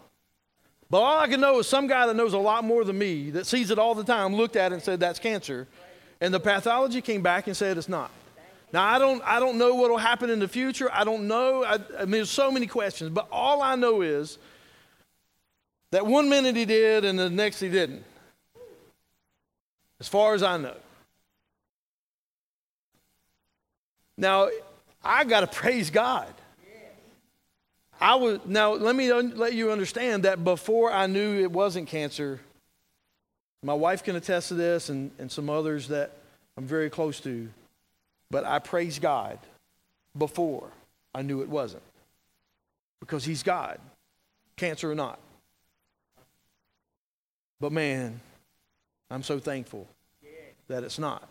But 0.88 1.00
all 1.00 1.18
I 1.18 1.26
can 1.26 1.40
know 1.40 1.58
is 1.58 1.66
some 1.66 1.86
guy 1.86 2.06
that 2.06 2.14
knows 2.14 2.32
a 2.32 2.38
lot 2.38 2.64
more 2.64 2.84
than 2.84 2.96
me, 2.96 3.30
that 3.30 3.46
sees 3.46 3.70
it 3.70 3.78
all 3.78 3.94
the 3.94 4.04
time, 4.04 4.34
looked 4.34 4.56
at 4.56 4.70
it 4.72 4.76
and 4.76 4.82
said, 4.82 5.00
that's 5.00 5.18
cancer. 5.18 5.66
And 6.20 6.32
the 6.32 6.40
pathology 6.40 7.00
came 7.00 7.22
back 7.22 7.46
and 7.46 7.56
said 7.56 7.76
it's 7.76 7.88
not. 7.88 8.10
Now, 8.72 8.84
I 8.84 8.98
don't, 8.98 9.22
I 9.24 9.40
don't 9.40 9.58
know 9.58 9.74
what 9.74 9.90
will 9.90 9.98
happen 9.98 10.30
in 10.30 10.38
the 10.38 10.48
future. 10.48 10.90
I 10.92 11.04
don't 11.04 11.28
know. 11.28 11.64
I, 11.64 11.74
I 11.98 12.00
mean, 12.00 12.12
there's 12.12 12.30
so 12.30 12.50
many 12.50 12.66
questions. 12.66 13.10
But 13.10 13.28
all 13.30 13.62
I 13.62 13.74
know 13.76 14.02
is 14.02 14.38
that 15.92 16.06
one 16.06 16.28
minute 16.28 16.56
he 16.56 16.64
did 16.64 17.04
and 17.04 17.18
the 17.18 17.30
next 17.30 17.60
he 17.60 17.68
didn't. 17.68 18.04
As 20.00 20.08
far 20.08 20.34
as 20.34 20.42
I 20.42 20.56
know. 20.56 20.76
Now, 24.16 24.48
I 25.02 25.24
got 25.24 25.40
to 25.40 25.46
praise 25.46 25.90
God. 25.90 26.32
I 28.00 28.14
was 28.16 28.40
now 28.44 28.74
let 28.74 28.94
me 28.94 29.12
let 29.12 29.54
you 29.54 29.72
understand 29.72 30.24
that 30.24 30.44
before 30.44 30.92
I 30.92 31.06
knew 31.06 31.40
it 31.40 31.50
wasn't 31.50 31.88
cancer, 31.88 32.40
my 33.62 33.74
wife 33.74 34.04
can 34.04 34.16
attest 34.16 34.48
to 34.48 34.54
this 34.54 34.88
and, 34.88 35.10
and 35.18 35.30
some 35.30 35.48
others 35.48 35.88
that 35.88 36.12
I'm 36.56 36.66
very 36.66 36.90
close 36.90 37.20
to, 37.20 37.48
but 38.30 38.44
I 38.44 38.58
praise 38.58 38.98
God 38.98 39.38
before 40.16 40.70
I 41.14 41.22
knew 41.22 41.42
it 41.42 41.48
wasn't. 41.48 41.82
Because 43.00 43.24
he's 43.24 43.42
God, 43.42 43.78
cancer 44.56 44.90
or 44.90 44.94
not. 44.94 45.18
But 47.60 47.72
man, 47.72 48.20
I'm 49.10 49.22
so 49.22 49.38
thankful 49.38 49.86
that 50.68 50.84
it's 50.84 50.98
not. 50.98 51.28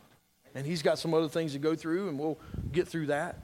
And 0.54 0.65
he's 0.65 0.82
got 0.82 0.97
some 0.97 1.13
other 1.13 1.28
things 1.28 1.51
to 1.54 1.60
go 1.60 1.75
through, 1.75 2.08
and 2.08 2.17
we'll 2.17 2.38
get 2.71 2.88
through 2.88 3.08
that. 3.08 3.38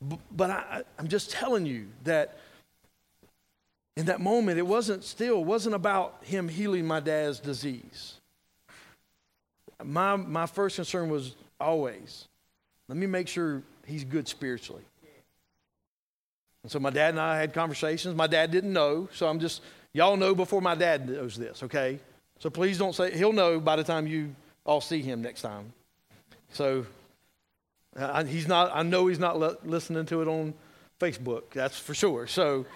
But 0.00 0.50
I, 0.50 0.82
I'm 0.98 1.08
just 1.08 1.30
telling 1.30 1.66
you 1.66 1.88
that 2.04 2.38
in 3.96 4.06
that 4.06 4.20
moment, 4.20 4.58
it 4.58 4.66
wasn't 4.66 5.04
still, 5.04 5.40
It 5.40 5.46
wasn't 5.46 5.74
about 5.74 6.18
him 6.22 6.48
healing 6.48 6.86
my 6.86 7.00
dad's 7.00 7.38
disease. 7.38 8.14
My, 9.84 10.16
my 10.16 10.46
first 10.46 10.76
concern 10.76 11.10
was 11.10 11.34
always, 11.58 12.28
let 12.88 12.96
me 12.96 13.06
make 13.06 13.28
sure 13.28 13.62
he's 13.86 14.04
good 14.04 14.26
spiritually. 14.26 14.82
And 16.62 16.70
so 16.70 16.78
my 16.78 16.90
dad 16.90 17.10
and 17.10 17.20
I 17.20 17.38
had 17.38 17.54
conversations. 17.54 18.14
My 18.14 18.26
dad 18.26 18.50
didn't 18.50 18.72
know, 18.72 19.08
so 19.12 19.28
I'm 19.28 19.40
just, 19.40 19.62
y'all 19.92 20.16
know 20.16 20.34
before 20.34 20.60
my 20.60 20.74
dad 20.74 21.08
knows 21.08 21.36
this, 21.36 21.62
okay? 21.62 21.98
So 22.38 22.50
please 22.50 22.78
don't 22.78 22.94
say, 22.94 23.16
he'll 23.16 23.32
know 23.32 23.60
by 23.60 23.76
the 23.76 23.84
time 23.84 24.06
you 24.06 24.34
all 24.64 24.80
see 24.80 25.00
him 25.00 25.22
next 25.22 25.42
time. 25.42 25.72
So 26.52 26.86
he's 28.26 28.48
not, 28.48 28.70
I 28.74 28.82
know 28.82 29.06
he's 29.06 29.18
not 29.18 29.38
le- 29.38 29.56
listening 29.64 30.06
to 30.06 30.22
it 30.22 30.28
on 30.28 30.54
Facebook, 30.98 31.50
that's 31.52 31.78
for 31.78 31.94
sure. 31.94 32.26
So 32.26 32.66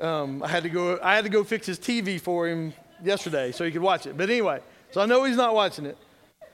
um, 0.00 0.42
I 0.42 0.48
had 0.48 0.62
to 0.62 0.68
go, 0.68 0.98
I 1.02 1.14
had 1.14 1.24
to 1.24 1.30
go 1.30 1.44
fix 1.44 1.66
his 1.66 1.78
TV 1.78 2.20
for 2.20 2.48
him 2.48 2.72
yesterday 3.02 3.52
so 3.52 3.64
he 3.64 3.70
could 3.70 3.82
watch 3.82 4.06
it. 4.06 4.16
But 4.16 4.30
anyway, 4.30 4.60
so 4.90 5.00
I 5.00 5.06
know 5.06 5.24
he's 5.24 5.36
not 5.36 5.54
watching 5.54 5.86
it. 5.86 5.98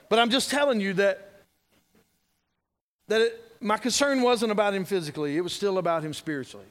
But 0.07 0.19
I'm 0.19 0.29
just 0.29 0.49
telling 0.49 0.81
you 0.81 0.93
that, 0.93 1.29
that 3.07 3.21
it, 3.21 3.43
my 3.59 3.77
concern 3.77 4.21
wasn't 4.21 4.51
about 4.51 4.73
him 4.73 4.85
physically, 4.85 5.37
it 5.37 5.41
was 5.41 5.53
still 5.53 5.77
about 5.77 6.03
him 6.03 6.13
spiritually. 6.13 6.65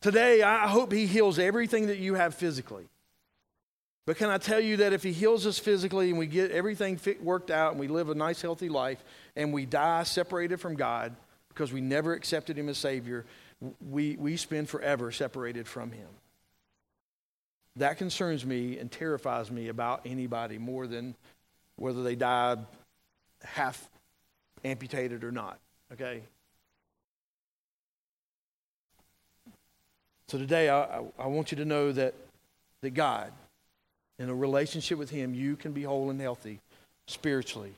Today, 0.00 0.42
I 0.42 0.68
hope 0.68 0.92
he 0.92 1.06
heals 1.06 1.38
everything 1.38 1.86
that 1.86 1.98
you 1.98 2.14
have 2.14 2.34
physically. 2.34 2.84
But 4.06 4.18
can 4.18 4.28
I 4.28 4.38
tell 4.38 4.60
you 4.60 4.78
that 4.78 4.92
if 4.92 5.02
he 5.02 5.12
heals 5.12 5.46
us 5.46 5.58
physically 5.58 6.10
and 6.10 6.18
we 6.18 6.26
get 6.26 6.50
everything 6.50 7.00
worked 7.22 7.50
out 7.50 7.70
and 7.70 7.80
we 7.80 7.88
live 7.88 8.10
a 8.10 8.14
nice, 8.14 8.42
healthy 8.42 8.68
life 8.68 9.02
and 9.34 9.52
we 9.52 9.64
die 9.64 10.02
separated 10.02 10.60
from 10.60 10.74
God 10.74 11.14
because 11.48 11.72
we 11.72 11.80
never 11.80 12.12
accepted 12.12 12.58
him 12.58 12.68
as 12.68 12.76
Savior, 12.76 13.24
we, 13.90 14.16
we 14.16 14.36
spend 14.36 14.68
forever 14.68 15.10
separated 15.10 15.66
from 15.66 15.90
him. 15.90 16.08
That 17.76 17.96
concerns 17.96 18.44
me 18.44 18.78
and 18.78 18.92
terrifies 18.92 19.50
me 19.50 19.68
about 19.68 20.02
anybody 20.04 20.58
more 20.58 20.86
than 20.86 21.14
whether 21.76 22.02
they 22.02 22.14
die 22.14 22.56
half 23.42 23.88
amputated 24.64 25.24
or 25.24 25.32
not. 25.32 25.58
Okay? 25.92 26.22
So 30.28 30.38
today, 30.38 30.68
I, 30.68 31.02
I 31.18 31.26
want 31.26 31.52
you 31.52 31.56
to 31.56 31.64
know 31.64 31.92
that, 31.92 32.14
that 32.80 32.94
God, 32.94 33.32
in 34.18 34.28
a 34.28 34.34
relationship 34.34 34.98
with 34.98 35.10
Him, 35.10 35.34
you 35.34 35.56
can 35.56 35.72
be 35.72 35.82
whole 35.82 36.10
and 36.10 36.20
healthy 36.20 36.60
spiritually. 37.06 37.74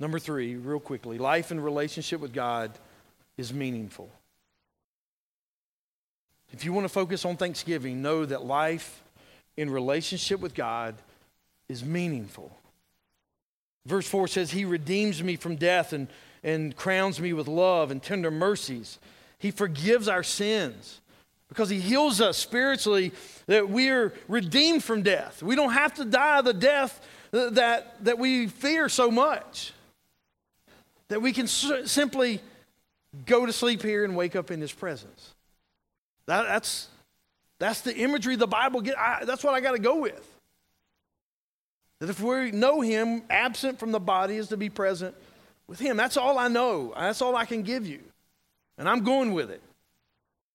Number 0.00 0.18
three, 0.18 0.56
real 0.56 0.80
quickly 0.80 1.18
life 1.18 1.50
in 1.50 1.60
relationship 1.60 2.20
with 2.20 2.32
God 2.32 2.72
is 3.36 3.52
meaningful. 3.52 4.10
If 6.52 6.64
you 6.64 6.72
want 6.72 6.84
to 6.84 6.92
focus 6.92 7.24
on 7.24 7.36
Thanksgiving, 7.36 8.02
know 8.02 8.24
that 8.24 8.44
life 8.44 9.02
in 9.56 9.70
relationship 9.70 10.40
with 10.40 10.54
God 10.54 10.94
is 11.68 11.84
meaningful. 11.84 12.56
Verse 13.86 14.08
4 14.08 14.28
says, 14.28 14.50
He 14.50 14.64
redeems 14.64 15.22
me 15.22 15.36
from 15.36 15.56
death 15.56 15.92
and, 15.92 16.08
and 16.42 16.76
crowns 16.76 17.20
me 17.20 17.32
with 17.32 17.48
love 17.48 17.90
and 17.90 18.02
tender 18.02 18.30
mercies. 18.30 18.98
He 19.38 19.50
forgives 19.50 20.08
our 20.08 20.22
sins 20.22 21.00
because 21.54 21.70
He 21.70 21.78
heals 21.78 22.20
us 22.20 22.36
spiritually, 22.36 23.12
that 23.46 23.70
we 23.70 23.88
are 23.88 24.12
redeemed 24.26 24.82
from 24.82 25.02
death. 25.02 25.40
We 25.40 25.54
don't 25.54 25.72
have 25.72 25.94
to 25.94 26.04
die 26.04 26.42
the 26.42 26.52
death 26.52 27.00
that, 27.30 28.04
that 28.04 28.18
we 28.18 28.48
fear 28.48 28.88
so 28.88 29.08
much. 29.08 29.72
That 31.08 31.22
we 31.22 31.32
can 31.32 31.46
simply 31.46 32.40
go 33.24 33.46
to 33.46 33.52
sleep 33.52 33.82
here 33.82 34.04
and 34.04 34.16
wake 34.16 34.34
up 34.34 34.50
in 34.50 34.60
His 34.60 34.72
presence. 34.72 35.32
That, 36.26 36.42
that's, 36.42 36.88
that's 37.60 37.82
the 37.82 37.94
imagery 37.96 38.34
the 38.34 38.48
Bible 38.48 38.80
get. 38.80 38.96
That's 39.24 39.44
what 39.44 39.54
I 39.54 39.60
got 39.60 39.72
to 39.72 39.78
go 39.78 40.00
with. 40.00 40.28
That 42.00 42.10
if 42.10 42.20
we 42.20 42.50
know 42.50 42.80
him, 42.80 43.22
absent 43.30 43.78
from 43.78 43.92
the 43.92 44.00
body 44.00 44.36
is 44.36 44.48
to 44.48 44.56
be 44.56 44.68
present 44.68 45.14
with 45.68 45.78
him. 45.78 45.96
That's 45.96 46.16
all 46.16 46.36
I 46.36 46.48
know. 46.48 46.92
That's 46.98 47.22
all 47.22 47.36
I 47.36 47.44
can 47.44 47.62
give 47.62 47.86
you. 47.86 48.00
And 48.76 48.88
I'm 48.88 49.04
going 49.04 49.32
with 49.32 49.50
it 49.50 49.62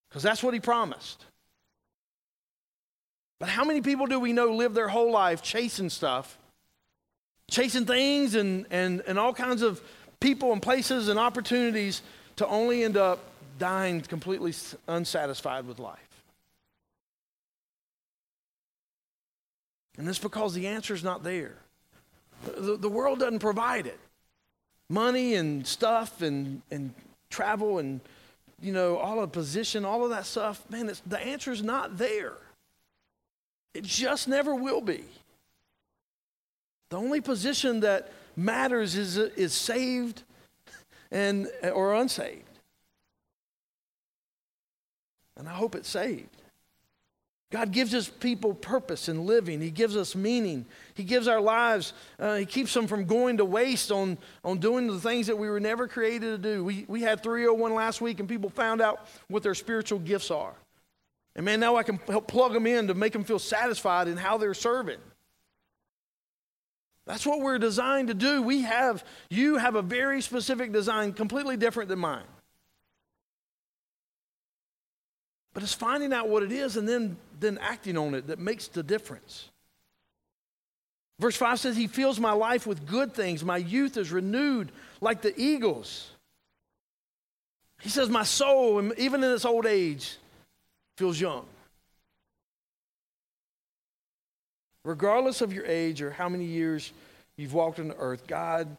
because 0.10 0.24
that's 0.24 0.42
what 0.42 0.54
he 0.54 0.60
promised. 0.60 1.26
But 3.40 3.50
how 3.50 3.64
many 3.64 3.82
people 3.82 4.06
do 4.08 4.20
we 4.20 4.34
know 4.34 4.48
live 4.48 4.74
their 4.74 4.90
whole 4.90 5.12
life 5.12 5.42
chasing 5.42 5.90
stuff, 5.90 6.38
chasing 7.50 7.86
things 7.86 8.36
and, 8.36 8.66
and, 8.70 9.02
and 9.08 9.18
all 9.18 9.34
kinds 9.34 9.62
of 9.62 9.82
people 10.20 10.52
and 10.52 10.62
places 10.62 11.08
and 11.08 11.18
opportunities 11.18 12.02
to 12.36 12.48
only 12.48 12.84
end 12.84 12.98
up 12.98 13.20
dying 13.58 14.02
completely 14.02 14.54
unsatisfied 14.88 15.66
with 15.66 15.80
life? 15.80 16.00
And 19.98 20.08
it's 20.08 20.20
because 20.20 20.54
the 20.54 20.68
answer 20.68 20.94
is 20.94 21.04
not 21.04 21.24
there. 21.24 21.56
The, 22.46 22.78
the 22.78 22.90
world 22.90 23.20
doesn't 23.20 23.40
provide 23.40 23.86
it. 23.86 24.00
Money 24.90 25.36
and 25.36 25.68
stuff 25.68 26.22
and, 26.22 26.62
and 26.72 26.94
travel 27.30 27.80
and, 27.80 28.00
you 28.62 28.72
know, 28.74 28.98
all 28.98 29.22
of 29.22 29.32
the 29.32 29.40
position, 29.40 29.86
all 29.86 30.04
of 30.04 30.10
that 30.12 30.26
stuff, 30.26 30.70
man, 30.70 30.92
the 31.06 31.20
answer 31.20 31.52
is 31.52 31.64
not 31.64 31.98
there. 31.98 32.34
It 33.74 33.84
just 33.84 34.28
never 34.28 34.56
will 34.56 34.82
be. 34.82 35.04
The 36.90 36.98
only 36.98 37.22
position 37.22 37.82
that 37.82 38.12
matters 38.36 38.96
is, 38.96 39.18
is 39.18 39.54
saved 39.54 40.24
and, 41.12 41.48
or 41.64 41.94
unsaved. 41.94 42.44
And 45.38 45.48
I 45.48 45.54
hope 45.54 45.76
it's 45.76 45.90
saved. 45.90 46.36
God 47.52 47.72
gives 47.72 47.96
us 47.96 48.08
people 48.08 48.54
purpose 48.54 49.10
in 49.10 49.26
living. 49.26 49.60
He 49.60 49.72
gives 49.72 49.98
us 49.98 50.16
meaning. 50.16 50.68
He 50.94 51.04
gives 51.04 51.28
our 51.28 51.42
lives, 51.42 51.94
uh, 52.20 52.36
He 52.36 52.46
keeps 52.46 52.74
them 52.74 52.86
from 52.86 53.06
going 53.06 53.38
to 53.38 53.46
waste 53.46 53.92
on, 53.92 54.20
on 54.46 54.60
doing 54.60 54.86
the 54.86 55.00
things 55.00 55.28
that 55.28 55.38
we 55.38 55.50
were 55.50 55.60
never 55.60 55.88
created 55.88 56.22
to 56.22 56.38
do. 56.38 56.64
We, 56.64 56.86
we 56.88 57.02
had 57.02 57.24
301 57.24 57.74
last 57.74 58.02
week, 58.02 58.20
and 58.20 58.30
people 58.30 58.52
found 58.52 58.82
out 58.82 59.08
what 59.30 59.42
their 59.42 59.56
spiritual 59.56 59.98
gifts 59.98 60.30
are. 60.30 60.54
And 61.36 61.44
man, 61.44 61.60
now 61.60 61.76
I 61.76 61.84
can 61.84 61.98
help 62.08 62.28
plug 62.28 62.54
them 62.54 62.68
in 62.68 62.88
to 62.88 62.94
make 62.94 63.14
them 63.14 63.24
feel 63.24 63.40
satisfied 63.40 64.08
in 64.08 64.18
how 64.18 64.38
they're 64.38 64.54
serving. 64.54 65.00
That's 67.08 67.26
what 67.26 67.40
we're 67.40 67.58
designed 67.58 68.10
to 68.10 68.14
do. 68.14 68.44
We 68.44 68.62
have, 68.62 69.04
you 69.32 69.58
have 69.58 69.74
a 69.74 69.82
very 69.82 70.22
specific 70.22 70.72
design, 70.72 71.14
completely 71.14 71.58
different 71.58 71.90
than 71.90 71.98
mine. 71.98 72.26
But 75.54 75.64
it's 75.64 75.74
finding 75.74 76.14
out 76.14 76.30
what 76.30 76.44
it 76.44 76.52
is 76.52 76.78
and 76.78 76.88
then, 76.88 77.18
then 77.40 77.58
acting 77.60 77.98
on 77.98 78.14
it 78.14 78.28
that 78.28 78.40
makes 78.40 78.68
the 78.68 78.84
difference. 78.84 79.50
Verse 81.20 81.36
5 81.36 81.60
says, 81.60 81.76
He 81.76 81.88
fills 81.88 82.20
my 82.20 82.32
life 82.32 82.66
with 82.66 82.88
good 82.88 83.14
things. 83.14 83.44
My 83.44 83.58
youth 83.58 83.98
is 83.98 84.12
renewed 84.12 84.72
like 85.02 85.22
the 85.22 85.34
eagles. 85.40 86.10
He 87.82 87.90
says, 87.90 88.10
My 88.10 88.24
soul, 88.24 88.92
even 88.98 89.24
in 89.24 89.32
its 89.32 89.46
old 89.46 89.66
age, 89.66 90.18
feels 90.98 91.20
young. 91.20 91.46
Regardless 94.86 95.42
of 95.42 95.54
your 95.54 95.66
age 95.66 96.02
or 96.02 96.10
how 96.10 96.30
many 96.30 96.46
years 96.46 96.94
you've 97.36 97.54
walked 97.54 97.80
on 97.80 97.90
the 97.90 97.98
earth, 97.98 98.26
God 98.28 98.76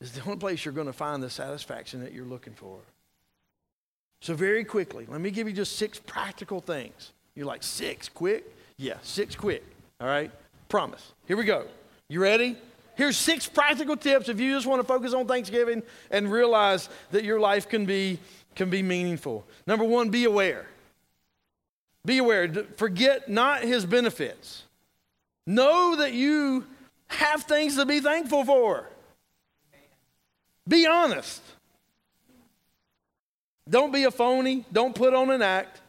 is 0.00 0.12
the 0.12 0.22
only 0.22 0.36
place 0.36 0.64
you're 0.64 0.74
going 0.74 0.86
to 0.86 0.92
find 0.92 1.22
the 1.22 1.30
satisfaction 1.30 2.00
that 2.00 2.12
you're 2.12 2.24
looking 2.24 2.54
for. 2.54 2.78
So, 4.20 4.34
very 4.34 4.64
quickly, 4.64 5.04
let 5.08 5.20
me 5.20 5.32
give 5.32 5.48
you 5.48 5.52
just 5.52 5.76
six 5.76 5.98
practical 5.98 6.60
things. 6.60 7.12
You're 7.34 7.46
like, 7.46 7.62
six 7.62 8.08
quick? 8.08 8.44
Yeah, 8.76 8.96
six 9.02 9.34
quick. 9.34 9.64
All 10.00 10.06
right? 10.06 10.30
Promise. 10.68 11.12
Here 11.26 11.36
we 11.36 11.44
go. 11.44 11.66
You 12.08 12.20
ready? 12.20 12.56
Here's 12.94 13.16
six 13.16 13.46
practical 13.46 13.96
tips 13.96 14.28
if 14.28 14.38
you 14.38 14.54
just 14.54 14.66
want 14.66 14.80
to 14.80 14.86
focus 14.86 15.14
on 15.14 15.26
Thanksgiving 15.26 15.82
and 16.10 16.30
realize 16.30 16.88
that 17.10 17.24
your 17.24 17.40
life 17.40 17.68
can 17.68 17.86
be, 17.86 18.18
can 18.54 18.68
be 18.68 18.82
meaningful. 18.82 19.46
Number 19.66 19.84
one, 19.84 20.10
be 20.10 20.24
aware. 20.24 20.66
Be 22.04 22.18
aware. 22.18 22.52
Forget 22.76 23.28
not 23.28 23.62
his 23.62 23.86
benefits. 23.86 24.64
Know 25.46 25.96
that 25.96 26.12
you 26.12 26.66
have 27.08 27.44
things 27.44 27.76
to 27.76 27.86
be 27.86 28.00
thankful 28.00 28.44
for. 28.44 28.88
Be 30.68 30.86
honest. 30.86 31.42
Don't 33.68 33.92
be 33.92 34.04
a 34.04 34.10
phony. 34.10 34.64
Don't 34.72 34.94
put 34.94 35.14
on 35.14 35.30
an 35.30 35.42
act. 35.42 35.81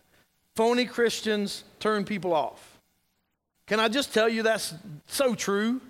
Phony 0.56 0.86
Christians 0.86 1.64
turn 1.80 2.06
people 2.06 2.34
off. 2.34 2.80
Can 3.66 3.80
I 3.80 3.88
just 3.88 4.14
tell 4.14 4.30
you 4.30 4.44
that's 4.44 4.74
so 5.08 5.36
true? 5.36 5.82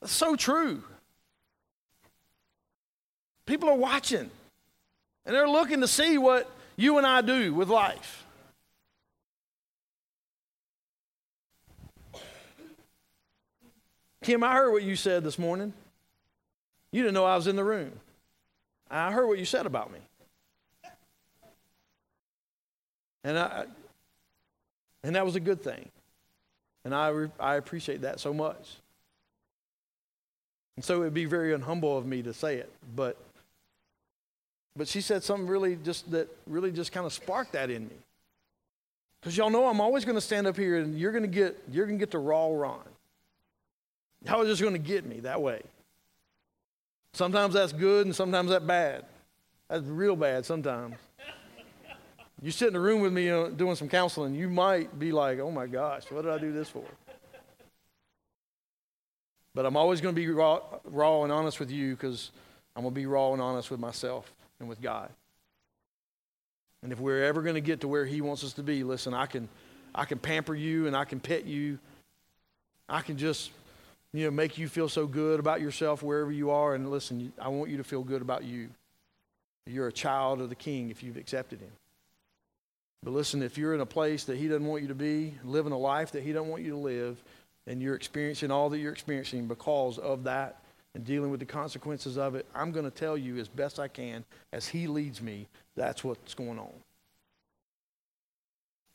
That's 0.00 0.12
so 0.12 0.36
true. 0.36 0.82
People 3.46 3.68
are 3.68 3.76
watching 3.76 4.30
and 5.26 5.34
they're 5.34 5.48
looking 5.48 5.80
to 5.80 5.88
see 5.88 6.18
what 6.18 6.50
you 6.76 6.98
and 6.98 7.06
I 7.06 7.20
do 7.20 7.52
with 7.52 7.68
life. 7.68 8.24
Kim, 14.22 14.44
I 14.44 14.54
heard 14.54 14.72
what 14.72 14.82
you 14.82 14.96
said 14.96 15.24
this 15.24 15.38
morning. 15.38 15.72
You 16.92 17.02
didn't 17.02 17.14
know 17.14 17.24
I 17.24 17.36
was 17.36 17.46
in 17.46 17.56
the 17.56 17.64
room. 17.64 17.92
I 18.90 19.12
heard 19.12 19.26
what 19.26 19.38
you 19.38 19.44
said 19.44 19.66
about 19.66 19.92
me. 19.92 20.00
And 23.24 23.38
I 23.38 23.66
and 25.02 25.16
that 25.16 25.24
was 25.24 25.36
a 25.36 25.40
good 25.40 25.62
thing. 25.62 25.88
And 26.84 26.94
I, 26.94 27.08
re, 27.08 27.28
I 27.38 27.56
appreciate 27.56 28.02
that 28.02 28.20
so 28.20 28.32
much. 28.32 28.76
And 30.76 30.84
so 30.84 30.96
it 30.96 30.98
would 31.00 31.14
be 31.14 31.26
very 31.26 31.56
unhumble 31.56 31.98
of 31.98 32.06
me 32.06 32.22
to 32.22 32.32
say 32.32 32.56
it, 32.56 32.70
but 32.96 33.16
but 34.76 34.88
she 34.88 35.00
said 35.00 35.22
something 35.22 35.46
really 35.46 35.76
just 35.76 36.10
that 36.12 36.28
really 36.46 36.70
just 36.70 36.92
kind 36.92 37.04
of 37.04 37.12
sparked 37.12 37.52
that 37.52 37.70
in 37.70 37.82
me. 37.84 37.96
Because 39.20 39.36
y'all 39.36 39.50
know 39.50 39.66
I'm 39.66 39.80
always 39.80 40.04
going 40.04 40.14
to 40.14 40.22
stand 40.22 40.46
up 40.46 40.56
here 40.56 40.78
and 40.78 40.98
you're 40.98 41.12
going 41.12 41.24
to 41.24 41.28
get 41.28 41.60
you're 41.70 41.86
going 41.86 41.98
to 41.98 42.02
get 42.02 42.10
the 42.10 42.18
raw 42.18 42.46
Ron. 42.48 42.78
Y'all 44.24 44.42
are 44.42 44.46
just 44.46 44.62
going 44.62 44.74
to 44.74 44.78
get 44.78 45.04
me 45.04 45.20
that 45.20 45.42
way. 45.42 45.60
Sometimes 47.12 47.54
that's 47.54 47.72
good 47.72 48.06
and 48.06 48.14
sometimes 48.14 48.50
that's 48.50 48.64
bad. 48.64 49.04
That's 49.68 49.84
real 49.84 50.16
bad 50.16 50.46
sometimes. 50.46 50.94
You 52.42 52.50
sit 52.50 52.68
in 52.68 52.76
a 52.76 52.80
room 52.80 53.00
with 53.00 53.12
me 53.12 53.26
know, 53.26 53.50
doing 53.50 53.76
some 53.76 53.88
counseling, 53.88 54.34
you 54.34 54.48
might 54.48 54.98
be 54.98 55.12
like, 55.12 55.38
oh 55.40 55.50
my 55.50 55.66
gosh, 55.66 56.10
what 56.10 56.22
did 56.22 56.32
I 56.32 56.38
do 56.38 56.52
this 56.52 56.68
for? 56.68 56.84
But 59.54 59.66
I'm 59.66 59.76
always 59.76 60.00
going 60.00 60.14
to 60.14 60.20
be 60.20 60.28
raw, 60.28 60.60
raw 60.84 61.22
and 61.22 61.32
honest 61.32 61.60
with 61.60 61.70
you 61.70 61.94
because 61.94 62.30
I'm 62.74 62.82
going 62.82 62.94
to 62.94 63.00
be 63.00 63.06
raw 63.06 63.32
and 63.32 63.42
honest 63.42 63.70
with 63.70 63.80
myself 63.80 64.32
and 64.58 64.68
with 64.68 64.80
God. 64.80 65.10
And 66.82 66.92
if 66.92 67.00
we're 67.00 67.24
ever 67.24 67.42
going 67.42 67.56
to 67.56 67.60
get 67.60 67.80
to 67.80 67.88
where 67.88 68.06
He 68.06 68.20
wants 68.20 68.42
us 68.42 68.54
to 68.54 68.62
be, 68.62 68.84
listen, 68.84 69.12
I 69.12 69.26
can, 69.26 69.48
I 69.94 70.04
can 70.04 70.18
pamper 70.18 70.54
you 70.54 70.86
and 70.86 70.96
I 70.96 71.04
can 71.04 71.20
pet 71.20 71.44
you. 71.44 71.78
I 72.88 73.02
can 73.02 73.18
just 73.18 73.50
you 74.12 74.24
know, 74.24 74.30
make 74.30 74.56
you 74.56 74.68
feel 74.68 74.88
so 74.88 75.06
good 75.06 75.40
about 75.40 75.60
yourself 75.60 76.02
wherever 76.02 76.32
you 76.32 76.50
are. 76.50 76.74
And 76.74 76.90
listen, 76.90 77.32
I 77.38 77.48
want 77.48 77.70
you 77.70 77.76
to 77.76 77.84
feel 77.84 78.02
good 78.02 78.22
about 78.22 78.44
you. 78.44 78.70
You're 79.66 79.88
a 79.88 79.92
child 79.92 80.40
of 80.40 80.48
the 80.48 80.54
King 80.54 80.90
if 80.90 81.02
you've 81.02 81.16
accepted 81.16 81.60
Him. 81.60 81.70
But 83.02 83.12
listen, 83.12 83.42
if 83.42 83.56
you're 83.56 83.74
in 83.74 83.80
a 83.80 83.86
place 83.86 84.24
that 84.24 84.36
He 84.36 84.48
doesn't 84.48 84.66
want 84.66 84.82
you 84.82 84.88
to 84.88 84.94
be, 84.94 85.34
living 85.44 85.72
a 85.72 85.78
life 85.78 86.12
that 86.12 86.22
He 86.22 86.32
doesn't 86.32 86.48
want 86.48 86.62
you 86.62 86.70
to 86.70 86.76
live, 86.76 87.22
and 87.66 87.80
you're 87.80 87.94
experiencing 87.94 88.50
all 88.50 88.68
that 88.70 88.78
you're 88.78 88.92
experiencing 88.92 89.46
because 89.46 89.98
of 89.98 90.24
that 90.24 90.62
and 90.94 91.04
dealing 91.04 91.30
with 91.30 91.40
the 91.40 91.46
consequences 91.46 92.18
of 92.18 92.34
it, 92.34 92.46
I'm 92.54 92.72
going 92.72 92.84
to 92.84 92.90
tell 92.90 93.16
you 93.16 93.38
as 93.38 93.48
best 93.48 93.78
I 93.78 93.88
can, 93.88 94.24
as 94.52 94.68
He 94.68 94.86
leads 94.86 95.22
me, 95.22 95.46
that's 95.76 96.04
what's 96.04 96.34
going 96.34 96.58
on. 96.58 96.72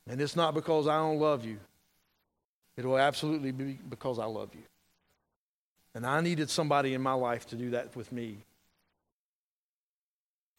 And 0.08 0.22
it's 0.22 0.36
not 0.36 0.54
because 0.54 0.88
I 0.88 0.98
don't 0.98 1.20
love 1.20 1.46
you, 1.46 1.58
it 2.78 2.86
will 2.86 3.00
absolutely 3.00 3.52
be 3.52 3.80
because 3.90 4.20
I 4.20 4.26
love 4.26 4.50
you. 4.54 4.64
And 5.96 6.06
I 6.06 6.20
needed 6.20 6.50
somebody 6.50 6.94
in 6.94 7.02
my 7.02 7.14
life 7.14 7.48
to 7.48 7.56
do 7.56 7.72
that 7.72 7.96
with 7.96 8.12
me. 8.12 8.38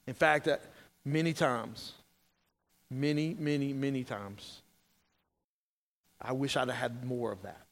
In 0.06 0.14
fact, 0.14 0.48
many 1.04 1.34
times, 1.34 1.92
many, 2.90 3.34
many, 3.38 3.72
many 3.72 4.04
times, 4.04 4.62
I 6.20 6.32
wish 6.32 6.56
I'd 6.56 6.68
have 6.68 6.76
had 6.76 7.04
more 7.04 7.32
of 7.32 7.42
that. 7.42 7.66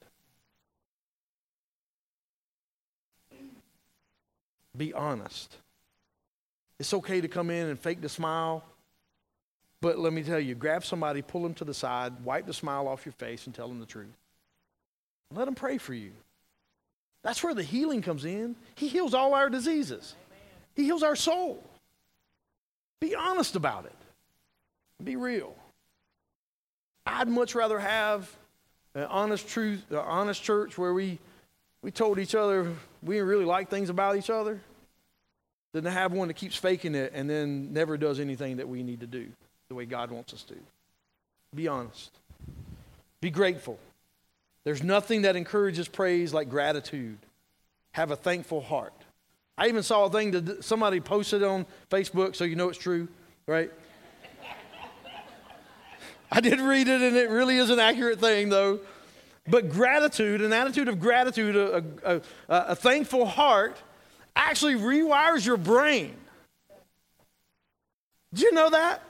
Be 4.76 4.92
honest. 4.92 5.56
It's 6.78 6.92
okay 6.94 7.20
to 7.20 7.28
come 7.28 7.50
in 7.50 7.68
and 7.68 7.78
fake 7.78 8.00
the 8.00 8.08
smile, 8.08 8.64
but 9.80 9.98
let 9.98 10.12
me 10.12 10.22
tell 10.22 10.40
you 10.40 10.54
grab 10.54 10.84
somebody, 10.84 11.22
pull 11.22 11.42
them 11.42 11.54
to 11.54 11.64
the 11.64 11.74
side, 11.74 12.24
wipe 12.24 12.46
the 12.46 12.54
smile 12.54 12.88
off 12.88 13.06
your 13.06 13.12
face, 13.12 13.46
and 13.46 13.54
tell 13.54 13.68
them 13.68 13.78
the 13.78 13.86
truth. 13.86 14.16
Let 15.32 15.44
them 15.44 15.54
pray 15.54 15.78
for 15.78 15.94
you. 15.94 16.12
That's 17.22 17.42
where 17.42 17.54
the 17.54 17.62
healing 17.62 18.02
comes 18.02 18.24
in. 18.24 18.56
He 18.74 18.88
heals 18.88 19.14
all 19.14 19.34
our 19.34 19.48
diseases, 19.48 20.14
He 20.74 20.84
heals 20.84 21.02
our 21.02 21.16
soul. 21.16 21.62
Be 23.00 23.14
honest 23.14 23.54
about 23.54 23.84
it, 23.84 23.96
be 25.04 25.16
real. 25.16 25.54
I'd 27.06 27.28
much 27.28 27.54
rather 27.54 27.78
have 27.78 28.30
an 28.94 29.04
honest 29.04 29.48
truth, 29.48 29.84
an 29.90 29.96
honest 29.96 30.42
church 30.42 30.78
where 30.78 30.94
we, 30.94 31.18
we 31.82 31.90
told 31.90 32.18
each 32.18 32.34
other 32.34 32.72
we 33.02 33.16
didn't 33.16 33.28
really 33.28 33.44
like 33.44 33.68
things 33.68 33.90
about 33.90 34.16
each 34.16 34.30
other 34.30 34.60
than 35.72 35.84
to 35.84 35.90
have 35.90 36.12
one 36.12 36.28
that 36.28 36.34
keeps 36.34 36.56
faking 36.56 36.94
it 36.94 37.12
and 37.14 37.28
then 37.28 37.72
never 37.72 37.96
does 37.96 38.20
anything 38.20 38.56
that 38.56 38.68
we 38.68 38.82
need 38.82 39.00
to 39.00 39.06
do 39.06 39.26
the 39.68 39.74
way 39.74 39.84
God 39.84 40.10
wants 40.10 40.32
us 40.32 40.42
to. 40.44 40.54
Be 41.54 41.68
honest. 41.68 42.10
Be 43.20 43.30
grateful. 43.30 43.78
There's 44.64 44.82
nothing 44.82 45.22
that 45.22 45.36
encourages 45.36 45.88
praise 45.88 46.32
like 46.32 46.48
gratitude. 46.48 47.18
Have 47.92 48.10
a 48.10 48.16
thankful 48.16 48.60
heart. 48.60 48.94
I 49.56 49.68
even 49.68 49.82
saw 49.82 50.06
a 50.06 50.10
thing 50.10 50.32
that 50.32 50.64
somebody 50.64 51.00
posted 51.00 51.42
on 51.42 51.66
Facebook, 51.90 52.34
so 52.34 52.44
you 52.44 52.56
know 52.56 52.68
it's 52.68 52.78
true, 52.78 53.08
right? 53.46 53.70
I 56.30 56.40
did 56.40 56.60
read 56.60 56.88
it, 56.88 57.00
and 57.00 57.16
it 57.16 57.30
really 57.30 57.58
is 57.58 57.70
an 57.70 57.78
accurate 57.78 58.20
thing, 58.20 58.48
though. 58.48 58.80
But 59.46 59.70
gratitude, 59.70 60.40
an 60.40 60.52
attitude 60.52 60.88
of 60.88 60.98
gratitude, 60.98 61.54
a, 61.54 61.84
a, 62.04 62.20
a, 62.48 62.74
thankful 62.74 63.26
heart, 63.26 63.76
actually 64.34 64.74
rewires 64.74 65.44
your 65.44 65.58
brain. 65.58 66.14
Do 68.32 68.42
you 68.42 68.52
know 68.52 68.70
that? 68.70 69.02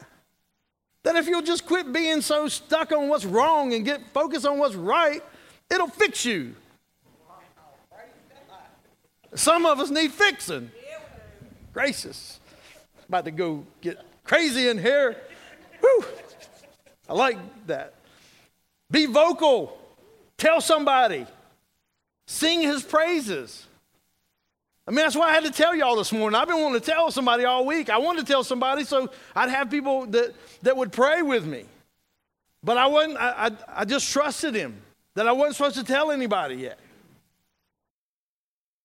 That 1.05 1.17
if 1.17 1.29
you'll 1.29 1.43
just 1.43 1.67
quit 1.67 1.93
being 1.93 2.21
so 2.21 2.49
stuck 2.49 2.91
on 2.91 3.09
what's 3.09 3.25
wrong 3.25 3.75
and 3.75 3.85
get 3.85 4.01
focused 4.13 4.45
on 4.45 4.59
what's 4.59 4.75
right, 4.75 5.23
it'll 5.71 5.87
fix 5.87 6.25
you. 6.25 6.55
Some 9.35 9.67
of 9.67 9.81
us 9.81 9.91
need 9.91 10.13
fixing. 10.13 10.71
Gracious. 11.73 12.41
About 13.09 13.25
to 13.25 13.31
go 13.31 13.65
get 13.81 14.01
crazy 14.25 14.69
in 14.69 14.79
here. 14.79 15.17
Whew. 15.81 16.05
I 17.09 17.13
like 17.13 17.39
that. 17.67 17.95
Be 18.91 19.07
vocal. 19.07 19.79
Tell 20.39 20.61
somebody. 20.61 21.27
Sing 22.27 22.63
his 22.63 22.83
praises. 22.83 23.67
I 24.87 24.91
mean, 24.91 24.99
that's 24.99 25.17
why 25.17 25.31
I 25.31 25.33
had 25.33 25.45
to 25.45 25.51
tell 25.51 25.75
y'all 25.75 25.97
this 25.97 26.13
morning. 26.13 26.39
I've 26.39 26.49
been 26.49 26.61
wanting 26.61 26.81
to 26.81 26.87
tell 26.87 27.11
somebody 27.11 27.45
all 27.45 27.65
week. 27.65 27.89
I 27.89 27.99
wanted 27.99 28.27
to 28.27 28.33
tell 28.33 28.45
somebody 28.45 28.85
so 28.85 29.11
I'd 29.35 29.49
have 29.49 29.71
people 29.71 30.07
that, 30.07 30.35
that 30.63 30.77
would 30.77 30.93
pray 30.93 31.23
with 31.23 31.47
me. 31.47 31.65
But 32.63 32.79
I 32.79 32.87
wasn't, 32.87 33.17
I, 33.17 33.47
I, 33.47 33.81
I 33.81 33.85
just 33.85 34.11
trusted 34.11 34.55
him 34.55 34.77
that 35.15 35.27
I 35.27 35.33
wasn't 35.33 35.57
supposed 35.57 35.77
to 35.77 35.85
tell 35.85 36.11
anybody 36.11 36.57
yet. 36.57 36.79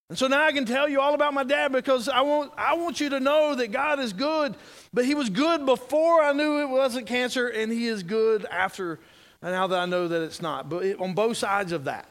And 0.10 0.18
so 0.18 0.28
now 0.28 0.44
I 0.44 0.52
can 0.52 0.66
tell 0.66 0.90
you 0.90 1.00
all 1.00 1.14
about 1.14 1.36
my 1.36 1.44
dad 1.44 1.72
because 1.72 2.10
I 2.10 2.22
want, 2.22 2.52
I 2.58 2.74
want 2.74 3.00
you 3.00 3.10
to 3.10 3.20
know 3.20 3.54
that 3.54 3.68
God 3.72 4.00
is 4.00 4.12
good, 4.12 4.56
but 4.92 5.06
He 5.06 5.14
was 5.14 5.30
good 5.30 5.68
before 5.68 6.24
I 6.24 6.34
knew 6.34 6.62
it 6.62 6.70
wasn't 6.70 7.06
cancer, 7.06 7.48
and 7.48 7.72
He 7.72 7.88
is 7.88 8.02
good 8.02 8.46
after, 8.46 9.00
now 9.44 9.68
that 9.68 9.80
I 9.80 9.86
know 9.86 10.08
that 10.08 10.24
it's 10.24 10.42
not. 10.42 10.68
But 10.68 10.84
it, 10.84 11.00
on 11.00 11.14
both 11.14 11.38
sides 11.38 11.72
of 11.72 11.84
that, 11.84 12.08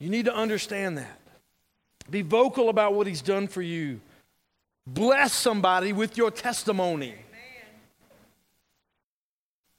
you 0.00 0.10
need 0.10 0.24
to 0.24 0.34
understand 0.34 0.98
that. 0.98 1.20
Be 2.10 2.22
vocal 2.22 2.68
about 2.68 2.94
what 2.94 3.06
He's 3.06 3.22
done 3.22 3.46
for 3.46 3.62
you. 3.62 4.00
Bless 4.88 5.32
somebody 5.32 5.92
with 5.92 6.16
your 6.16 6.32
testimony. 6.32 7.14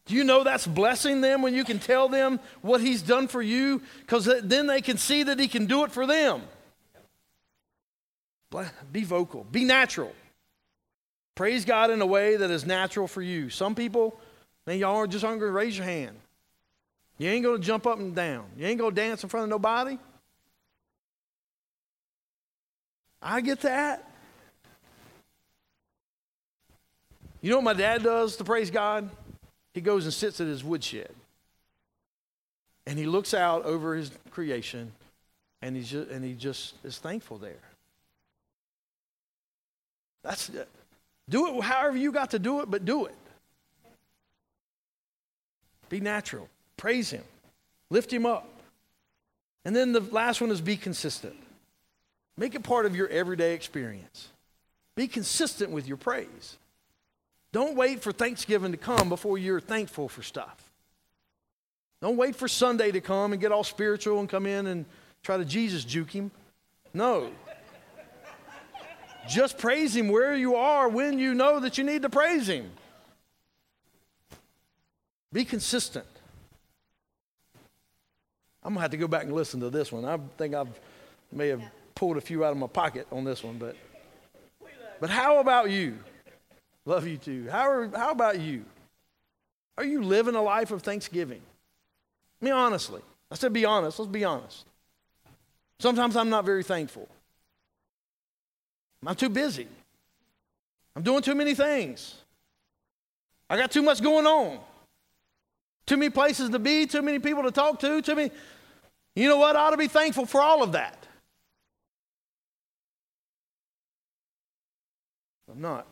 Do 0.06 0.16
you 0.16 0.24
know 0.24 0.46
that's 0.46 0.66
blessing 0.66 1.20
them 1.20 1.42
when 1.42 1.54
you 1.54 1.66
can 1.66 1.80
tell 1.80 2.08
them 2.08 2.40
what 2.62 2.80
He's 2.80 3.02
done 3.02 3.28
for 3.28 3.42
you? 3.42 3.82
Because 4.00 4.30
then 4.42 4.68
they 4.68 4.80
can 4.80 4.98
see 4.98 5.24
that 5.24 5.38
He 5.38 5.50
can 5.50 5.66
do 5.66 5.84
it 5.84 5.92
for 5.92 6.08
them. 6.08 6.44
Be 8.92 9.04
vocal, 9.04 9.46
be 9.52 9.64
natural. 9.64 10.14
Praise 11.36 11.66
God 11.66 11.92
in 11.92 12.02
a 12.02 12.06
way 12.06 12.36
that 12.38 12.50
is 12.50 12.66
natural 12.66 13.08
for 13.08 13.22
you. 13.22 13.50
Some 13.50 13.76
people, 13.76 14.20
man, 14.66 14.80
y'all 14.80 14.96
are 14.96 15.08
just 15.08 15.24
to 15.24 15.52
raise 15.52 15.78
your 15.78 15.86
hand. 15.86 16.18
You 17.20 17.30
ain't 17.30 17.44
going 17.44 17.60
to 17.60 17.64
jump 17.66 17.86
up 17.86 18.00
and 18.00 18.16
down. 18.16 18.46
You 18.58 18.66
ain't 18.68 18.80
going 18.80 18.94
to 18.94 19.02
dance 19.02 19.24
in 19.24 19.30
front 19.30 19.44
of 19.44 19.50
nobody. 19.50 19.98
I 23.22 23.42
get 23.42 23.62
that. 23.62 24.10
You 27.42 27.52
know 27.52 27.58
what 27.58 27.66
my 27.66 27.74
dad 27.74 28.04
does 28.04 28.36
to 28.38 28.44
praise 28.44 28.72
God? 28.72 29.10
He 29.74 29.82
goes 29.82 30.06
and 30.06 30.14
sits 30.14 30.42
at 30.42 30.48
his 30.48 30.64
woodshed. 30.64 31.12
And 32.86 32.98
he 32.98 33.06
looks 33.06 33.34
out 33.34 33.66
over 33.66 33.96
his 33.96 34.12
creation 34.32 34.92
and, 35.62 35.76
he's 35.76 35.90
just, 35.90 36.10
and 36.10 36.24
he 36.24 36.34
just 36.34 36.74
is 36.84 36.98
thankful 36.98 37.38
there. 37.38 37.67
That's 40.28 40.50
it. 40.50 40.68
Do 41.30 41.48
it 41.48 41.64
however 41.64 41.96
you 41.96 42.12
got 42.12 42.32
to 42.32 42.40
do 42.40 42.60
it, 42.60 42.70
but 42.70 42.84
do 42.84 43.06
it. 43.06 43.16
Be 45.88 46.02
natural. 46.02 46.50
Praise 46.76 47.10
Him. 47.10 47.24
Lift 47.90 48.12
Him 48.12 48.26
up. 48.26 48.50
And 49.64 49.74
then 49.74 49.94
the 49.94 50.02
last 50.02 50.42
one 50.42 50.52
is 50.52 50.60
be 50.60 50.76
consistent. 50.76 51.36
Make 52.38 52.56
it 52.56 52.64
part 52.64 52.86
of 52.86 52.94
your 52.94 53.08
everyday 53.08 53.54
experience. 53.54 54.28
Be 54.96 55.08
consistent 55.08 55.72
with 55.72 55.88
your 55.88 55.98
praise. 55.98 56.58
Don't 57.54 57.78
wait 57.78 58.02
for 58.02 58.12
Thanksgiving 58.12 58.74
to 58.74 58.78
come 58.78 59.08
before 59.08 59.38
you're 59.38 59.62
thankful 59.62 60.10
for 60.10 60.24
stuff. 60.24 60.70
Don't 62.02 62.18
wait 62.18 62.36
for 62.36 62.50
Sunday 62.50 62.92
to 62.92 63.00
come 63.00 63.32
and 63.32 63.42
get 63.42 63.54
all 63.54 63.64
spiritual 63.64 64.20
and 64.20 64.28
come 64.28 64.46
in 64.46 64.68
and 64.68 64.86
try 65.24 65.38
to 65.38 65.46
Jesus 65.46 65.86
juke 65.86 66.12
him. 66.12 66.32
No. 66.94 67.32
Just 69.28 69.58
praise 69.58 69.96
Him 69.96 70.10
where 70.10 70.36
you 70.36 70.56
are 70.56 70.88
when 70.88 71.20
you 71.20 71.34
know 71.34 71.60
that 71.60 71.78
you 71.78 71.84
need 71.84 72.04
to 72.04 72.10
praise 72.10 72.48
Him. 72.48 72.70
Be 75.34 75.46
consistent. 75.46 76.06
I'm 78.64 78.74
going 78.74 78.80
to 78.80 78.82
have 78.82 78.92
to 78.92 78.98
go 78.98 79.08
back 79.08 79.24
and 79.24 79.34
listen 79.34 79.60
to 79.62 79.70
this 79.70 79.92
one. 79.92 80.06
I 80.06 80.18
think 80.38 80.54
I 80.56 80.66
may 81.32 81.50
have 81.50 81.62
pulled 81.96 82.18
a 82.18 82.22
few 82.22 82.44
out 82.44 82.52
of 82.52 82.58
my 82.58 82.68
pocket 82.68 83.08
on 83.12 83.24
this 83.24 83.44
one, 83.44 83.58
but 83.58 83.76
but 85.00 85.10
how 85.10 85.40
about 85.40 85.70
you? 85.70 86.00
Love 86.86 87.08
you 87.08 87.18
too. 87.18 87.48
How, 87.50 87.70
are, 87.70 87.90
how 87.96 88.12
about 88.12 88.40
you? 88.40 88.66
Are 89.78 89.84
you 89.84 90.02
living 90.02 90.36
a 90.36 90.42
life 90.42 90.72
of 90.72 90.82
thanksgiving? 90.82 91.42
I 92.42 92.46
mean, 92.46 92.54
honestly. 92.54 93.02
I 93.30 93.36
said 93.36 93.54
be 93.54 93.66
honest. 93.66 94.00
Let's 94.00 94.12
be 94.12 94.24
honest. 94.24 94.66
Sometimes 95.80 96.16
I'm 96.16 96.30
not 96.30 96.46
very 96.46 96.64
thankful. 96.64 97.08
I'm 99.06 99.16
too 99.16 99.30
busy. 99.30 99.68
I'm 100.96 101.04
doing 101.04 101.22
too 101.22 101.36
many 101.36 101.54
things. 101.54 102.16
I 103.50 103.58
got 103.58 103.72
too 103.72 103.82
much 103.82 104.02
going 104.02 104.26
on. 104.26 104.60
Too 105.86 105.96
many 105.96 106.10
places 106.10 106.50
to 106.50 106.60
be, 106.60 106.86
too 106.86 107.02
many 107.02 107.20
people 107.20 107.44
to 107.44 107.52
talk 107.52 107.80
to, 107.80 108.02
too 108.02 108.16
many. 108.16 108.32
You 109.16 109.30
know 109.30 109.38
what? 109.38 109.56
I 109.56 109.60
ought 109.60 109.70
to 109.72 109.78
be 109.78 109.88
thankful 109.88 110.26
for 110.26 110.42
all 110.42 110.64
of 110.64 110.74
that. 110.74 111.08
I'm 115.50 115.62
not. 115.62 115.88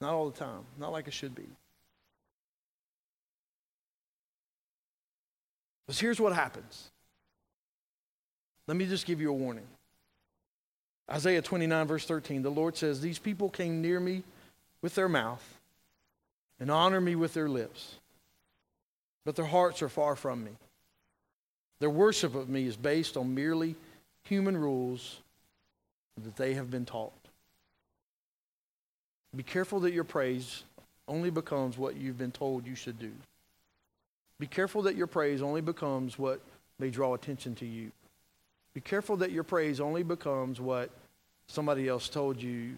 Not 0.00 0.14
all 0.14 0.30
the 0.30 0.38
time. 0.38 0.64
Not 0.78 0.92
like 0.92 1.06
I 1.06 1.10
should 1.10 1.34
be. 1.34 1.46
Because 5.86 6.00
here's 6.00 6.18
what 6.18 6.32
happens. 6.32 6.90
Let 8.66 8.76
me 8.76 8.86
just 8.86 9.06
give 9.06 9.20
you 9.20 9.30
a 9.30 9.34
warning. 9.34 9.66
Isaiah 11.10 11.42
29, 11.42 11.86
verse 11.86 12.04
13, 12.04 12.42
the 12.42 12.50
Lord 12.50 12.76
says, 12.76 13.00
These 13.00 13.18
people 13.18 13.48
came 13.48 13.80
near 13.80 14.00
me 14.00 14.24
with 14.82 14.94
their 14.94 15.08
mouth 15.08 15.58
and 16.58 16.70
honor 16.70 17.00
me 17.00 17.14
with 17.14 17.34
their 17.34 17.48
lips, 17.48 17.96
but 19.24 19.36
their 19.36 19.46
hearts 19.46 19.82
are 19.82 19.88
far 19.88 20.16
from 20.16 20.44
me. 20.44 20.50
Their 21.78 21.90
worship 21.90 22.34
of 22.34 22.48
me 22.48 22.66
is 22.66 22.76
based 22.76 23.16
on 23.16 23.34
merely 23.34 23.76
human 24.24 24.56
rules 24.56 25.20
that 26.22 26.36
they 26.36 26.54
have 26.54 26.70
been 26.70 26.86
taught. 26.86 27.12
Be 29.34 29.42
careful 29.42 29.80
that 29.80 29.92
your 29.92 30.04
praise 30.04 30.64
only 31.06 31.30
becomes 31.30 31.76
what 31.76 31.96
you've 31.96 32.18
been 32.18 32.32
told 32.32 32.66
you 32.66 32.74
should 32.74 32.98
do. 32.98 33.12
Be 34.40 34.46
careful 34.46 34.82
that 34.82 34.96
your 34.96 35.06
praise 35.06 35.42
only 35.42 35.60
becomes 35.60 36.18
what 36.18 36.40
may 36.78 36.90
draw 36.90 37.14
attention 37.14 37.54
to 37.56 37.66
you. 37.66 37.92
Be 38.76 38.82
careful 38.82 39.16
that 39.16 39.30
your 39.30 39.42
praise 39.42 39.80
only 39.80 40.02
becomes 40.02 40.60
what 40.60 40.90
somebody 41.48 41.88
else 41.88 42.10
told 42.10 42.42
you, 42.42 42.76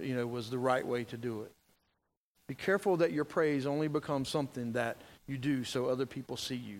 you 0.00 0.16
know, 0.16 0.26
was 0.26 0.48
the 0.48 0.56
right 0.56 0.84
way 0.84 1.04
to 1.04 1.18
do 1.18 1.42
it. 1.42 1.52
Be 2.48 2.54
careful 2.54 2.96
that 2.96 3.12
your 3.12 3.26
praise 3.26 3.66
only 3.66 3.86
becomes 3.86 4.30
something 4.30 4.72
that 4.72 4.96
you 5.26 5.36
do 5.36 5.62
so 5.62 5.90
other 5.90 6.06
people 6.06 6.38
see 6.38 6.56
you 6.56 6.78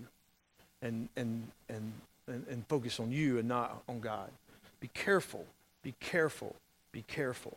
and, 0.81 1.07
and, 1.15 1.47
and, 1.69 1.93
and, 2.25 2.47
and 2.49 2.65
focus 2.67 2.99
on 2.99 3.11
you 3.11 3.37
and 3.37 3.47
not 3.47 3.83
on 3.87 3.99
God. 3.99 4.31
Be 4.79 4.87
careful, 4.87 5.45
be 5.83 5.93
careful, 5.99 6.55
be 6.91 7.03
careful. 7.03 7.55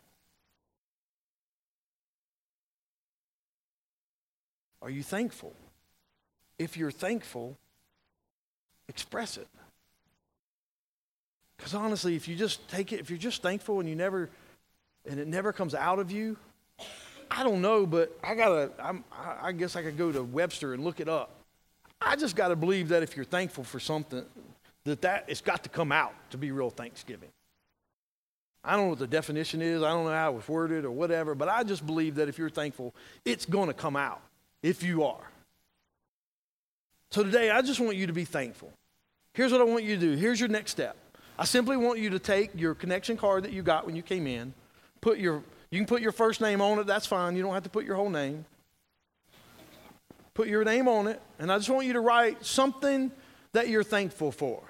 Are 4.83 4.91
you 4.91 5.01
thankful? 5.01 5.53
If 6.59 6.77
you're 6.77 6.91
thankful, 6.91 7.57
express 8.87 9.37
it. 9.37 9.47
Because 11.61 11.75
honestly, 11.75 12.15
if 12.15 12.27
you 12.27 12.35
just 12.35 12.67
take 12.67 12.91
it, 12.91 12.99
if 12.99 13.11
you're 13.11 13.19
just 13.19 13.43
thankful 13.43 13.79
and 13.79 13.87
you 13.87 13.95
never, 13.95 14.31
and 15.07 15.19
it 15.19 15.27
never 15.27 15.53
comes 15.53 15.75
out 15.75 15.99
of 15.99 16.09
you, 16.09 16.35
I 17.29 17.43
don't 17.43 17.61
know, 17.61 17.85
but 17.85 18.17
I 18.23 18.33
gotta, 18.33 18.71
I'm, 18.81 19.03
I 19.39 19.51
guess 19.51 19.75
I 19.75 19.83
could 19.83 19.95
go 19.95 20.11
to 20.11 20.23
Webster 20.23 20.73
and 20.73 20.83
look 20.83 20.99
it 20.99 21.07
up. 21.07 21.29
I 22.01 22.15
just 22.15 22.35
got 22.35 22.47
to 22.47 22.55
believe 22.55 22.87
that 22.89 23.03
if 23.03 23.15
you're 23.15 23.25
thankful 23.25 23.63
for 23.63 23.79
something, 23.79 24.25
that 24.85 25.03
that 25.03 25.25
it's 25.27 25.41
got 25.41 25.61
to 25.61 25.69
come 25.69 25.91
out 25.91 26.15
to 26.31 26.37
be 26.39 26.51
real 26.51 26.71
Thanksgiving. 26.71 27.29
I 28.63 28.75
don't 28.75 28.85
know 28.85 28.89
what 28.89 28.99
the 28.99 29.05
definition 29.05 29.61
is. 29.61 29.83
I 29.83 29.89
don't 29.89 30.05
know 30.05 30.11
how 30.11 30.31
it 30.31 30.35
was 30.37 30.47
worded 30.47 30.83
or 30.83 30.91
whatever, 30.91 31.35
but 31.35 31.47
I 31.47 31.61
just 31.63 31.85
believe 31.85 32.15
that 32.15 32.27
if 32.27 32.39
you're 32.39 32.49
thankful, 32.49 32.95
it's 33.23 33.45
going 33.45 33.67
to 33.67 33.75
come 33.75 33.95
out 33.95 34.21
if 34.63 34.81
you 34.81 35.03
are. 35.03 35.29
So 37.11 37.21
today, 37.21 37.51
I 37.51 37.61
just 37.61 37.79
want 37.79 37.97
you 37.97 38.07
to 38.07 38.13
be 38.13 38.25
thankful. 38.25 38.73
Here's 39.35 39.51
what 39.51 39.61
I 39.61 39.63
want 39.63 39.83
you 39.83 39.95
to 39.95 40.01
do. 40.01 40.11
Here's 40.13 40.39
your 40.39 40.49
next 40.49 40.71
step. 40.71 40.97
I 41.37 41.45
simply 41.45 41.77
want 41.77 41.99
you 41.99 42.09
to 42.11 42.19
take 42.19 42.51
your 42.55 42.75
connection 42.75 43.17
card 43.17 43.43
that 43.43 43.51
you 43.51 43.63
got 43.63 43.85
when 43.85 43.95
you 43.95 44.03
came 44.03 44.27
in, 44.27 44.53
put 44.99 45.17
your 45.17 45.43
you 45.69 45.79
can 45.79 45.87
put 45.87 46.01
your 46.01 46.11
first 46.11 46.41
name 46.41 46.61
on 46.61 46.79
it, 46.79 46.85
that's 46.85 47.05
fine. 47.05 47.35
You 47.35 47.43
don't 47.43 47.53
have 47.53 47.63
to 47.63 47.69
put 47.69 47.85
your 47.85 47.95
whole 47.95 48.09
name. 48.09 48.45
Put 50.33 50.47
your 50.47 50.63
name 50.63 50.87
on 50.87 51.07
it, 51.07 51.21
and 51.39 51.51
I 51.51 51.57
just 51.57 51.69
want 51.69 51.87
you 51.87 51.93
to 51.93 52.01
write 52.01 52.45
something 52.45 53.11
that 53.53 53.69
you're 53.69 53.83
thankful 53.83 54.31
for. 54.31 54.61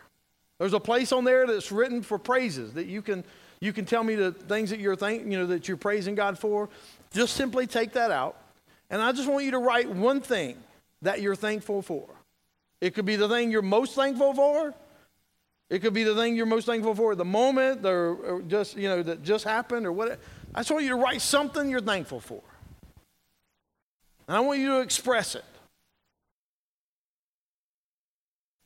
There's 0.59 0.73
a 0.73 0.79
place 0.79 1.11
on 1.11 1.23
there 1.23 1.47
that's 1.47 1.71
written 1.71 2.03
for 2.03 2.17
praises 2.17 2.73
that 2.73 2.85
you 2.85 3.01
can 3.01 3.23
you 3.59 3.73
can 3.73 3.85
tell 3.85 4.03
me 4.03 4.15
the 4.15 4.31
things 4.31 4.71
that 4.71 4.79
you're 4.79 4.95
thank, 4.95 5.23
you 5.23 5.37
know 5.37 5.47
that 5.47 5.67
you're 5.67 5.77
praising 5.77 6.15
God 6.15 6.37
for. 6.37 6.69
Just 7.11 7.35
simply 7.35 7.67
take 7.67 7.93
that 7.93 8.11
out. 8.11 8.37
And 8.89 9.01
I 9.01 9.11
just 9.11 9.29
want 9.29 9.45
you 9.45 9.51
to 9.51 9.59
write 9.59 9.89
one 9.89 10.19
thing 10.19 10.57
that 11.01 11.21
you're 11.21 11.35
thankful 11.35 11.81
for. 11.81 12.07
It 12.81 12.95
could 12.95 13.05
be 13.05 13.15
the 13.15 13.29
thing 13.29 13.51
you're 13.51 13.61
most 13.61 13.95
thankful 13.95 14.33
for. 14.33 14.73
It 15.71 15.81
could 15.81 15.93
be 15.93 16.03
the 16.03 16.13
thing 16.13 16.35
you're 16.35 16.45
most 16.45 16.65
thankful 16.65 16.93
for 16.93 17.15
the 17.15 17.25
moment, 17.25 17.85
or, 17.85 18.43
just 18.47 18.75
you 18.75 18.89
know 18.89 19.01
that 19.01 19.23
just 19.23 19.45
happened, 19.45 19.87
or 19.87 19.91
what. 19.93 20.19
I 20.53 20.59
just 20.59 20.69
want 20.69 20.83
you 20.83 20.89
to 20.89 20.97
write 20.97 21.21
something 21.21 21.69
you're 21.69 21.79
thankful 21.79 22.19
for, 22.19 22.41
and 24.27 24.35
I 24.35 24.41
want 24.41 24.59
you 24.59 24.67
to 24.67 24.81
express 24.81 25.33
it. 25.35 25.45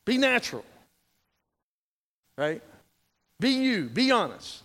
Be 0.04 0.18
natural, 0.18 0.66
right? 2.38 2.64
Be 3.40 3.52
you. 3.52 3.84
Be 3.84 4.10
honest. 4.10 4.64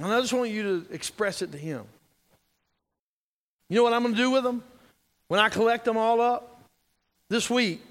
And 0.00 0.12
I 0.12 0.20
just 0.20 0.32
want 0.32 0.50
you 0.50 0.62
to 0.62 0.94
express 0.94 1.42
it 1.42 1.52
to 1.52 1.58
Him. 1.58 1.84
You 3.68 3.76
know 3.76 3.84
what 3.84 3.92
I'm 3.92 4.02
going 4.02 4.14
to 4.14 4.20
do 4.20 4.30
with 4.30 4.44
them 4.44 4.64
when 5.28 5.40
I 5.40 5.50
collect 5.50 5.84
them 5.84 5.98
all 5.98 6.22
up? 6.22 6.54
this 7.28 7.48
week 7.48 7.82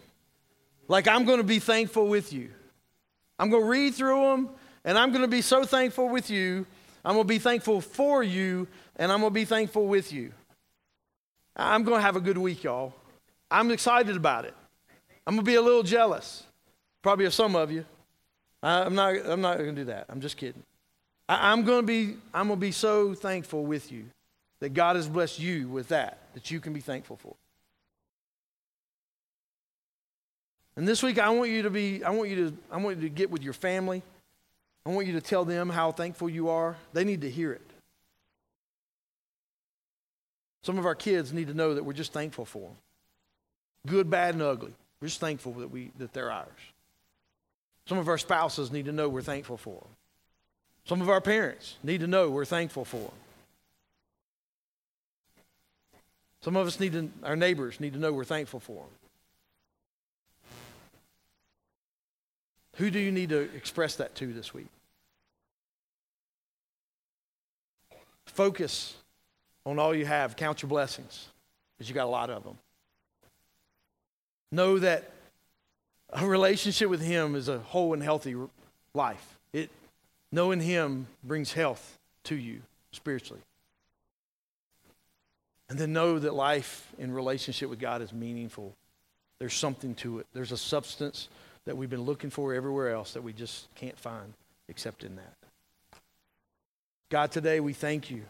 like 0.88 1.08
I'm 1.08 1.26
going 1.26 1.40
to 1.40 1.44
be 1.44 1.60
thankful 1.60 2.08
with 2.08 2.34
you. 2.34 2.50
I'm 3.40 3.50
going 3.50 3.64
to 3.64 3.70
read 3.70 3.94
through 3.94 4.22
them 4.22 4.50
and 4.86 4.98
I'm 4.98 5.10
going 5.10 5.22
to 5.22 5.28
be 5.28 5.42
so 5.42 5.64
thankful 5.64 6.10
with 6.10 6.30
you. 6.30 6.66
I'm 7.04 7.14
going 7.14 7.26
to 7.26 7.34
be 7.34 7.40
thankful 7.40 7.82
for 7.82 8.24
you 8.24 8.68
and 8.96 9.12
I'm 9.12 9.20
going 9.20 9.32
to 9.32 9.36
be 9.36 9.46
thankful 9.46 9.88
with 9.88 10.12
you. 10.12 10.32
I'm 11.56 11.84
going 11.84 11.98
to 11.98 12.02
have 12.02 12.16
a 12.16 12.22
good 12.22 12.38
week, 12.38 12.64
y'all. 12.64 12.94
I'm 13.50 13.72
excited 13.72 14.16
about 14.16 14.46
it. 14.46 14.54
I'm 15.26 15.36
going 15.36 15.46
to 15.46 15.52
be 15.52 15.56
a 15.56 15.62
little 15.62 15.84
jealous, 15.84 16.44
probably 17.02 17.26
of 17.26 17.34
some 17.34 17.56
of 17.56 17.72
you. 17.72 17.86
I'm 18.62 18.96
not, 18.96 19.16
I'm 19.26 19.42
not 19.42 19.58
going 19.58 19.76
to 19.76 19.82
do 19.82 19.86
that. 19.86 20.06
I'm 20.10 20.22
just 20.22 20.38
kidding. 20.38 20.64
I'm 21.30 21.64
going 21.64 21.82
to 21.82 21.88
be, 21.88 22.18
I'm 22.34 22.48
going 22.48 22.60
to 22.60 22.66
be 22.66 22.72
so 22.72 23.14
thankful 23.14 23.66
with 23.66 23.92
you 23.92 24.06
that 24.60 24.74
God 24.74 24.96
has 24.96 25.08
blessed 25.08 25.40
you 25.40 25.68
with 25.68 25.90
that, 25.90 26.20
that 26.34 26.50
you 26.52 26.60
can 26.60 26.74
be 26.74 26.80
thankful 26.80 27.18
for. 27.18 27.36
And 30.76 30.88
this 30.88 31.04
week, 31.04 31.20
I 31.20 31.30
want 31.30 31.52
you 31.52 31.64
to 31.64 31.70
be, 31.70 32.04
I 32.04 32.10
want 32.10 32.30
you 32.30 32.50
to, 32.50 32.58
I 32.72 32.78
want 32.78 32.98
you 32.98 33.04
to 33.04 33.10
get 33.10 33.30
with 33.30 33.44
your 33.44 33.54
family. 33.54 34.02
I 34.86 34.90
want 34.90 35.08
you 35.08 35.14
to 35.14 35.22
tell 35.22 35.46
them 35.46 35.70
how 35.70 35.92
thankful 35.92 36.30
you 36.30 36.50
are. 36.50 36.76
They 36.94 37.04
need 37.04 37.22
to 37.22 37.30
hear 37.30 37.54
it. 37.54 37.62
Some 40.64 40.78
of 40.78 40.86
our 40.86 40.96
kids 40.96 41.32
need 41.32 41.48
to 41.48 41.54
know 41.54 41.76
that 41.76 41.84
we're 41.84 41.94
just 41.94 42.14
thankful 42.14 42.46
for 42.46 42.70
them. 42.70 42.78
Good, 43.86 44.10
bad, 44.10 44.34
and 44.34 44.42
ugly. 44.42 44.74
We're 45.02 45.10
just 45.10 45.20
thankful 45.20 45.54
that, 45.54 45.70
we, 45.70 45.92
that 45.98 46.14
they're 46.14 46.32
ours. 46.32 46.48
Some 47.86 47.98
of 47.98 48.08
our 48.08 48.18
spouses 48.18 48.72
need 48.72 48.86
to 48.86 48.94
know 48.94 49.10
we're 49.10 49.22
thankful 49.22 49.58
for 49.58 49.76
them. 49.82 49.90
Some 50.86 51.02
of 51.02 51.10
our 51.10 51.22
parents 51.22 51.76
need 51.84 52.00
to 52.00 52.08
know 52.08 52.30
we're 52.30 52.46
thankful 52.46 52.86
for 52.86 52.98
them. 52.98 53.12
Some 56.42 56.56
of 56.56 56.68
us 56.68 56.80
need 56.80 56.94
to, 56.94 57.10
our 57.24 57.36
neighbors 57.36 57.80
need 57.80 57.94
to 57.94 58.00
know 58.00 58.12
we're 58.12 58.26
thankful 58.26 58.60
for 58.60 58.76
them. 58.84 59.03
Who 62.78 62.90
do 62.90 63.00
you 63.00 63.12
need 63.12 63.30
to 63.30 63.42
express 63.56 63.96
that 63.96 64.16
to 64.16 64.34
this 64.34 64.54
week? 64.54 64.68
Focus 68.26 68.96
on 69.66 69.78
all 69.78 69.94
you 69.94 70.06
have. 70.06 70.36
Count 70.36 70.62
your 70.62 70.70
blessings, 70.70 71.28
because 71.78 71.88
you 71.88 71.94
got 71.94 72.06
a 72.06 72.10
lot 72.10 72.30
of 72.30 72.44
them. 72.44 72.58
Know 74.52 74.80
that 74.80 75.12
a 76.10 76.26
relationship 76.26 76.90
with 76.90 77.02
Him 77.02 77.36
is 77.36 77.48
a 77.48 77.60
whole 77.60 77.94
and 77.94 78.02
healthy 78.02 78.36
life. 78.94 79.38
It, 79.52 79.70
knowing 80.32 80.60
Him 80.60 81.08
brings 81.24 81.54
health 81.54 82.00
to 82.26 82.36
you 82.36 82.62
spiritually. 82.92 83.42
And 85.70 85.78
then 85.78 85.94
know 85.94 86.20
that 86.20 86.34
life 86.34 86.92
in 86.98 87.14
relationship 87.14 87.70
with 87.70 87.80
God 87.80 88.02
is 88.02 88.14
meaningful. 88.14 88.76
There's 89.40 89.54
something 89.54 89.96
to 89.96 90.20
it, 90.20 90.28
there's 90.34 90.52
a 90.52 90.58
substance 90.58 91.30
that 91.66 91.78
we've 91.78 91.90
been 91.90 92.02
looking 92.02 92.30
for 92.30 92.54
everywhere 92.54 92.92
else 92.92 93.14
that 93.14 93.24
we 93.24 93.34
just 93.34 93.74
can't 93.76 93.98
find 93.98 94.34
except 94.68 95.04
in 95.04 95.16
that. 95.16 95.34
God, 97.10 97.32
today 97.32 97.60
we 97.60 97.74
thank 97.74 98.10
you 98.10 98.24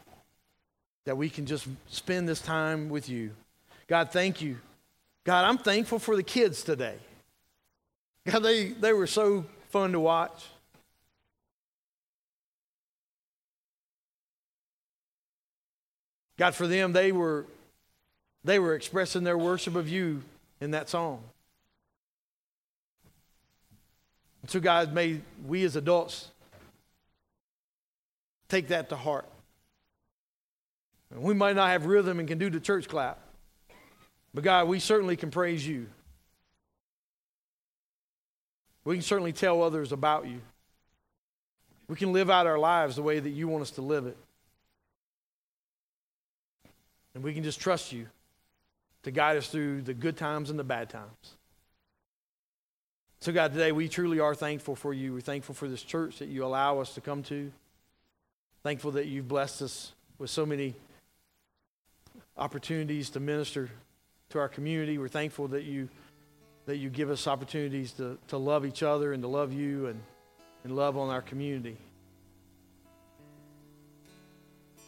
that 1.05 1.17
we 1.17 1.29
can 1.29 1.45
just 1.45 1.67
spend 1.87 2.27
this 2.27 2.41
time 2.41 2.89
with 2.89 3.09
you. 3.09 3.31
God, 3.87 4.11
thank 4.11 4.41
you. 4.41 4.57
God, 5.23 5.45
I'm 5.45 5.57
thankful 5.57 5.99
for 5.99 6.15
the 6.15 6.23
kids 6.23 6.63
today. 6.63 6.95
God, 8.29 8.39
they, 8.39 8.69
they 8.69 8.93
were 8.93 9.07
so 9.07 9.45
fun 9.69 9.91
to 9.93 9.99
watch. 9.99 10.45
God, 16.37 16.55
for 16.55 16.67
them, 16.67 16.93
they 16.93 17.11
were, 17.11 17.45
they 18.43 18.59
were 18.59 18.75
expressing 18.75 19.23
their 19.23 19.37
worship 19.37 19.75
of 19.75 19.87
you 19.87 20.23
in 20.59 20.71
that 20.71 20.89
song. 20.89 21.23
And 24.43 24.51
so, 24.51 24.59
God, 24.59 24.93
may 24.93 25.21
we 25.47 25.63
as 25.63 25.75
adults 25.75 26.29
take 28.49 28.67
that 28.67 28.89
to 28.89 28.95
heart. 28.95 29.27
We 31.09 31.33
might 31.33 31.55
not 31.55 31.69
have 31.69 31.85
rhythm 31.85 32.19
and 32.19 32.27
can 32.27 32.37
do 32.37 32.49
the 32.49 32.59
church 32.59 32.87
clap, 32.87 33.19
but 34.33 34.43
God, 34.43 34.67
we 34.67 34.79
certainly 34.79 35.15
can 35.15 35.31
praise 35.31 35.65
you. 35.65 35.87
We 38.83 38.95
can 38.95 39.03
certainly 39.03 39.31
tell 39.31 39.63
others 39.63 39.91
about 39.91 40.27
you. 40.27 40.41
We 41.87 41.95
can 41.95 42.11
live 42.11 42.29
out 42.29 42.47
our 42.47 42.59
lives 42.59 42.95
the 42.95 43.03
way 43.03 43.19
that 43.19 43.29
you 43.29 43.47
want 43.47 43.61
us 43.61 43.71
to 43.71 43.81
live 43.81 44.07
it. 44.07 44.17
And 47.15 47.23
we 47.23 47.33
can 47.33 47.43
just 47.43 47.61
trust 47.61 47.91
you 47.91 48.07
to 49.03 49.11
guide 49.11 49.37
us 49.37 49.47
through 49.47 49.83
the 49.83 49.93
good 49.93 50.17
times 50.17 50.49
and 50.49 50.57
the 50.57 50.63
bad 50.63 50.89
times. 50.89 51.37
So, 53.23 53.31
God, 53.31 53.53
today 53.53 53.71
we 53.71 53.87
truly 53.87 54.19
are 54.19 54.35
thankful 54.35 54.75
for 54.75 54.93
you. 54.93 55.13
We're 55.13 55.21
thankful 55.21 55.55
for 55.55 55.69
this 55.69 55.81
church 55.81 56.19
that 56.19 56.27
you 56.27 56.43
allow 56.43 56.79
us 56.79 56.95
to 56.95 56.99
come 56.99 57.23
to. 57.23 57.53
Thankful 58.63 58.91
that 58.91 59.05
you've 59.05 59.29
blessed 59.29 59.61
us 59.61 59.93
with 60.19 60.29
so 60.29 60.45
many 60.45 60.73
opportunities 62.35 63.11
to 63.11 63.21
minister 63.21 63.69
to 64.31 64.39
our 64.39 64.49
community. 64.49 64.97
We're 64.97 65.07
thankful 65.07 65.47
that 65.47 65.63
you 65.63 65.87
that 66.65 66.79
you 66.79 66.89
give 66.89 67.09
us 67.09 67.25
opportunities 67.25 67.93
to, 67.93 68.17
to 68.27 68.35
love 68.35 68.65
each 68.65 68.83
other 68.83 69.13
and 69.13 69.23
to 69.23 69.29
love 69.29 69.53
you 69.53 69.87
and, 69.87 70.01
and 70.65 70.75
love 70.75 70.97
on 70.97 71.09
our 71.09 71.21
community. 71.21 71.77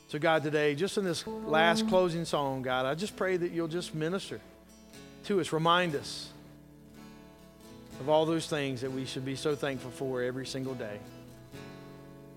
So, 0.09 0.19
God, 0.19 0.43
today, 0.43 0.75
just 0.75 0.97
in 0.97 1.05
this 1.05 1.25
last 1.25 1.87
closing 1.87 2.25
song, 2.25 2.63
God, 2.63 2.85
I 2.85 2.95
just 2.95 3.15
pray 3.15 3.37
that 3.37 3.53
you'll 3.53 3.69
just 3.69 3.95
minister 3.95 4.41
to 5.23 5.39
us, 5.39 5.53
remind 5.53 5.95
us 5.95 6.33
of 7.99 8.09
all 8.09 8.25
those 8.25 8.47
things 8.47 8.81
that 8.81 8.91
we 8.91 9.05
should 9.05 9.25
be 9.25 9.35
so 9.35 9.55
thankful 9.55 9.91
for 9.91 10.21
every 10.21 10.45
single 10.45 10.73
day. 10.73 10.99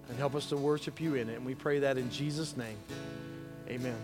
And 0.09 0.17
help 0.19 0.35
us 0.35 0.47
to 0.47 0.57
worship 0.57 1.01
you 1.01 1.17
in 1.17 1.29
it. 1.29 1.37
And 1.37 1.45
we 1.45 1.55
pray 1.55 1.81
that 1.81 1.99
in 1.99 2.11
Jesus' 2.11 2.57
name. 2.57 2.79
Amen. 3.69 3.97